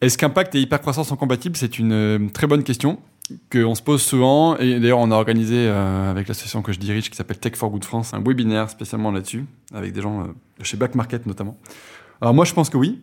Est-ce 0.00 0.18
qu'impact 0.18 0.54
et 0.54 0.60
hypercroissance 0.60 1.08
sont 1.08 1.16
compatibles? 1.16 1.56
C'est 1.56 1.78
une 1.78 1.92
euh, 1.92 2.18
très 2.32 2.46
bonne 2.46 2.62
question 2.62 2.98
qu'on 3.52 3.74
se 3.74 3.82
pose 3.82 4.02
souvent. 4.02 4.56
Et 4.56 4.80
d'ailleurs, 4.80 4.98
on 4.98 5.10
a 5.10 5.14
organisé 5.14 5.54
euh, 5.56 6.10
avec 6.10 6.26
l'association 6.26 6.62
que 6.62 6.72
je 6.72 6.78
dirige 6.78 7.10
qui 7.10 7.16
s'appelle 7.16 7.38
Tech 7.38 7.54
for 7.54 7.70
Good 7.70 7.84
France 7.84 8.12
un 8.12 8.20
webinaire 8.20 8.68
spécialement 8.70 9.12
là-dessus, 9.12 9.46
avec 9.72 9.92
des 9.92 10.02
gens 10.02 10.26
de 10.58 10.64
chez 10.64 10.76
Back 10.76 10.94
Market 10.94 11.26
notamment. 11.26 11.56
Alors 12.20 12.34
moi, 12.34 12.44
je 12.44 12.52
pense 12.52 12.70
que 12.70 12.76
oui. 12.76 13.00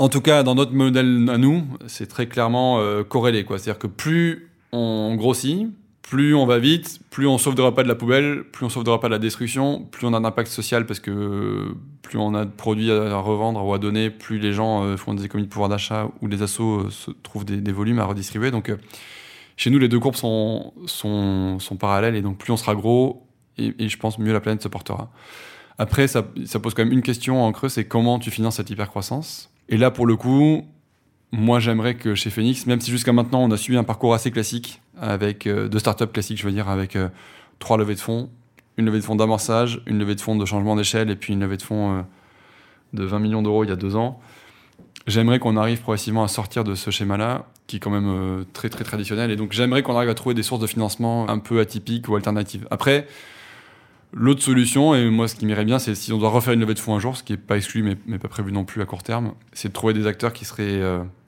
En 0.00 0.08
tout 0.08 0.22
cas, 0.22 0.42
dans 0.42 0.54
notre 0.54 0.72
modèle 0.72 1.28
à 1.28 1.36
nous, 1.36 1.62
c'est 1.86 2.06
très 2.06 2.26
clairement 2.26 2.80
corrélé. 3.04 3.44
C'est-à-dire 3.46 3.78
que 3.78 3.86
plus 3.86 4.50
on 4.72 5.14
grossit, 5.14 5.68
plus 6.10 6.34
on 6.34 6.44
va 6.44 6.58
vite, 6.58 6.98
plus 7.10 7.28
on 7.28 7.38
sauve 7.38 7.54
de 7.54 7.62
repas 7.62 7.84
de 7.84 7.88
la 7.88 7.94
poubelle, 7.94 8.42
plus 8.42 8.66
on 8.66 8.68
sauve 8.68 8.82
de 8.82 8.90
repas 8.90 9.06
de 9.06 9.12
la 9.12 9.20
destruction, 9.20 9.86
plus 9.92 10.08
on 10.08 10.12
a 10.12 10.16
un 10.16 10.24
impact 10.24 10.50
social 10.50 10.84
parce 10.84 10.98
que 10.98 11.72
plus 12.02 12.18
on 12.18 12.34
a 12.34 12.44
de 12.44 12.50
produits 12.50 12.90
à 12.90 13.16
revendre 13.18 13.64
ou 13.64 13.72
à 13.72 13.78
donner, 13.78 14.10
plus 14.10 14.40
les 14.40 14.52
gens 14.52 14.82
euh, 14.82 14.96
font 14.96 15.14
des 15.14 15.24
économies 15.24 15.46
de 15.46 15.52
pouvoir 15.52 15.68
d'achat 15.68 16.08
ou 16.20 16.26
les 16.26 16.42
assos 16.42 16.80
euh, 16.80 17.14
trouvent 17.22 17.44
des, 17.44 17.72
volumes 17.72 18.00
à 18.00 18.04
redistribuer. 18.06 18.50
Donc 18.50 18.70
euh, 18.70 18.76
chez 19.56 19.70
nous, 19.70 19.78
les 19.78 19.86
deux 19.86 20.00
courbes 20.00 20.16
sont, 20.16 20.74
sont, 20.86 21.60
sont, 21.60 21.76
parallèles 21.76 22.16
et 22.16 22.22
donc 22.22 22.38
plus 22.38 22.52
on 22.52 22.56
sera 22.56 22.74
gros, 22.74 23.24
et, 23.56 23.88
je 23.88 23.96
pense 23.96 24.18
mieux 24.18 24.32
la 24.32 24.40
planète 24.40 24.62
se 24.64 24.68
portera. 24.68 25.12
Après, 25.78 26.08
ça, 26.08 26.26
ça 26.44 26.58
pose 26.58 26.74
quand 26.74 26.84
même 26.84 26.92
une 26.92 27.02
question 27.02 27.44
en 27.44 27.52
creux, 27.52 27.68
c'est 27.68 27.84
comment 27.84 28.18
tu 28.18 28.32
finances 28.32 28.56
cette 28.56 28.70
hypercroissance? 28.70 29.48
Et 29.70 29.76
là, 29.76 29.90
pour 29.90 30.06
le 30.06 30.16
coup, 30.16 30.66
moi, 31.32 31.60
j'aimerais 31.60 31.94
que 31.94 32.16
chez 32.16 32.28
Phoenix, 32.28 32.66
même 32.66 32.80
si 32.80 32.90
jusqu'à 32.90 33.12
maintenant 33.12 33.42
on 33.42 33.50
a 33.52 33.56
suivi 33.56 33.78
un 33.78 33.84
parcours 33.84 34.12
assez 34.14 34.32
classique, 34.32 34.82
avec 35.00 35.46
euh, 35.46 35.68
deux 35.68 35.78
startups 35.78 36.08
classiques, 36.08 36.38
je 36.38 36.44
veux 36.44 36.52
dire, 36.52 36.68
avec 36.68 36.96
euh, 36.96 37.08
trois 37.60 37.78
levées 37.78 37.94
de 37.94 38.00
fonds, 38.00 38.30
une 38.76 38.86
levée 38.86 38.98
de 38.98 39.04
fonds 39.04 39.14
d'amorçage, 39.14 39.80
une 39.86 39.98
levée 39.98 40.16
de 40.16 40.20
fonds 40.20 40.34
de 40.36 40.44
changement 40.44 40.74
d'échelle 40.74 41.08
et 41.08 41.16
puis 41.16 41.32
une 41.32 41.40
levée 41.40 41.56
de 41.56 41.62
fonds 41.62 41.98
euh, 41.98 42.02
de 42.94 43.04
20 43.04 43.20
millions 43.20 43.42
d'euros 43.42 43.62
il 43.62 43.70
y 43.70 43.72
a 43.72 43.76
deux 43.76 43.94
ans. 43.94 44.20
J'aimerais 45.06 45.38
qu'on 45.38 45.56
arrive 45.56 45.80
progressivement 45.80 46.24
à 46.24 46.28
sortir 46.28 46.64
de 46.64 46.74
ce 46.74 46.90
schéma-là, 46.90 47.46
qui 47.68 47.76
est 47.76 47.78
quand 47.78 47.90
même 47.90 48.44
très 48.52 48.68
très 48.68 48.84
traditionnel, 48.84 49.30
et 49.30 49.36
donc 49.36 49.52
j'aimerais 49.52 49.82
qu'on 49.82 49.96
arrive 49.96 50.10
à 50.10 50.14
trouver 50.14 50.34
des 50.34 50.42
sources 50.42 50.60
de 50.60 50.66
financement 50.66 51.28
un 51.30 51.38
peu 51.38 51.60
atypiques 51.60 52.08
ou 52.08 52.16
alternatives. 52.16 52.66
Après, 52.70 53.06
L'autre 54.12 54.42
solution, 54.42 54.94
et 54.94 55.08
moi 55.08 55.28
ce 55.28 55.36
qui 55.36 55.46
m'irait 55.46 55.64
bien, 55.64 55.78
c'est 55.78 55.94
si 55.94 56.12
on 56.12 56.18
doit 56.18 56.30
refaire 56.30 56.52
une 56.52 56.60
levée 56.60 56.74
de 56.74 56.78
fonds 56.78 56.96
un 56.96 57.00
jour, 57.00 57.16
ce 57.16 57.22
qui 57.22 57.32
n'est 57.32 57.38
pas 57.38 57.56
exclu 57.56 57.96
mais, 58.06 58.18
pas 58.18 58.28
prévu 58.28 58.52
non 58.52 58.64
plus 58.64 58.82
à 58.82 58.86
court 58.86 59.02
terme, 59.02 59.34
c'est 59.52 59.68
de 59.68 59.72
trouver 59.72 59.94
des 59.94 60.06
acteurs 60.06 60.32
qui 60.32 60.44
seraient 60.44 60.80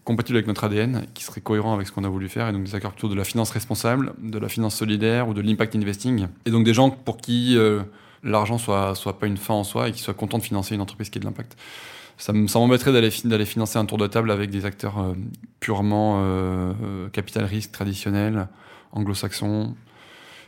compatible 0.05 0.37
avec 0.37 0.47
notre 0.47 0.65
ADN, 0.65 1.07
qui 1.15 1.23
serait 1.25 1.41
cohérent 1.41 1.75
avec 1.75 1.87
ce 1.87 1.93
qu'on 1.93 2.05
a 2.05 2.09
voulu 2.09 2.29
faire, 2.29 2.49
et 2.49 2.53
donc 2.53 2.65
des 2.65 2.75
acteurs 2.75 2.93
plutôt 2.93 3.09
de 3.09 3.15
la 3.15 3.25
finance 3.25 3.51
responsable, 3.51 4.15
de 4.19 4.39
la 4.39 4.49
finance 4.49 4.75
solidaire 4.75 5.29
ou 5.29 5.35
de 5.35 5.41
l'impact 5.41 5.77
investing, 5.77 6.27
et 6.45 6.51
donc 6.51 6.65
des 6.65 6.75
gens 6.75 6.91
pour 6.91 7.19
qui 7.19 7.57
euh, 7.57 7.83
l'argent 8.25 8.59
soit, 8.59 8.95
soit 8.95 9.19
pas 9.19 9.27
une 9.27 9.37
fin 9.37 9.55
en 9.55 9.65
soi 9.65 9.89
et 9.89 9.93
qui 9.93 10.01
soient 10.01 10.15
contents 10.15 10.39
de 10.39 10.43
financer 10.43 10.75
une 10.75 10.81
entreprise 10.81 11.11
qui 11.11 11.19
a 11.19 11.21
de 11.21 11.25
l'impact. 11.25 11.57
Ça 12.19 12.33
m'embêterait 12.33 12.93
d'aller, 12.93 13.45
financer 13.45 13.79
un 13.79 13.85
tour 13.85 13.99
de 13.99 14.07
table 14.07 14.31
avec 14.31 14.51
des 14.51 14.65
acteurs 14.65 14.99
euh, 14.99 15.15
purement 15.61 16.21
euh, 16.23 17.09
capital 17.11 17.45
risque 17.45 17.73
traditionnels, 17.73 18.49
anglo-saxons. 18.93 19.75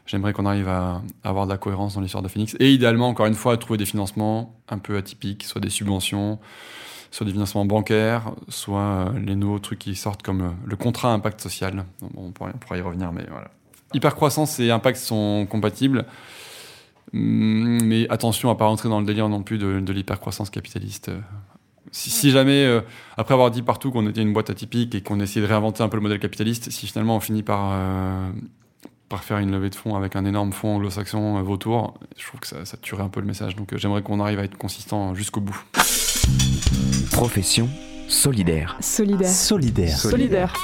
J'aimerais 0.06 0.34
qu'on 0.34 0.44
arrive 0.44 0.68
à, 0.68 1.02
avoir 1.22 1.46
de 1.46 1.52
la 1.52 1.58
cohérence 1.58 1.94
dans 1.94 2.00
l'histoire 2.00 2.22
de 2.22 2.28
Phoenix, 2.28 2.56
et 2.60 2.72
idéalement, 2.72 3.08
encore 3.08 3.26
une 3.26 3.34
fois, 3.34 3.54
à 3.54 3.56
trouver 3.56 3.78
des 3.78 3.86
financements 3.86 4.54
un 4.68 4.78
peu 4.78 4.96
atypiques, 4.96 5.44
soit 5.44 5.60
des 5.60 5.70
subventions, 5.70 6.38
soit 7.10 7.24
des 7.24 7.32
financements 7.32 7.64
bancaires, 7.64 8.32
soit 8.48 8.80
euh, 8.80 9.18
les 9.18 9.34
nouveaux 9.34 9.60
trucs 9.60 9.78
qui 9.78 9.94
sortent 9.94 10.22
comme 10.22 10.40
euh, 10.42 10.50
le 10.66 10.76
contrat 10.76 11.12
impact 11.12 11.40
social. 11.40 11.84
on, 12.16 12.32
pourra, 12.32 12.76
y 12.76 12.80
revenir, 12.82 13.12
mais 13.12 13.24
voilà. 13.30 13.50
Hypercroissance 13.94 14.60
et 14.60 14.70
impact 14.70 14.98
sont 14.98 15.46
compatibles, 15.48 16.04
mm, 17.12 17.82
mais 17.84 18.08
attention 18.10 18.50
à 18.50 18.56
pas 18.56 18.66
rentrer 18.66 18.90
dans 18.90 19.00
le 19.00 19.06
délire 19.06 19.30
non 19.30 19.42
plus 19.42 19.56
de, 19.56 19.92
l'hypercroissance 19.92 20.50
capitaliste. 20.50 21.10
Si, 21.92 22.30
jamais, 22.30 22.64
euh, 22.64 22.80
après 23.16 23.34
avoir 23.34 23.50
dit 23.50 23.62
partout 23.62 23.90
qu'on 23.90 24.06
était 24.08 24.20
une 24.20 24.32
boîte 24.32 24.50
atypique 24.50 24.94
et 24.94 25.02
qu'on 25.02 25.20
essayait 25.20 25.46
de 25.46 25.50
réinventer 25.50 25.82
un 25.82 25.88
peu 25.88 25.96
le 25.96 26.02
modèle 26.02 26.18
capitaliste, 26.18 26.70
si 26.70 26.88
finalement 26.88 27.16
on 27.16 27.20
finit 27.20 27.44
par, 27.44 27.72
par 29.08 29.24
faire 29.24 29.38
une 29.38 29.50
levée 29.50 29.70
de 29.70 29.74
fonds 29.74 29.94
avec 29.94 30.16
un 30.16 30.24
énorme 30.24 30.52
fonds 30.52 30.76
anglo-saxon 30.76 31.42
vautour, 31.42 31.94
je 32.16 32.26
trouve 32.26 32.40
que 32.40 32.46
ça, 32.46 32.64
ça 32.64 32.76
tuerait 32.76 33.02
un 33.02 33.08
peu 33.08 33.20
le 33.20 33.26
message. 33.26 33.56
Donc 33.56 33.76
j'aimerais 33.76 34.02
qu'on 34.02 34.20
arrive 34.20 34.38
à 34.38 34.44
être 34.44 34.56
consistant 34.56 35.14
jusqu'au 35.14 35.40
bout. 35.40 35.62
Profession 37.12 37.68
solidaire. 38.08 38.76
Solidaire. 38.80 39.28
Solidaire. 39.28 39.98
Solidaire. 39.98 40.54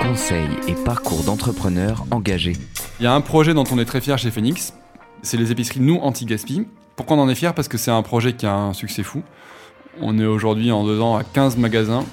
Conseils 0.00 0.48
et 0.68 0.74
parcours 0.74 1.22
d'entrepreneurs 1.24 2.04
engagés. 2.10 2.56
Il 2.98 3.04
y 3.04 3.06
a 3.06 3.14
un 3.14 3.20
projet 3.20 3.54
dont 3.54 3.64
on 3.70 3.78
est 3.78 3.84
très 3.84 4.00
fier 4.00 4.18
chez 4.18 4.30
Phoenix, 4.30 4.74
c'est 5.22 5.36
les 5.36 5.52
épiceries 5.52 5.80
Nous 5.80 5.96
Anti-Gaspi. 5.96 6.66
Pourquoi 6.96 7.16
on 7.16 7.20
en 7.20 7.28
est 7.28 7.34
fier? 7.34 7.54
Parce 7.54 7.68
que 7.68 7.78
c'est 7.78 7.90
un 7.90 8.02
projet 8.02 8.34
qui 8.34 8.46
a 8.46 8.54
un 8.54 8.72
succès 8.72 9.02
fou. 9.02 9.22
On 10.00 10.18
est 10.18 10.24
aujourd'hui 10.24 10.72
en 10.72 10.84
deux 10.84 11.00
ans 11.00 11.16
à 11.16 11.24
15 11.24 11.56
magasins 11.58 12.04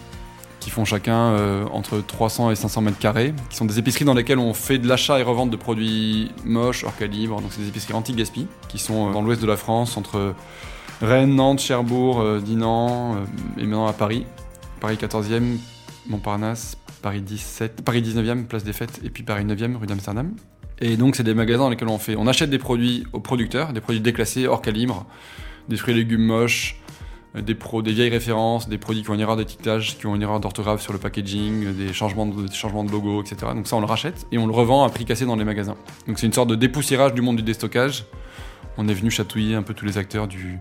qui 0.59 0.69
font 0.69 0.85
chacun 0.85 1.33
euh, 1.33 1.65
entre 1.71 1.99
300 1.99 2.51
et 2.51 2.55
500 2.55 2.81
mètres 2.81 2.99
carrés, 2.99 3.33
qui 3.49 3.57
sont 3.57 3.65
des 3.65 3.79
épiceries 3.79 4.05
dans 4.05 4.13
lesquelles 4.13 4.39
on 4.39 4.53
fait 4.53 4.77
de 4.77 4.87
l'achat 4.87 5.19
et 5.19 5.23
revente 5.23 5.49
de 5.49 5.55
produits 5.55 6.31
moches, 6.43 6.83
hors 6.83 6.95
calibre. 6.95 7.41
Donc 7.41 7.51
c'est 7.51 7.61
des 7.61 7.69
épiceries 7.69 7.93
anti-gaspi, 7.93 8.47
qui 8.67 8.77
sont 8.77 9.09
euh, 9.09 9.13
dans 9.13 9.21
l'ouest 9.21 9.41
de 9.41 9.47
la 9.47 9.57
France, 9.57 9.97
entre 9.97 10.35
Rennes, 11.01 11.35
Nantes, 11.35 11.59
Cherbourg, 11.59 12.19
euh, 12.19 12.39
Dinan 12.39 13.17
et 13.57 13.61
maintenant 13.61 13.87
à 13.87 13.93
Paris. 13.93 14.25
Paris 14.81 14.95
14e, 14.95 15.57
Montparnasse, 16.07 16.77
Paris 17.01 17.21
17, 17.21 17.83
Paris 17.83 18.01
19e, 18.01 18.45
Place 18.45 18.63
des 18.63 18.73
Fêtes, 18.73 18.99
et 19.03 19.09
puis 19.09 19.23
Paris 19.23 19.45
9e, 19.45 19.75
rue 19.75 19.87
d'Amsterdam. 19.87 20.31
Et 20.81 20.95
donc 20.95 21.15
c'est 21.15 21.23
des 21.23 21.33
magasins 21.33 21.63
dans 21.63 21.69
lesquels 21.69 21.89
on 21.89 21.97
fait, 21.97 22.15
on 22.15 22.27
achète 22.27 22.49
des 22.49 22.59
produits 22.59 23.05
aux 23.11 23.19
producteurs, 23.19 23.73
des 23.73 23.81
produits 23.81 24.01
déclassés, 24.01 24.47
hors 24.47 24.61
calibre, 24.61 25.05
des 25.67 25.75
fruits 25.75 25.93
et 25.93 25.97
légumes 25.97 26.25
moches, 26.25 26.78
des, 27.35 27.55
pro, 27.55 27.81
des 27.81 27.93
vieilles 27.93 28.09
références, 28.09 28.67
des 28.67 28.77
produits 28.77 29.03
qui 29.03 29.09
ont 29.09 29.13
une 29.13 29.19
erreur 29.19 29.37
d'étiquetage, 29.37 29.97
qui 29.97 30.05
ont 30.07 30.15
une 30.15 30.21
erreur 30.21 30.39
d'orthographe 30.39 30.81
sur 30.81 30.93
le 30.93 30.99
packaging, 30.99 31.65
euh, 31.65 31.73
des 31.73 31.93
changements 31.93 32.25
de, 32.25 32.47
des 32.47 32.91
logo, 32.91 33.21
etc. 33.21 33.51
Donc 33.53 33.67
ça, 33.67 33.75
on 33.75 33.81
le 33.81 33.85
rachète 33.85 34.25
et 34.31 34.37
on 34.37 34.47
le 34.47 34.53
revend 34.53 34.83
à 34.83 34.89
prix 34.89 35.05
cassé 35.05 35.25
dans 35.25 35.35
les 35.35 35.45
magasins. 35.45 35.75
Donc 36.07 36.19
c'est 36.19 36.25
une 36.25 36.33
sorte 36.33 36.49
de 36.49 36.55
dépoussiérage 36.55 37.13
du 37.13 37.21
monde 37.21 37.37
du 37.37 37.43
déstockage. 37.43 38.05
On 38.77 38.87
est 38.87 38.93
venu 38.93 39.11
chatouiller 39.11 39.55
un 39.55 39.63
peu 39.63 39.73
tous 39.73 39.85
les 39.85 39.97
acteurs 39.97 40.27
du 40.27 40.59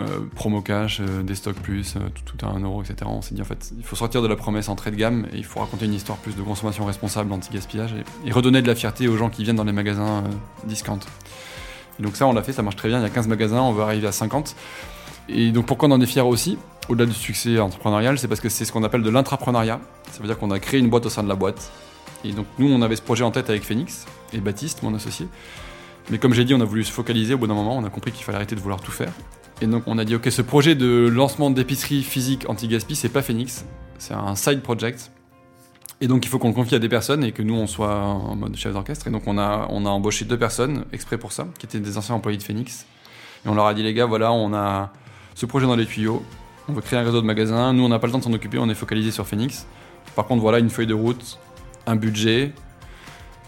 euh, 0.00 0.20
promo 0.34 0.60
cash, 0.60 1.00
euh, 1.00 1.22
des 1.22 1.34
plus, 1.52 1.96
euh, 1.96 2.00
tout, 2.24 2.46
à 2.46 2.50
1 2.50 2.60
euro, 2.60 2.82
etc. 2.82 2.96
On 3.06 3.20
s'est 3.20 3.34
dit 3.34 3.42
en 3.42 3.44
fait, 3.44 3.72
il 3.76 3.84
faut 3.84 3.96
sortir 3.96 4.22
de 4.22 4.28
la 4.28 4.36
promesse 4.36 4.68
entrée 4.68 4.90
de 4.90 4.96
gamme 4.96 5.26
et 5.32 5.38
il 5.38 5.44
faut 5.44 5.60
raconter 5.60 5.86
une 5.86 5.94
histoire 5.94 6.18
plus 6.18 6.36
de 6.36 6.42
consommation 6.42 6.84
responsable, 6.84 7.32
anti-gaspillage 7.32 7.94
et, 8.24 8.30
redonner 8.30 8.62
de 8.62 8.68
la 8.68 8.74
fierté 8.74 9.08
aux 9.08 9.16
gens 9.16 9.28
qui 9.28 9.42
viennent 9.42 9.56
dans 9.56 9.64
les 9.64 9.72
magasins 9.72 10.18
euh, 10.18 10.66
discount. 10.66 11.00
Et 11.98 12.02
donc 12.02 12.16
ça, 12.16 12.26
on 12.26 12.32
l'a 12.32 12.42
fait, 12.42 12.52
ça 12.52 12.62
marche 12.62 12.76
très 12.76 12.88
bien. 12.88 12.98
Il 12.98 13.02
y 13.02 13.06
a 13.06 13.10
15 13.10 13.26
magasins, 13.26 13.60
on 13.60 13.72
va 13.72 13.84
arriver 13.84 14.06
à 14.06 14.12
50. 14.12 14.54
Et 15.28 15.50
donc 15.50 15.66
pourquoi 15.66 15.88
on 15.88 15.92
en 15.92 16.00
est 16.00 16.06
fier 16.06 16.26
aussi, 16.26 16.58
au-delà 16.88 17.06
du 17.06 17.14
succès 17.14 17.58
entrepreneurial, 17.58 18.18
c'est 18.18 18.28
parce 18.28 18.40
que 18.40 18.48
c'est 18.48 18.64
ce 18.64 18.72
qu'on 18.72 18.82
appelle 18.84 19.02
de 19.02 19.10
l'intrapreneuriat. 19.10 19.80
Ça 20.10 20.20
veut 20.20 20.26
dire 20.26 20.38
qu'on 20.38 20.50
a 20.50 20.58
créé 20.58 20.80
une 20.80 20.88
boîte 20.88 21.06
au 21.06 21.10
sein 21.10 21.22
de 21.22 21.28
la 21.28 21.34
boîte. 21.34 21.70
Et 22.24 22.32
donc 22.32 22.46
nous, 22.58 22.68
on 22.68 22.82
avait 22.82 22.96
ce 22.96 23.02
projet 23.02 23.24
en 23.24 23.30
tête 23.30 23.50
avec 23.50 23.62
Phoenix 23.62 24.06
et 24.32 24.38
Baptiste, 24.38 24.82
mon 24.82 24.94
associé. 24.94 25.28
Mais 26.10 26.18
comme 26.18 26.32
j'ai 26.32 26.44
dit, 26.44 26.54
on 26.54 26.60
a 26.60 26.64
voulu 26.64 26.84
se 26.84 26.92
focaliser. 26.92 27.34
Au 27.34 27.38
bout 27.38 27.46
d'un 27.46 27.54
moment, 27.54 27.76
on 27.76 27.84
a 27.84 27.90
compris 27.90 28.12
qu'il 28.12 28.24
fallait 28.24 28.36
arrêter 28.36 28.54
de 28.54 28.60
vouloir 28.60 28.80
tout 28.80 28.90
faire. 28.90 29.12
Et 29.60 29.66
donc 29.66 29.82
on 29.86 29.98
a 29.98 30.04
dit, 30.04 30.14
ok, 30.14 30.30
ce 30.30 30.42
projet 30.42 30.74
de 30.74 31.08
lancement 31.08 31.50
d'épicerie 31.50 32.02
physique 32.02 32.48
anti-gaspi, 32.48 32.96
c'est 32.96 33.08
pas 33.08 33.22
Phoenix, 33.22 33.64
c'est 33.98 34.14
un 34.14 34.34
side 34.34 34.62
project. 34.62 35.10
Et 36.00 36.06
donc 36.06 36.24
il 36.24 36.28
faut 36.28 36.38
qu'on 36.38 36.48
le 36.48 36.54
confie 36.54 36.76
à 36.76 36.78
des 36.78 36.88
personnes 36.88 37.24
et 37.24 37.32
que 37.32 37.42
nous 37.42 37.54
on 37.54 37.66
soit 37.66 37.96
en 37.96 38.36
mode 38.36 38.56
chef 38.56 38.72
d'orchestre. 38.72 39.08
Et 39.08 39.10
donc 39.10 39.24
on 39.26 39.36
a, 39.36 39.66
on 39.70 39.84
a 39.84 39.88
embauché 39.88 40.24
deux 40.24 40.38
personnes 40.38 40.84
exprès 40.92 41.18
pour 41.18 41.32
ça, 41.32 41.48
qui 41.58 41.66
étaient 41.66 41.80
des 41.80 41.98
anciens 41.98 42.14
employés 42.14 42.38
de 42.38 42.42
Phoenix. 42.42 42.86
Et 43.44 43.48
on 43.48 43.54
leur 43.54 43.66
a 43.66 43.74
dit, 43.74 43.82
les 43.82 43.94
gars, 43.94 44.06
voilà, 44.06 44.32
on 44.32 44.54
a 44.54 44.92
ce 45.38 45.46
projet 45.46 45.66
dans 45.68 45.76
les 45.76 45.86
tuyaux, 45.86 46.24
on 46.68 46.72
veut 46.72 46.80
créer 46.80 46.98
un 46.98 47.04
réseau 47.04 47.20
de 47.20 47.26
magasins, 47.26 47.72
nous 47.72 47.84
on 47.84 47.88
n'a 47.88 48.00
pas 48.00 48.08
le 48.08 48.12
temps 48.12 48.18
de 48.18 48.24
s'en 48.24 48.32
occuper, 48.32 48.58
on 48.58 48.68
est 48.68 48.74
focalisé 48.74 49.12
sur 49.12 49.24
Phoenix. 49.24 49.68
Par 50.16 50.26
contre, 50.26 50.42
voilà 50.42 50.58
une 50.58 50.68
feuille 50.68 50.88
de 50.88 50.94
route, 50.94 51.38
un 51.86 51.94
budget. 51.94 52.52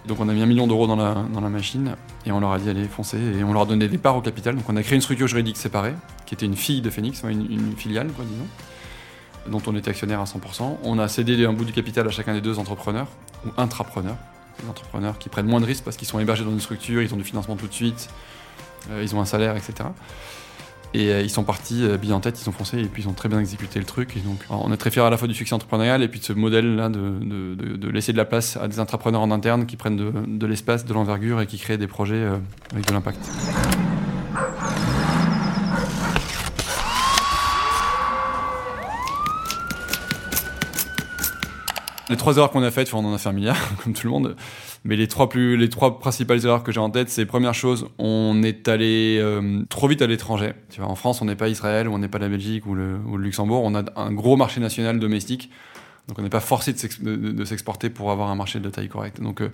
Donc 0.06 0.20
on 0.20 0.28
a 0.28 0.32
mis 0.32 0.40
un 0.40 0.46
million 0.46 0.68
d'euros 0.68 0.86
dans 0.86 0.94
la, 0.94 1.48
machine 1.48 1.96
et 2.24 2.30
on 2.30 2.38
leur 2.38 2.52
a 2.52 2.60
dit 2.60 2.70
allez 2.70 2.84
foncez 2.84 3.18
et 3.18 3.42
on 3.42 3.52
leur 3.52 3.62
a 3.62 3.66
donné 3.66 3.88
des 3.88 3.98
parts 3.98 4.14
au 4.14 4.20
capital. 4.20 4.54
Donc 4.54 4.66
on 4.68 4.76
a 4.76 4.84
créé 4.84 4.94
une 4.94 5.00
structure 5.00 5.26
juridique 5.26 5.56
séparée 5.56 5.94
qui 6.26 6.34
était 6.34 6.46
une 6.46 6.54
fille 6.54 6.80
de 6.80 6.90
Phoenix, 6.90 7.24
une 7.24 7.74
filiale 7.76 8.06
quoi 8.12 8.24
disons, 8.24 8.46
dont 9.48 9.62
on 9.66 9.76
était 9.76 9.90
actionnaire 9.90 10.20
à 10.20 10.24
100%. 10.26 10.76
On 10.84 11.00
a 11.00 11.08
cédé 11.08 11.44
un 11.44 11.52
bout 11.52 11.64
du 11.64 11.72
capital 11.72 12.06
à 12.06 12.10
chacun 12.10 12.34
des 12.34 12.40
deux 12.40 12.60
entrepreneurs 12.60 13.08
ou 13.44 13.48
intrapreneurs, 13.60 14.16
des 14.62 14.68
entrepreneurs 14.68 15.18
qui 15.18 15.28
prennent 15.28 15.48
moins 15.48 15.60
de 15.60 15.66
risques 15.66 15.82
parce 15.82 15.96
qu'ils 15.96 16.06
sont 16.06 16.20
hébergés 16.20 16.44
dans 16.44 16.52
une 16.52 16.60
structure, 16.60 17.02
ils 17.02 17.12
ont 17.12 17.18
du 17.18 17.24
financement 17.24 17.56
tout 17.56 17.66
de 17.66 17.74
suite, 17.74 18.10
euh, 18.92 19.02
ils 19.02 19.12
ont 19.16 19.20
un 19.20 19.24
salaire, 19.24 19.56
etc. 19.56 19.88
Et 20.92 21.12
euh, 21.12 21.22
ils 21.22 21.30
sont 21.30 21.44
partis 21.44 21.84
euh, 21.84 21.96
billes 21.96 22.12
en 22.12 22.20
tête, 22.20 22.40
ils 22.42 22.48
ont 22.48 22.52
foncé 22.52 22.78
et 22.78 22.86
puis 22.86 23.02
ils 23.02 23.08
ont 23.08 23.12
très 23.12 23.28
bien 23.28 23.38
exécuté 23.38 23.78
le 23.78 23.84
truc. 23.84 24.16
Et 24.16 24.20
donc, 24.20 24.38
on 24.50 24.72
est 24.72 24.76
très 24.76 24.90
fiers 24.90 25.02
à 25.02 25.10
la 25.10 25.16
fois 25.16 25.28
du 25.28 25.34
succès 25.34 25.54
entrepreneurial 25.54 26.02
et 26.02 26.08
puis 26.08 26.20
de 26.20 26.24
ce 26.24 26.32
modèle-là 26.32 26.88
de, 26.88 27.88
laisser 27.88 28.12
de 28.12 28.16
la 28.16 28.24
place 28.24 28.56
à 28.56 28.66
des 28.66 28.80
entrepreneurs 28.80 29.20
en 29.20 29.30
interne 29.30 29.66
qui 29.66 29.76
prennent 29.76 29.96
de, 29.96 30.12
de 30.26 30.46
l'espace, 30.46 30.84
de 30.84 30.92
l'envergure 30.92 31.40
et 31.40 31.46
qui 31.46 31.58
créent 31.58 31.78
des 31.78 31.86
projets 31.86 32.14
euh, 32.14 32.36
avec 32.72 32.86
de 32.86 32.92
l'impact. 32.92 33.18
Les 42.10 42.16
trois 42.16 42.36
erreurs 42.36 42.50
qu'on 42.50 42.62
a 42.62 42.70
faites, 42.72 42.92
on 42.92 43.04
en 43.04 43.14
a 43.14 43.18
fait 43.18 43.28
un 43.28 43.32
milliard, 43.32 43.56
comme 43.84 43.92
tout 43.92 44.06
le 44.06 44.10
monde. 44.10 44.36
Mais 44.84 44.96
les 44.96 45.06
trois, 45.06 45.28
plus, 45.28 45.56
les 45.56 45.68
trois 45.68 46.00
principales 46.00 46.44
erreurs 46.44 46.64
que 46.64 46.72
j'ai 46.72 46.80
en 46.80 46.90
tête, 46.90 47.08
c'est 47.08 47.24
première 47.24 47.54
chose, 47.54 47.86
on 47.98 48.42
est 48.42 48.66
allé 48.66 49.18
euh, 49.20 49.62
trop 49.68 49.86
vite 49.86 50.02
à 50.02 50.08
l'étranger. 50.08 50.52
Tu 50.70 50.80
vois, 50.80 50.90
en 50.90 50.96
France, 50.96 51.22
on 51.22 51.26
n'est 51.26 51.36
pas 51.36 51.48
Israël, 51.48 51.86
ou 51.86 51.94
on 51.94 51.98
n'est 51.98 52.08
pas 52.08 52.18
la 52.18 52.28
Belgique 52.28 52.66
ou 52.66 52.74
le, 52.74 52.98
ou 53.06 53.16
le 53.16 53.22
Luxembourg. 53.22 53.62
On 53.64 53.76
a 53.76 53.84
un 53.94 54.12
gros 54.12 54.36
marché 54.36 54.60
national 54.60 54.98
domestique. 54.98 55.50
Donc 56.08 56.18
on 56.18 56.22
n'est 56.22 56.28
pas 56.28 56.40
forcé 56.40 56.72
de 56.72 57.44
s'exporter 57.44 57.88
pour 57.88 58.10
avoir 58.10 58.30
un 58.30 58.34
marché 58.34 58.58
de 58.58 58.68
taille 58.68 58.88
correcte. 58.88 59.20
Donc 59.20 59.40
euh, 59.42 59.50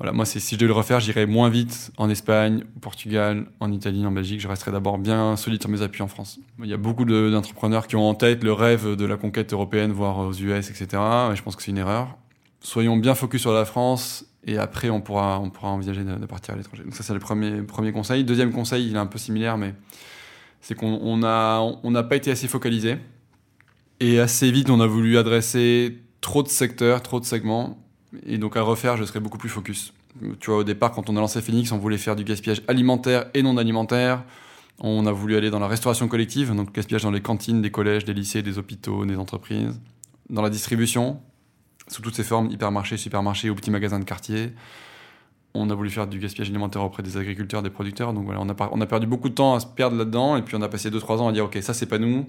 voilà, 0.00 0.14
moi, 0.14 0.24
si 0.24 0.40
je 0.40 0.56
devais 0.56 0.68
le 0.68 0.72
refaire, 0.72 0.98
j'irais 0.98 1.26
moins 1.26 1.50
vite 1.50 1.92
en 1.98 2.08
Espagne, 2.08 2.64
au 2.74 2.80
Portugal, 2.80 3.44
en 3.60 3.70
Italie, 3.70 4.06
en 4.06 4.10
Belgique. 4.10 4.40
Je 4.40 4.48
resterais 4.48 4.72
d'abord 4.72 4.96
bien 4.96 5.36
solide 5.36 5.60
sur 5.60 5.68
mes 5.68 5.82
appuis 5.82 6.00
en 6.00 6.08
France. 6.08 6.40
Il 6.58 6.70
y 6.70 6.72
a 6.72 6.78
beaucoup 6.78 7.04
de- 7.04 7.28
d'entrepreneurs 7.28 7.86
qui 7.86 7.96
ont 7.96 8.08
en 8.08 8.14
tête 8.14 8.42
le 8.42 8.54
rêve 8.54 8.96
de 8.96 9.04
la 9.04 9.18
conquête 9.18 9.52
européenne, 9.52 9.92
voire 9.92 10.16
aux 10.20 10.32
US, 10.32 10.70
etc. 10.70 10.86
Et 11.30 11.36
je 11.36 11.42
pense 11.42 11.54
que 11.54 11.62
c'est 11.62 11.70
une 11.70 11.76
erreur. 11.76 12.16
Soyons 12.62 12.96
bien 12.96 13.14
focus 13.14 13.42
sur 13.42 13.52
la 13.52 13.66
France 13.66 14.24
et 14.46 14.56
après 14.56 14.88
on 14.88 15.02
pourra, 15.02 15.38
on 15.38 15.50
pourra 15.50 15.68
envisager 15.68 16.02
de, 16.02 16.24
partir 16.24 16.54
à 16.54 16.56
l'étranger. 16.56 16.82
Donc 16.84 16.94
ça 16.94 17.02
c'est 17.02 17.12
le 17.12 17.20
premier, 17.20 17.60
premier 17.60 17.92
conseil. 17.92 18.24
Deuxième 18.24 18.52
conseil, 18.52 18.88
il 18.88 18.96
est 18.96 18.98
un 18.98 19.04
peu 19.06 19.18
similaire, 19.18 19.58
mais 19.58 19.74
c'est 20.62 20.74
qu'on 20.74 20.98
on 21.02 21.22
a, 21.24 21.60
on 21.82 21.90
n'a 21.90 22.04
pas 22.04 22.16
été 22.16 22.30
assez 22.30 22.48
focalisé. 22.48 22.96
Et 24.00 24.18
assez 24.18 24.50
vite, 24.50 24.70
on 24.70 24.80
a 24.80 24.86
voulu 24.86 25.18
adresser 25.18 25.98
trop 26.22 26.42
de 26.42 26.48
secteurs, 26.48 27.02
trop 27.02 27.20
de 27.20 27.26
segments. 27.26 27.78
Et 28.26 28.38
donc 28.38 28.56
à 28.56 28.62
refaire, 28.62 28.96
je 28.96 29.04
serais 29.04 29.20
beaucoup 29.20 29.38
plus 29.38 29.48
focus. 29.48 29.92
Tu 30.40 30.50
vois, 30.50 30.58
au 30.58 30.64
départ, 30.64 30.90
quand 30.90 31.08
on 31.08 31.16
a 31.16 31.20
lancé 31.20 31.40
Phoenix, 31.40 31.70
on 31.72 31.78
voulait 31.78 31.98
faire 31.98 32.16
du 32.16 32.24
gaspillage 32.24 32.62
alimentaire 32.66 33.26
et 33.34 33.42
non 33.42 33.56
alimentaire. 33.56 34.24
On 34.80 35.06
a 35.06 35.12
voulu 35.12 35.36
aller 35.36 35.50
dans 35.50 35.58
la 35.58 35.68
restauration 35.68 36.08
collective, 36.08 36.54
donc 36.54 36.72
gaspillage 36.72 37.02
dans 37.02 37.10
les 37.10 37.20
cantines 37.20 37.62
des 37.62 37.70
collèges, 37.70 38.04
des 38.04 38.14
lycées, 38.14 38.42
des 38.42 38.58
hôpitaux, 38.58 39.04
des 39.04 39.16
entreprises. 39.16 39.78
Dans 40.30 40.42
la 40.42 40.50
distribution, 40.50 41.20
sous 41.86 42.02
toutes 42.02 42.14
ses 42.14 42.24
formes, 42.24 42.50
hypermarchés, 42.50 42.96
supermarchés 42.96 43.50
ou 43.50 43.54
petits 43.54 43.70
magasins 43.70 43.98
de 43.98 44.04
quartier. 44.04 44.52
On 45.54 45.68
a 45.70 45.74
voulu 45.74 45.90
faire 45.90 46.06
du 46.06 46.18
gaspillage 46.18 46.48
alimentaire 46.48 46.82
auprès 46.82 47.02
des 47.02 47.16
agriculteurs, 47.16 47.62
des 47.62 47.70
producteurs. 47.70 48.12
Donc 48.14 48.24
voilà, 48.24 48.40
on 48.40 48.48
a, 48.48 48.70
on 48.72 48.80
a 48.80 48.86
perdu 48.86 49.06
beaucoup 49.06 49.28
de 49.28 49.34
temps 49.34 49.54
à 49.54 49.60
se 49.60 49.66
perdre 49.66 49.96
là-dedans. 49.96 50.36
Et 50.36 50.42
puis 50.42 50.56
on 50.56 50.62
a 50.62 50.68
passé 50.68 50.90
2-3 50.90 51.18
ans 51.18 51.28
à 51.28 51.32
dire, 51.32 51.44
OK, 51.44 51.58
ça 51.60 51.74
c'est 51.74 51.86
pas 51.86 51.98
nous. 51.98 52.26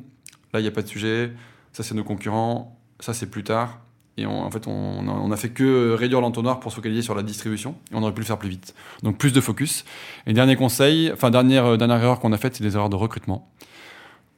Là, 0.53 0.59
il 0.59 0.63
n'y 0.63 0.67
a 0.67 0.71
pas 0.71 0.81
de 0.81 0.87
sujet. 0.87 1.31
Ça 1.71 1.83
c'est 1.83 1.95
nos 1.95 2.03
concurrents. 2.03 2.77
Ça 2.99 3.13
c'est 3.13 3.27
plus 3.27 3.43
tard. 3.43 3.79
Et 4.17 4.25
en 4.25 4.51
fait, 4.51 4.67
on 4.67 5.07
on 5.07 5.31
a 5.31 5.37
fait 5.37 5.49
que 5.49 5.93
réduire 5.93 6.21
l'entonnoir 6.21 6.59
pour 6.59 6.71
se 6.71 6.75
focaliser 6.75 7.01
sur 7.01 7.15
la 7.15 7.23
distribution. 7.23 7.75
Et 7.91 7.95
on 7.95 8.03
aurait 8.03 8.13
pu 8.13 8.21
le 8.21 8.25
faire 8.25 8.37
plus 8.37 8.49
vite. 8.49 8.75
Donc 9.03 9.17
plus 9.17 9.31
de 9.31 9.41
focus. 9.41 9.85
Et 10.27 10.33
dernier 10.33 10.55
conseil, 10.55 11.11
enfin 11.11 11.31
dernière, 11.31 11.65
euh, 11.65 11.77
dernière 11.77 11.97
erreur 11.97 12.19
qu'on 12.19 12.33
a 12.33 12.37
faite, 12.37 12.55
c'est 12.55 12.63
des 12.63 12.75
erreurs 12.75 12.89
de 12.89 12.95
recrutement. 12.95 13.49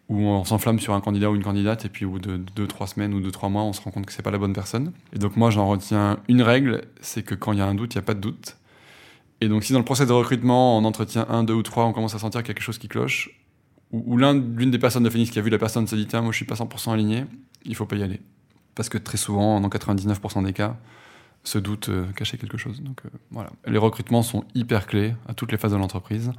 Où 0.10 0.18
on 0.18 0.44
s'enflamme 0.44 0.80
sur 0.80 0.94
un 0.94 1.02
candidat 1.02 1.32
ou 1.32 1.36
une 1.36 1.44
candidate, 1.44 1.86
et 1.86 1.90
puis 1.90 2.06
au 2.06 2.12
bout 2.12 2.20
de 2.20 2.38
2-3 2.38 2.88
semaines 2.88 3.14
ou 3.14 3.22
2-3 3.22 3.50
mois, 3.50 3.64
on 3.64 3.74
se 3.74 3.82
rend 3.82 3.90
compte 3.90 4.06
que 4.06 4.14
c'est 4.14 4.22
pas 4.22 4.32
la 4.32 4.38
bonne 4.38 4.54
personne. 4.54 4.92
Et 5.14 5.18
donc 5.20 5.38
moi, 5.38 5.50
j'en 5.50 5.68
retiens 5.68 6.20
une 6.28 6.42
règle, 6.42 6.82
c'est 7.02 7.24
que 7.24 7.36
quand 7.36 7.54
il 7.54 7.60
y 7.60 7.62
a 7.62 7.66
un 7.66 7.74
doute, 7.74 7.96
il 7.96 7.98
n'y 7.98 8.04
a 8.04 8.06
pas 8.06 8.14
de 8.14 8.20
doute. 8.20 8.58
Et 9.42 9.48
donc 9.48 9.64
si 9.64 9.74
dans 9.74 9.80
le 9.80 9.86
process 9.86 10.08
de 10.08 10.14
recrutement, 10.14 10.78
en 10.78 10.84
entretien 10.84 11.26
1, 11.30 11.46
2 11.46 11.54
ou 11.54 11.64
3, 11.64 11.86
on 11.86 11.94
commence 11.94 12.16
à 12.16 12.20
sentir 12.20 12.44
quelque 12.44 12.62
chose 12.62 12.78
qui 12.78 12.90
cloche, 12.90 13.42
ou, 13.92 14.04
ou 14.06 14.18
l'un, 14.18 14.34
l'une 14.34 14.72
des 14.72 14.80
personnes 14.80 15.04
de 15.04 15.10
Phoenix 15.10 15.32
qui 15.32 15.40
a 15.40 15.42
vu 15.42 15.50
la 15.50 15.58
personne 15.58 15.88
se 15.88 15.96
dit, 15.96 16.06
tiens, 16.06 16.22
moi 16.22 16.32
je 16.32 16.38
suis 16.38 16.46
pas 16.46 16.56
100% 16.56 16.92
aligné, 16.92 17.26
il 17.66 17.76
faut 17.76 17.86
pas 17.86 17.96
y 17.96 18.04
aller. 18.04 18.20
Parce 18.76 18.90
que 18.90 18.98
très 18.98 19.18
souvent, 19.18 19.60
dans 19.60 19.70
99% 19.70 20.44
des 20.44 20.54
cas, 20.54 20.78
ce 21.44 21.58
doute 21.58 21.90
euh, 21.90 22.06
cachait 22.16 22.38
quelque 22.38 22.58
chose. 22.58 22.82
Donc 22.82 23.02
euh, 23.06 23.10
voilà. 23.32 23.52
Les 23.66 23.78
recrutements 23.78 24.24
sont 24.24 24.46
hyper 24.56 24.88
clés 24.88 25.14
à 25.28 25.34
toutes 25.34 25.52
les 25.52 25.58
phases 25.58 25.74
de 25.74 25.78
l'entreprise. 25.78 26.32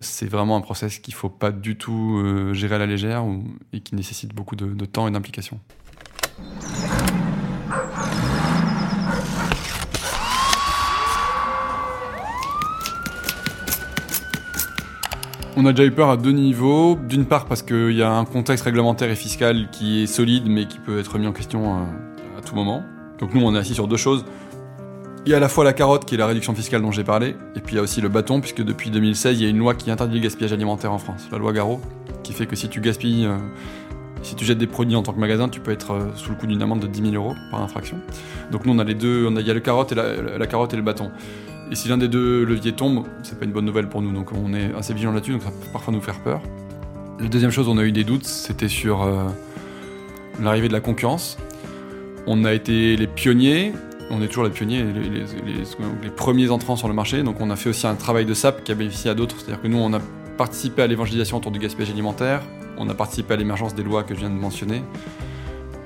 C'est 0.00 0.28
vraiment 0.28 0.56
un 0.56 0.60
process 0.60 0.98
qu'il 0.98 1.14
faut 1.14 1.28
pas 1.28 1.50
du 1.50 1.76
tout 1.76 2.18
euh, 2.18 2.52
gérer 2.52 2.76
à 2.76 2.78
la 2.78 2.86
légère 2.86 3.24
et 3.72 3.80
qui 3.80 3.96
nécessite 3.96 4.32
beaucoup 4.32 4.54
de 4.54 4.84
temps 4.84 5.08
et 5.08 5.10
d'implication. 5.10 5.58
On 15.60 15.66
a 15.66 15.72
déjà 15.72 15.88
eu 15.88 15.90
peur 15.90 16.08
à 16.08 16.16
deux 16.16 16.30
niveaux. 16.30 16.96
D'une 17.08 17.24
part 17.24 17.46
parce 17.46 17.62
qu'il 17.62 17.90
y 17.90 18.02
a 18.04 18.12
un 18.12 18.24
contexte 18.24 18.64
réglementaire 18.64 19.10
et 19.10 19.16
fiscal 19.16 19.68
qui 19.72 20.04
est 20.04 20.06
solide 20.06 20.44
mais 20.46 20.66
qui 20.66 20.78
peut 20.78 21.00
être 21.00 21.18
mis 21.18 21.26
en 21.26 21.32
question 21.32 21.78
euh, 21.78 22.38
à 22.38 22.42
tout 22.42 22.54
moment. 22.54 22.84
Donc 23.18 23.34
nous 23.34 23.40
on 23.44 23.52
est 23.56 23.58
assis 23.58 23.74
sur 23.74 23.88
deux 23.88 23.96
choses. 23.96 24.24
Il 25.26 25.32
y 25.32 25.34
a 25.34 25.38
à 25.38 25.40
la 25.40 25.48
fois 25.48 25.64
la 25.64 25.72
carotte 25.72 26.04
qui 26.04 26.14
est 26.14 26.18
la 26.18 26.28
réduction 26.28 26.54
fiscale 26.54 26.80
dont 26.80 26.92
j'ai 26.92 27.02
parlé, 27.02 27.34
et 27.56 27.60
puis 27.60 27.74
il 27.74 27.76
y 27.76 27.78
a 27.80 27.82
aussi 27.82 28.00
le 28.00 28.08
bâton 28.08 28.40
puisque 28.40 28.62
depuis 28.62 28.90
2016 28.90 29.40
il 29.40 29.42
y 29.42 29.46
a 29.46 29.50
une 29.50 29.58
loi 29.58 29.74
qui 29.74 29.90
interdit 29.90 30.14
le 30.14 30.22
gaspillage 30.22 30.52
alimentaire 30.52 30.92
en 30.92 30.98
France, 30.98 31.26
la 31.32 31.38
loi 31.38 31.52
Garot, 31.52 31.80
qui 32.22 32.34
fait 32.34 32.46
que 32.46 32.54
si 32.54 32.68
tu 32.68 32.80
gaspilles, 32.80 33.26
euh, 33.26 33.36
si 34.22 34.36
tu 34.36 34.44
jettes 34.44 34.58
des 34.58 34.68
produits 34.68 34.94
en 34.94 35.02
tant 35.02 35.12
que 35.12 35.18
magasin, 35.18 35.48
tu 35.48 35.58
peux 35.58 35.72
être 35.72 35.90
euh, 35.90 36.04
sous 36.14 36.30
le 36.30 36.36
coup 36.36 36.46
d'une 36.46 36.62
amende 36.62 36.78
de 36.78 36.86
10 36.86 37.10
000 37.10 37.14
euros 37.16 37.34
par 37.50 37.60
infraction. 37.60 37.98
Donc 38.52 38.64
nous 38.64 38.72
on 38.72 38.78
a 38.78 38.84
les 38.84 38.94
deux, 38.94 39.26
on 39.28 39.34
a, 39.34 39.40
il 39.40 39.46
y 39.48 39.50
a 39.50 39.54
et 39.54 40.38
la 40.38 40.46
carotte 40.46 40.72
et 40.72 40.76
le 40.76 40.82
bâton. 40.82 41.10
Et 41.70 41.74
si 41.74 41.88
l'un 41.88 41.98
des 41.98 42.08
deux 42.08 42.44
leviers 42.44 42.72
tombe, 42.72 43.04
c'est 43.22 43.38
pas 43.38 43.44
une 43.44 43.52
bonne 43.52 43.66
nouvelle 43.66 43.88
pour 43.88 44.00
nous, 44.00 44.12
donc 44.12 44.32
on 44.32 44.54
est 44.54 44.74
assez 44.74 44.94
vigilant 44.94 45.12
là-dessus, 45.12 45.32
donc 45.32 45.42
ça 45.42 45.50
peut 45.50 45.66
parfois 45.72 45.92
nous 45.92 46.00
faire 46.00 46.18
peur. 46.20 46.40
La 47.20 47.28
deuxième 47.28 47.50
chose, 47.50 47.68
on 47.68 47.76
a 47.78 47.82
eu 47.84 47.92
des 47.92 48.04
doutes, 48.04 48.24
c'était 48.24 48.68
sur 48.68 49.02
euh, 49.02 49.24
l'arrivée 50.40 50.68
de 50.68 50.72
la 50.72 50.80
concurrence. 50.80 51.36
On 52.26 52.44
a 52.44 52.52
été 52.54 52.96
les 52.96 53.06
pionniers, 53.06 53.72
on 54.10 54.22
est 54.22 54.28
toujours 54.28 54.44
les 54.44 54.50
pionniers, 54.50 54.82
les, 54.82 55.10
les- 55.10 56.10
premiers 56.10 56.48
entrants 56.50 56.76
sur 56.76 56.88
le 56.88 56.94
marché. 56.94 57.22
Donc 57.22 57.40
on 57.40 57.50
a 57.50 57.56
fait 57.56 57.68
aussi 57.70 57.86
un 57.86 57.94
travail 57.94 58.24
de 58.24 58.34
SAP 58.34 58.64
qui 58.64 58.72
a 58.72 58.74
bénéficié 58.74 59.10
à 59.10 59.14
d'autres. 59.14 59.36
C'est-à-dire 59.38 59.60
que 59.60 59.68
nous, 59.68 59.78
on 59.78 59.92
a 59.92 60.00
participé 60.38 60.82
à 60.82 60.86
l'évangélisation 60.86 61.36
autour 61.38 61.50
du 61.52 61.58
gaspillage 61.58 61.90
alimentaire. 61.90 62.40
On 62.78 62.88
a 62.88 62.94
participé 62.94 63.34
à 63.34 63.36
l'émergence 63.36 63.74
des 63.74 63.82
lois 63.82 64.04
que 64.04 64.14
je 64.14 64.20
viens 64.20 64.30
de 64.30 64.34
mentionner. 64.34 64.82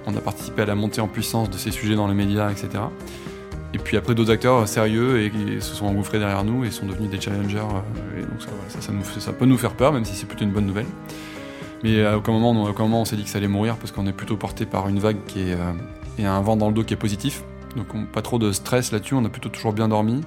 On 0.06 0.14
a 0.16 0.20
participé 0.20 0.62
à 0.62 0.66
la 0.66 0.74
montée 0.74 1.00
en 1.00 1.08
puissance 1.08 1.48
de 1.50 1.56
ces 1.56 1.70
sujets 1.70 1.94
dans 1.96 2.06
les 2.08 2.14
médias, 2.14 2.50
etc. 2.50 2.68
Et 3.74 3.78
puis 3.78 3.96
après, 3.96 4.14
d'autres 4.14 4.30
acteurs 4.30 4.68
sérieux 4.68 5.20
et, 5.20 5.32
et 5.56 5.60
se 5.60 5.74
sont 5.74 5.86
engouffrés 5.86 6.18
derrière 6.18 6.44
nous 6.44 6.64
et 6.64 6.70
sont 6.70 6.86
devenus 6.86 7.10
des 7.10 7.20
challengers. 7.20 7.56
euh, 7.58 8.20
donc 8.22 8.40
ça, 9.18 9.32
peut 9.32 9.46
nous 9.46 9.56
faire 9.56 9.72
peur, 9.72 9.92
même 9.92 10.04
si 10.04 10.14
c'est 10.14 10.26
plutôt 10.26 10.44
une 10.44 10.50
bonne 10.52 10.66
nouvelle. 10.66 10.86
Mais 11.82 12.04
à 12.04 12.16
aucun 12.16 12.32
moment, 12.32 12.50
on- 12.52 13.04
s'est 13.04 13.16
dit 13.16 13.24
que 13.24 13.30
ça 13.30 13.38
allait 13.38 13.48
mourir 13.48 13.76
parce 13.76 13.90
qu'on 13.90 14.06
est 14.06 14.12
plutôt 14.12 14.36
porté 14.36 14.66
par 14.66 14.88
une 14.88 14.98
vague 14.98 15.24
qui 15.26 15.40
est, 15.40 15.54
euh, 15.54 15.72
et 16.18 16.24
un 16.26 16.40
vent 16.42 16.56
dans 16.56 16.68
le 16.68 16.74
dos 16.74 16.84
qui 16.84 16.94
est 16.94 16.98
positif. 16.98 17.42
Donc 17.76 17.86
on- 17.94 18.04
pas 18.04 18.22
trop 18.22 18.38
de 18.38 18.52
stress 18.52 18.92
là-dessus, 18.92 19.14
on 19.14 19.24
a 19.24 19.28
plutôt 19.30 19.48
toujours 19.48 19.72
bien 19.72 19.88
dormi. 19.88 20.20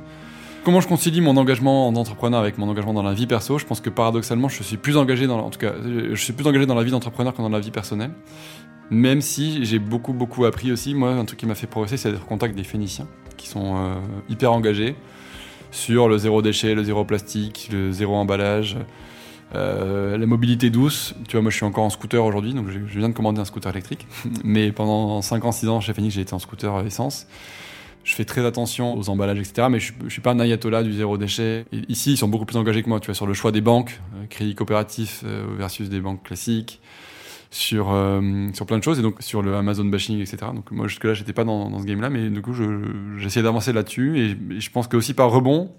Comment 0.64 0.82
je 0.82 0.88
concilie 0.88 1.22
mon 1.22 1.38
engagement 1.38 1.88
en 1.88 1.96
entrepreneur 1.96 2.40
avec 2.40 2.58
mon 2.58 2.68
engagement 2.68 2.94
dans 2.94 3.04
la 3.04 3.14
vie 3.14 3.28
perso? 3.28 3.60
Je 3.60 3.66
pense 3.66 3.80
que 3.82 3.92
paradoxalement, 3.92 4.50
je 4.50 4.64
suis 4.64 4.78
plus 4.78 4.98
engagé 4.98 5.28
dans, 5.28 5.38
en 5.40 5.52
tout 5.52 5.60
cas, 5.60 5.74
je 5.84 6.16
suis 6.16 6.34
plus 6.34 6.48
engagé 6.48 6.66
dans 6.66 6.74
la 6.74 6.84
vie 6.84 6.90
d'entrepreneur 6.90 7.34
que 7.36 7.42
dans 7.44 7.50
la 7.50 7.60
vie 7.60 7.70
personnelle. 7.70 8.10
Même 8.92 9.22
si 9.22 9.66
j'ai 9.66 9.80
beaucoup 9.80 10.14
beaucoup 10.14 10.46
appris 10.46 10.72
aussi. 10.72 10.94
Moi, 10.94 11.12
un 11.12 11.26
truc 11.26 11.40
qui 11.40 11.46
m'a 11.46 11.56
fait 11.56 11.68
progresser, 11.68 11.98
c'est 11.98 12.12
d'être 12.12 12.24
au 12.24 12.28
contact 12.28 12.56
des 12.56 12.64
Phéniciens, 12.64 13.08
qui 13.38 13.48
sont 13.48 13.76
euh, 13.78 13.96
hyper 14.30 14.52
engagés 14.52 14.96
sur 15.72 16.08
le 16.08 16.18
zéro 16.18 16.42
déchet, 16.42 16.74
le 16.74 16.84
zéro 16.84 17.04
plastique, 17.04 17.70
le 17.72 17.92
zéro 17.92 18.16
emballage, 18.16 18.78
euh, 19.54 20.18
la 20.18 20.26
mobilité 20.26 20.70
douce. 20.70 21.16
Tu 21.28 21.34
vois, 21.34 21.42
moi, 21.42 21.52
je 21.52 21.58
suis 21.58 21.66
encore 21.66 21.84
en 21.84 21.90
scooter 21.90 22.24
aujourd'hui, 22.24 22.54
donc 22.54 22.68
je 22.70 23.00
viens 23.00 23.10
de 23.10 23.14
commander 23.14 23.42
un 23.42 23.46
scooter 23.46 23.72
électrique. 23.72 24.08
Mais 24.44 24.72
pendant 24.72 25.22
5 25.22 25.46
ans, 25.46 25.52
6 25.52 25.68
ans 25.70 25.82
chez 25.82 25.94
Phoenix, 25.94 26.16
j'ai 26.16 26.22
été 26.22 26.34
en 26.34 26.40
scooter 26.40 26.86
essence. 26.86 27.28
Je 28.04 28.14
fais 28.14 28.26
très 28.26 28.46
attention 28.46 28.96
aux 28.96 29.10
emballages, 29.10 29.40
etc. 29.40 29.68
Mais 29.70 29.80
je, 29.80 29.92
je 30.04 30.10
suis 30.10 30.22
pas 30.22 30.32
un 30.32 30.40
ayatollah 30.40 30.84
du 30.84 30.94
zéro 30.94 31.18
déchet. 31.18 31.66
Et 31.72 31.82
ici, 31.90 32.14
ils 32.14 32.18
sont 32.18 32.28
beaucoup 32.28 32.46
plus 32.46 32.58
engagés 32.58 32.84
que 32.84 32.90
moi. 32.90 33.00
Tu 33.00 33.08
vois, 33.08 33.16
sur 33.16 33.26
le 33.26 33.34
choix 33.34 33.52
des 33.52 33.62
banques, 33.62 34.00
euh, 34.16 34.26
crédit 34.30 34.54
coopératif 34.54 35.24
euh, 35.26 35.46
versus 35.58 35.90
des 35.90 36.00
banques 36.00 36.24
classiques, 36.24 36.80
sur 37.56 37.94
euh, 37.94 38.50
sur 38.54 38.66
plein 38.66 38.78
de 38.78 38.84
choses 38.84 39.00
et 39.00 39.02
donc 39.02 39.22
sur 39.22 39.42
le 39.42 39.56
Amazon 39.56 39.86
bashing, 39.86 40.20
etc. 40.20 40.38
Donc 40.54 40.72
moi 40.72 40.88
jusque 40.88 41.06
là, 41.06 41.14
j'étais 41.14 41.32
pas 41.32 41.46
dans, 41.46 41.80
ce 41.80 41.86
game-là, 41.86 42.10
mais 42.10 42.30
du 42.30 42.42
coup, 42.42 42.52
je- 42.52 43.16
j'essayais 43.18 43.44
d'avancer 43.44 43.72
là-dessus 43.72 44.20
et, 44.20 44.60
je 44.60 44.70
pense 44.70 44.90
que 44.90 44.98
aussi 44.98 45.14
par 45.14 45.32
rebond, 45.32 45.72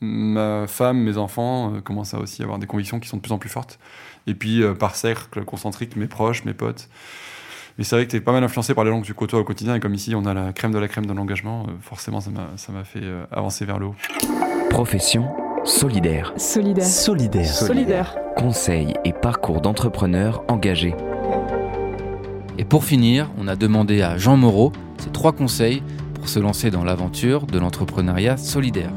ma 0.00 0.68
femme, 0.68 0.98
mes 0.98 1.16
enfants 1.16 1.74
euh, 1.74 1.80
commencent 1.80 2.14
à 2.14 2.20
aussi 2.20 2.40
avoir 2.44 2.60
des 2.60 2.68
convictions 2.68 3.00
qui 3.00 3.08
sont 3.08 3.16
de 3.16 3.22
plus 3.22 3.32
en 3.32 3.38
plus 3.38 3.48
fortes. 3.48 3.80
Et 4.28 4.34
puis 4.34 4.62
euh, 4.62 4.74
par 4.74 4.94
cercle 4.94 5.44
concentrique, 5.44 5.96
mes 5.96 6.06
proches, 6.06 6.44
mes 6.44 6.54
potes. 6.54 6.88
Mais 7.78 7.84
c'est 7.84 7.96
vrai 7.96 8.06
que 8.06 8.12
tu 8.12 8.16
es 8.16 8.20
pas 8.20 8.32
mal 8.32 8.44
influencé 8.44 8.72
par 8.72 8.84
les 8.84 8.90
gens 8.90 9.00
que 9.00 9.06
tu 9.06 9.14
côtoies 9.14 9.40
au 9.40 9.44
quotidien. 9.44 9.74
Et 9.74 9.80
comme 9.80 9.94
ici, 9.94 10.14
on 10.14 10.24
a 10.24 10.34
la 10.34 10.52
crème 10.52 10.70
de 10.70 10.78
la 10.78 10.86
crème 10.86 11.06
de 11.06 11.12
l'engagement, 11.12 11.66
forcément, 11.82 12.20
ça 12.20 12.30
m'a 12.30 12.84
fait 12.84 13.02
avancer 13.30 13.66
vers 13.66 13.78
le 13.78 13.86
haut. 13.86 13.94
Profession 14.70 15.28
solidaire. 15.66 16.32
Solidaire. 16.36 16.86
Solidaire. 16.86 17.46
Solidaire. 17.46 18.16
Conseils 18.36 18.94
et 19.04 19.12
parcours 19.12 19.60
d'entrepreneurs 19.60 20.42
engagés. 20.48 20.94
Et 22.58 22.64
pour 22.64 22.84
finir, 22.84 23.30
on 23.38 23.48
a 23.48 23.56
demandé 23.56 24.02
à 24.02 24.16
Jean 24.16 24.36
Moreau 24.36 24.72
ses 24.98 25.10
trois 25.10 25.32
conseils 25.32 25.82
pour 26.14 26.28
se 26.28 26.38
lancer 26.38 26.70
dans 26.70 26.84
l'aventure 26.84 27.46
de 27.46 27.58
l'entrepreneuriat 27.58 28.36
solidaire. 28.36 28.90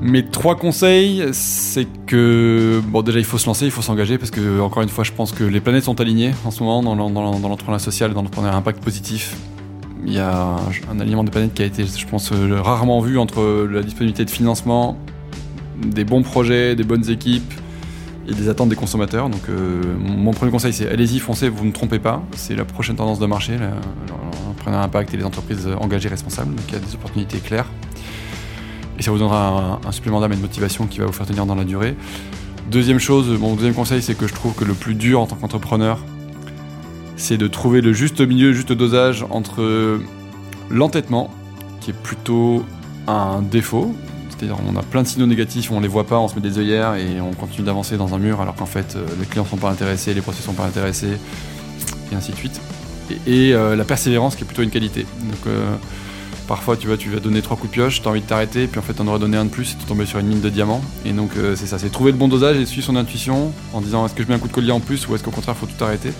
Mes 0.00 0.24
trois 0.24 0.56
conseils, 0.56 1.24
c'est 1.32 1.86
que 2.06 2.80
bon 2.86 3.02
déjà 3.02 3.18
il 3.18 3.24
faut 3.26 3.36
se 3.36 3.44
lancer, 3.46 3.66
il 3.66 3.70
faut 3.70 3.82
s'engager 3.82 4.16
parce 4.16 4.30
que 4.30 4.58
encore 4.60 4.82
une 4.82 4.88
fois 4.88 5.04
je 5.04 5.12
pense 5.12 5.32
que 5.32 5.44
les 5.44 5.60
planètes 5.60 5.84
sont 5.84 6.00
alignées 6.00 6.30
en 6.46 6.50
ce 6.50 6.62
moment 6.62 6.82
dans, 6.82 6.94
l'en- 6.94 7.10
dans, 7.10 7.20
l'en- 7.22 7.38
dans 7.38 7.48
l'entrepreneuriat 7.50 7.84
social, 7.84 8.14
dans 8.14 8.22
l'entrepreneuriat 8.22 8.56
impact 8.56 8.82
positif. 8.82 9.36
Il 10.06 10.14
y 10.14 10.18
a 10.18 10.34
un, 10.42 10.56
un 10.90 11.00
alignement 11.00 11.24
des 11.24 11.30
planètes 11.30 11.52
qui 11.52 11.60
a 11.62 11.66
été, 11.66 11.84
je 11.84 12.06
pense, 12.06 12.32
euh, 12.32 12.62
rarement 12.62 13.00
vu 13.00 13.18
entre 13.18 13.68
la 13.70 13.82
disponibilité 13.82 14.24
de 14.24 14.30
financement, 14.30 14.96
des 15.84 16.04
bons 16.04 16.22
projets, 16.22 16.74
des 16.76 16.84
bonnes 16.84 17.08
équipes 17.10 17.52
et 18.28 18.34
des 18.34 18.48
attentes 18.48 18.68
des 18.68 18.76
consommateurs. 18.76 19.28
Donc 19.28 19.42
euh, 19.48 19.82
mon 19.98 20.32
premier 20.32 20.50
conseil 20.50 20.72
c'est 20.72 20.88
allez-y, 20.88 21.18
foncez, 21.18 21.48
vous 21.48 21.64
ne 21.64 21.72
trompez 21.72 21.98
pas. 21.98 22.22
C'est 22.36 22.54
la 22.54 22.64
prochaine 22.64 22.96
tendance 22.96 23.18
de 23.18 23.26
marché, 23.26 23.56
à 24.66 24.82
impact 24.82 25.14
et 25.14 25.16
les 25.16 25.24
entreprises 25.24 25.68
engagées 25.80 26.08
responsables. 26.08 26.54
Donc 26.54 26.64
il 26.68 26.74
y 26.74 26.76
a 26.76 26.80
des 26.80 26.94
opportunités 26.94 27.38
claires. 27.38 27.66
Et 28.98 29.02
ça 29.02 29.10
vous 29.10 29.18
donnera 29.18 29.80
un, 29.82 29.88
un 29.88 29.92
supplément 29.92 30.20
d'âme 30.20 30.32
et 30.32 30.36
de 30.36 30.40
motivation 30.42 30.86
qui 30.86 30.98
va 30.98 31.06
vous 31.06 31.12
faire 31.12 31.26
tenir 31.26 31.46
dans 31.46 31.54
la 31.54 31.64
durée. 31.64 31.96
Deuxième 32.70 33.00
chose, 33.00 33.28
mon 33.40 33.54
deuxième 33.54 33.74
conseil, 33.74 34.02
c'est 34.02 34.14
que 34.14 34.28
je 34.28 34.34
trouve 34.34 34.54
que 34.54 34.64
le 34.64 34.74
plus 34.74 34.94
dur 34.94 35.20
en 35.20 35.26
tant 35.26 35.34
qu'entrepreneur, 35.34 35.98
c'est 37.16 37.36
de 37.36 37.48
trouver 37.48 37.80
le 37.80 37.92
juste 37.92 38.20
milieu, 38.20 38.48
le 38.48 38.54
juste 38.54 38.72
dosage 38.72 39.26
entre 39.30 39.98
l'entêtement, 40.70 41.30
qui 41.80 41.90
est 41.90 42.00
plutôt 42.00 42.64
un 43.08 43.42
défaut, 43.42 43.94
on 44.48 44.76
a 44.76 44.82
plein 44.82 45.02
de 45.02 45.08
signaux 45.08 45.26
négatifs, 45.26 45.70
on 45.70 45.80
les 45.80 45.88
voit 45.88 46.06
pas, 46.06 46.18
on 46.18 46.28
se 46.28 46.34
met 46.34 46.40
des 46.40 46.58
œillères 46.58 46.94
et 46.94 47.20
on 47.20 47.32
continue 47.32 47.66
d'avancer 47.66 47.96
dans 47.96 48.14
un 48.14 48.18
mur 48.18 48.40
alors 48.40 48.54
qu'en 48.54 48.66
fait 48.66 48.96
euh, 48.96 49.04
les 49.18 49.26
clients 49.26 49.44
sont 49.44 49.56
pas 49.56 49.70
intéressés, 49.70 50.14
les 50.14 50.20
process 50.20 50.44
sont 50.44 50.52
pas 50.52 50.64
intéressés, 50.64 51.18
et 52.12 52.14
ainsi 52.14 52.32
de 52.32 52.36
suite. 52.36 52.60
Et, 53.26 53.52
euh, 53.54 53.74
la 53.74 53.84
persévérance 53.84 54.36
qui 54.36 54.42
est 54.42 54.46
plutôt 54.46 54.62
une 54.62 54.70
qualité. 54.70 55.06
Donc 55.22 55.46
euh, 55.46 55.74
Parfois, 56.46 56.76
tu 56.76 56.88
vois, 56.88 56.96
tu 56.96 57.10
vas 57.10 57.20
donner 57.20 57.42
trois 57.42 57.56
coups 57.56 57.70
de 57.70 57.74
pioche, 57.74 58.02
t'as 58.02 58.10
envie 58.10 58.22
de 58.22 58.26
t'arrêter, 58.26 58.66
puis 58.66 58.80
en 58.80 58.82
fait, 58.82 58.94
t'en 58.94 59.06
aurais 59.06 59.20
donné 59.20 59.36
un 59.36 59.44
de 59.44 59.50
plus 59.50 59.72
et 59.72 59.76
tu 59.76 59.84
tombais 59.84 60.04
sur 60.04 60.18
une 60.18 60.26
mine 60.26 60.40
de 60.40 60.48
diamants. 60.48 60.82
Et 61.04 61.12
donc, 61.12 61.30
c'est 61.54 61.66
ça, 61.66 61.78
c'est 61.78 61.90
trouver 61.90 62.10
le 62.10 62.18
bon 62.18 62.26
dosage 62.26 62.56
et 62.56 62.66
suivre 62.66 62.84
son 62.84 62.96
intuition 62.96 63.52
en 63.72 63.80
disant 63.80 64.04
est-ce 64.04 64.14
que 64.14 64.24
je 64.24 64.28
mets 64.28 64.34
un 64.34 64.40
coup 64.40 64.48
de 64.48 64.52
collier 64.52 64.72
en 64.72 64.80
plus 64.80 65.06
ou 65.06 65.14
est-ce 65.14 65.22
qu'au 65.22 65.30
contraire, 65.30 65.56
faut 65.56 65.66
tout 65.66 65.84
arrêter? 65.84 66.10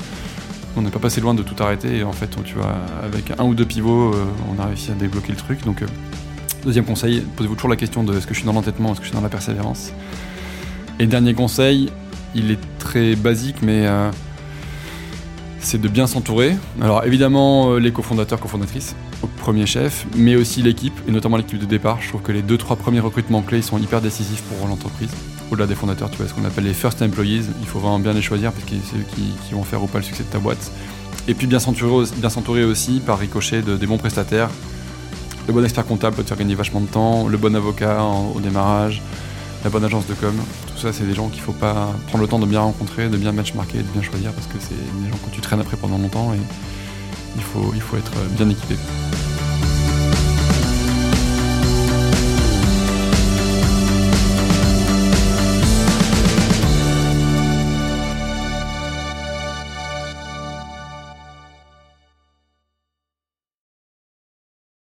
On 0.77 0.83
n'est 0.83 0.91
pas 0.91 1.01
passé 1.01 1.21
loin 1.21 1.35
de 1.35 1.43
tout 1.43 1.61
arrêter 1.61 1.97
et 1.97 2.05
en 2.05 2.13
fait, 2.13 2.31
tu 2.45 2.55
vois, 2.55 2.77
avec 3.03 3.33
un 3.41 3.45
ou 3.45 3.57
deux 3.57 3.65
pivots, 3.65 4.15
on 4.49 4.63
a 4.63 4.67
réussi 4.67 4.93
à 4.93 4.95
débloquer 4.95 5.33
le 5.33 5.39
truc. 5.39 5.65
Deuxième 6.65 6.85
conseil, 6.85 7.21
posez-vous 7.37 7.55
toujours 7.55 7.71
la 7.71 7.77
question 7.77 8.03
de 8.05 8.17
est-ce 8.17 8.27
que 8.27 8.35
je 8.35 8.41
suis 8.41 8.47
dans 8.47 8.53
l'entêtement, 8.53 8.93
est-ce 8.93 9.01
que 9.01 9.05
je 9.05 9.11
suis 9.11 9.17
dans 9.17 9.23
la 9.23 9.29
persévérance? 9.29 9.93
Et 10.99 11.07
dernier 11.07 11.35
conseil, 11.35 11.91
il 12.35 12.51
est 12.51 12.61
très 12.79 13.17
basique, 13.17 13.57
mais 13.63 13.87
euh, 13.87 14.11
c'est 15.61 15.81
de 15.81 15.89
bien 15.89 16.07
s'entourer. 16.07 16.57
Alors 16.81 17.05
évidemment, 17.05 17.73
euh, 17.73 17.79
les 17.79 17.93
cofondateurs, 17.93 18.41
cofondatrices, 18.41 18.95
au 19.23 19.27
premier 19.27 19.67
chef, 19.67 20.07
mais 20.17 20.37
aussi 20.37 20.63
l'équipe, 20.63 20.99
et 21.09 21.11
notamment 21.11 21.37
l'équipe 21.37 21.59
de 21.59 21.67
départ. 21.67 22.01
Je 22.01 22.09
trouve 22.09 22.23
que 22.23 22.33
les 22.33 22.43
deux, 22.43 22.59
trois 22.59 22.77
premiers 22.77 23.01
recrutements 23.01 23.43
clés 23.43 23.63
sont 23.63 23.79
hyper 23.79 24.01
décisifs 24.01 24.43
pour 24.43 24.67
l'entreprise. 24.69 25.11
Au-delà 25.51 25.67
des 25.67 25.75
fondateurs, 25.75 26.11
tu 26.11 26.19
vois, 26.19 26.29
ce 26.29 26.35
qu'on 26.35 26.45
appelle 26.45 26.65
les 26.65 26.75
first 26.75 27.03
employees, 27.03 27.45
il 27.61 27.67
faut 27.67 27.79
vraiment 27.79 27.99
bien 27.99 28.13
les 28.13 28.23
choisir 28.23 28.53
parce 28.53 28.65
que 28.65 28.71
c'est 28.85 28.97
eux 28.97 29.05
qui, 29.15 29.55
vont 29.55 29.65
faire 29.65 29.83
ou 29.83 29.87
pas 29.87 29.99
le 29.99 30.05
succès 30.05 30.23
de 30.23 30.29
ta 30.29 30.39
boîte. 30.39 30.71
Et 31.29 31.35
puis 31.35 31.47
bien 31.47 31.59
s'entourer 31.59 31.93
aussi, 31.93 32.15
bien 32.17 32.31
s'entourer 32.31 32.65
aussi 32.65 33.01
par 33.05 33.19
ricochet 33.19 33.63
de, 33.63 33.77
des 33.77 33.87
bons 33.87 33.99
prestataires. 33.99 34.51
Le 35.51 35.55
bon 35.55 35.65
expert 35.65 35.85
comptable 35.85 36.15
peut 36.15 36.23
te 36.23 36.29
faire 36.29 36.39
gagner 36.39 36.55
vachement 36.55 36.81
de 36.81 36.87
temps, 36.87 37.27
le 37.27 37.37
bon 37.37 37.57
avocat 37.57 38.05
au 38.05 38.39
démarrage, 38.39 39.03
la 39.65 39.71
bonne 39.71 39.85
agence 39.85 40.07
de 40.07 40.15
com. 40.15 40.33
Tout 40.69 40.79
ça, 40.81 40.93
c'est 40.93 41.03
des 41.03 41.13
gens 41.13 41.27
qu'il 41.27 41.41
faut 41.41 41.51
pas 41.51 41.93
prendre 42.07 42.23
le 42.23 42.29
temps 42.29 42.39
de 42.39 42.47
bien 42.47 42.61
rencontrer, 42.61 43.09
de 43.09 43.17
bien 43.17 43.33
benchmarker, 43.33 43.79
de 43.79 43.93
bien 43.93 44.01
choisir 44.01 44.31
parce 44.33 44.47
que 44.47 44.61
c'est 44.61 44.77
des 44.77 45.11
gens 45.11 45.17
que 45.17 45.35
tu 45.35 45.41
traînes 45.41 45.59
après 45.59 45.77
pendant 45.77 45.99
longtemps 45.99 46.33
et 46.35 46.39
il 47.35 47.43
faut, 47.43 47.73
il 47.75 47.81
faut 47.81 47.97
être 47.97 48.13
bien 48.37 48.49
équipé. 48.49 48.77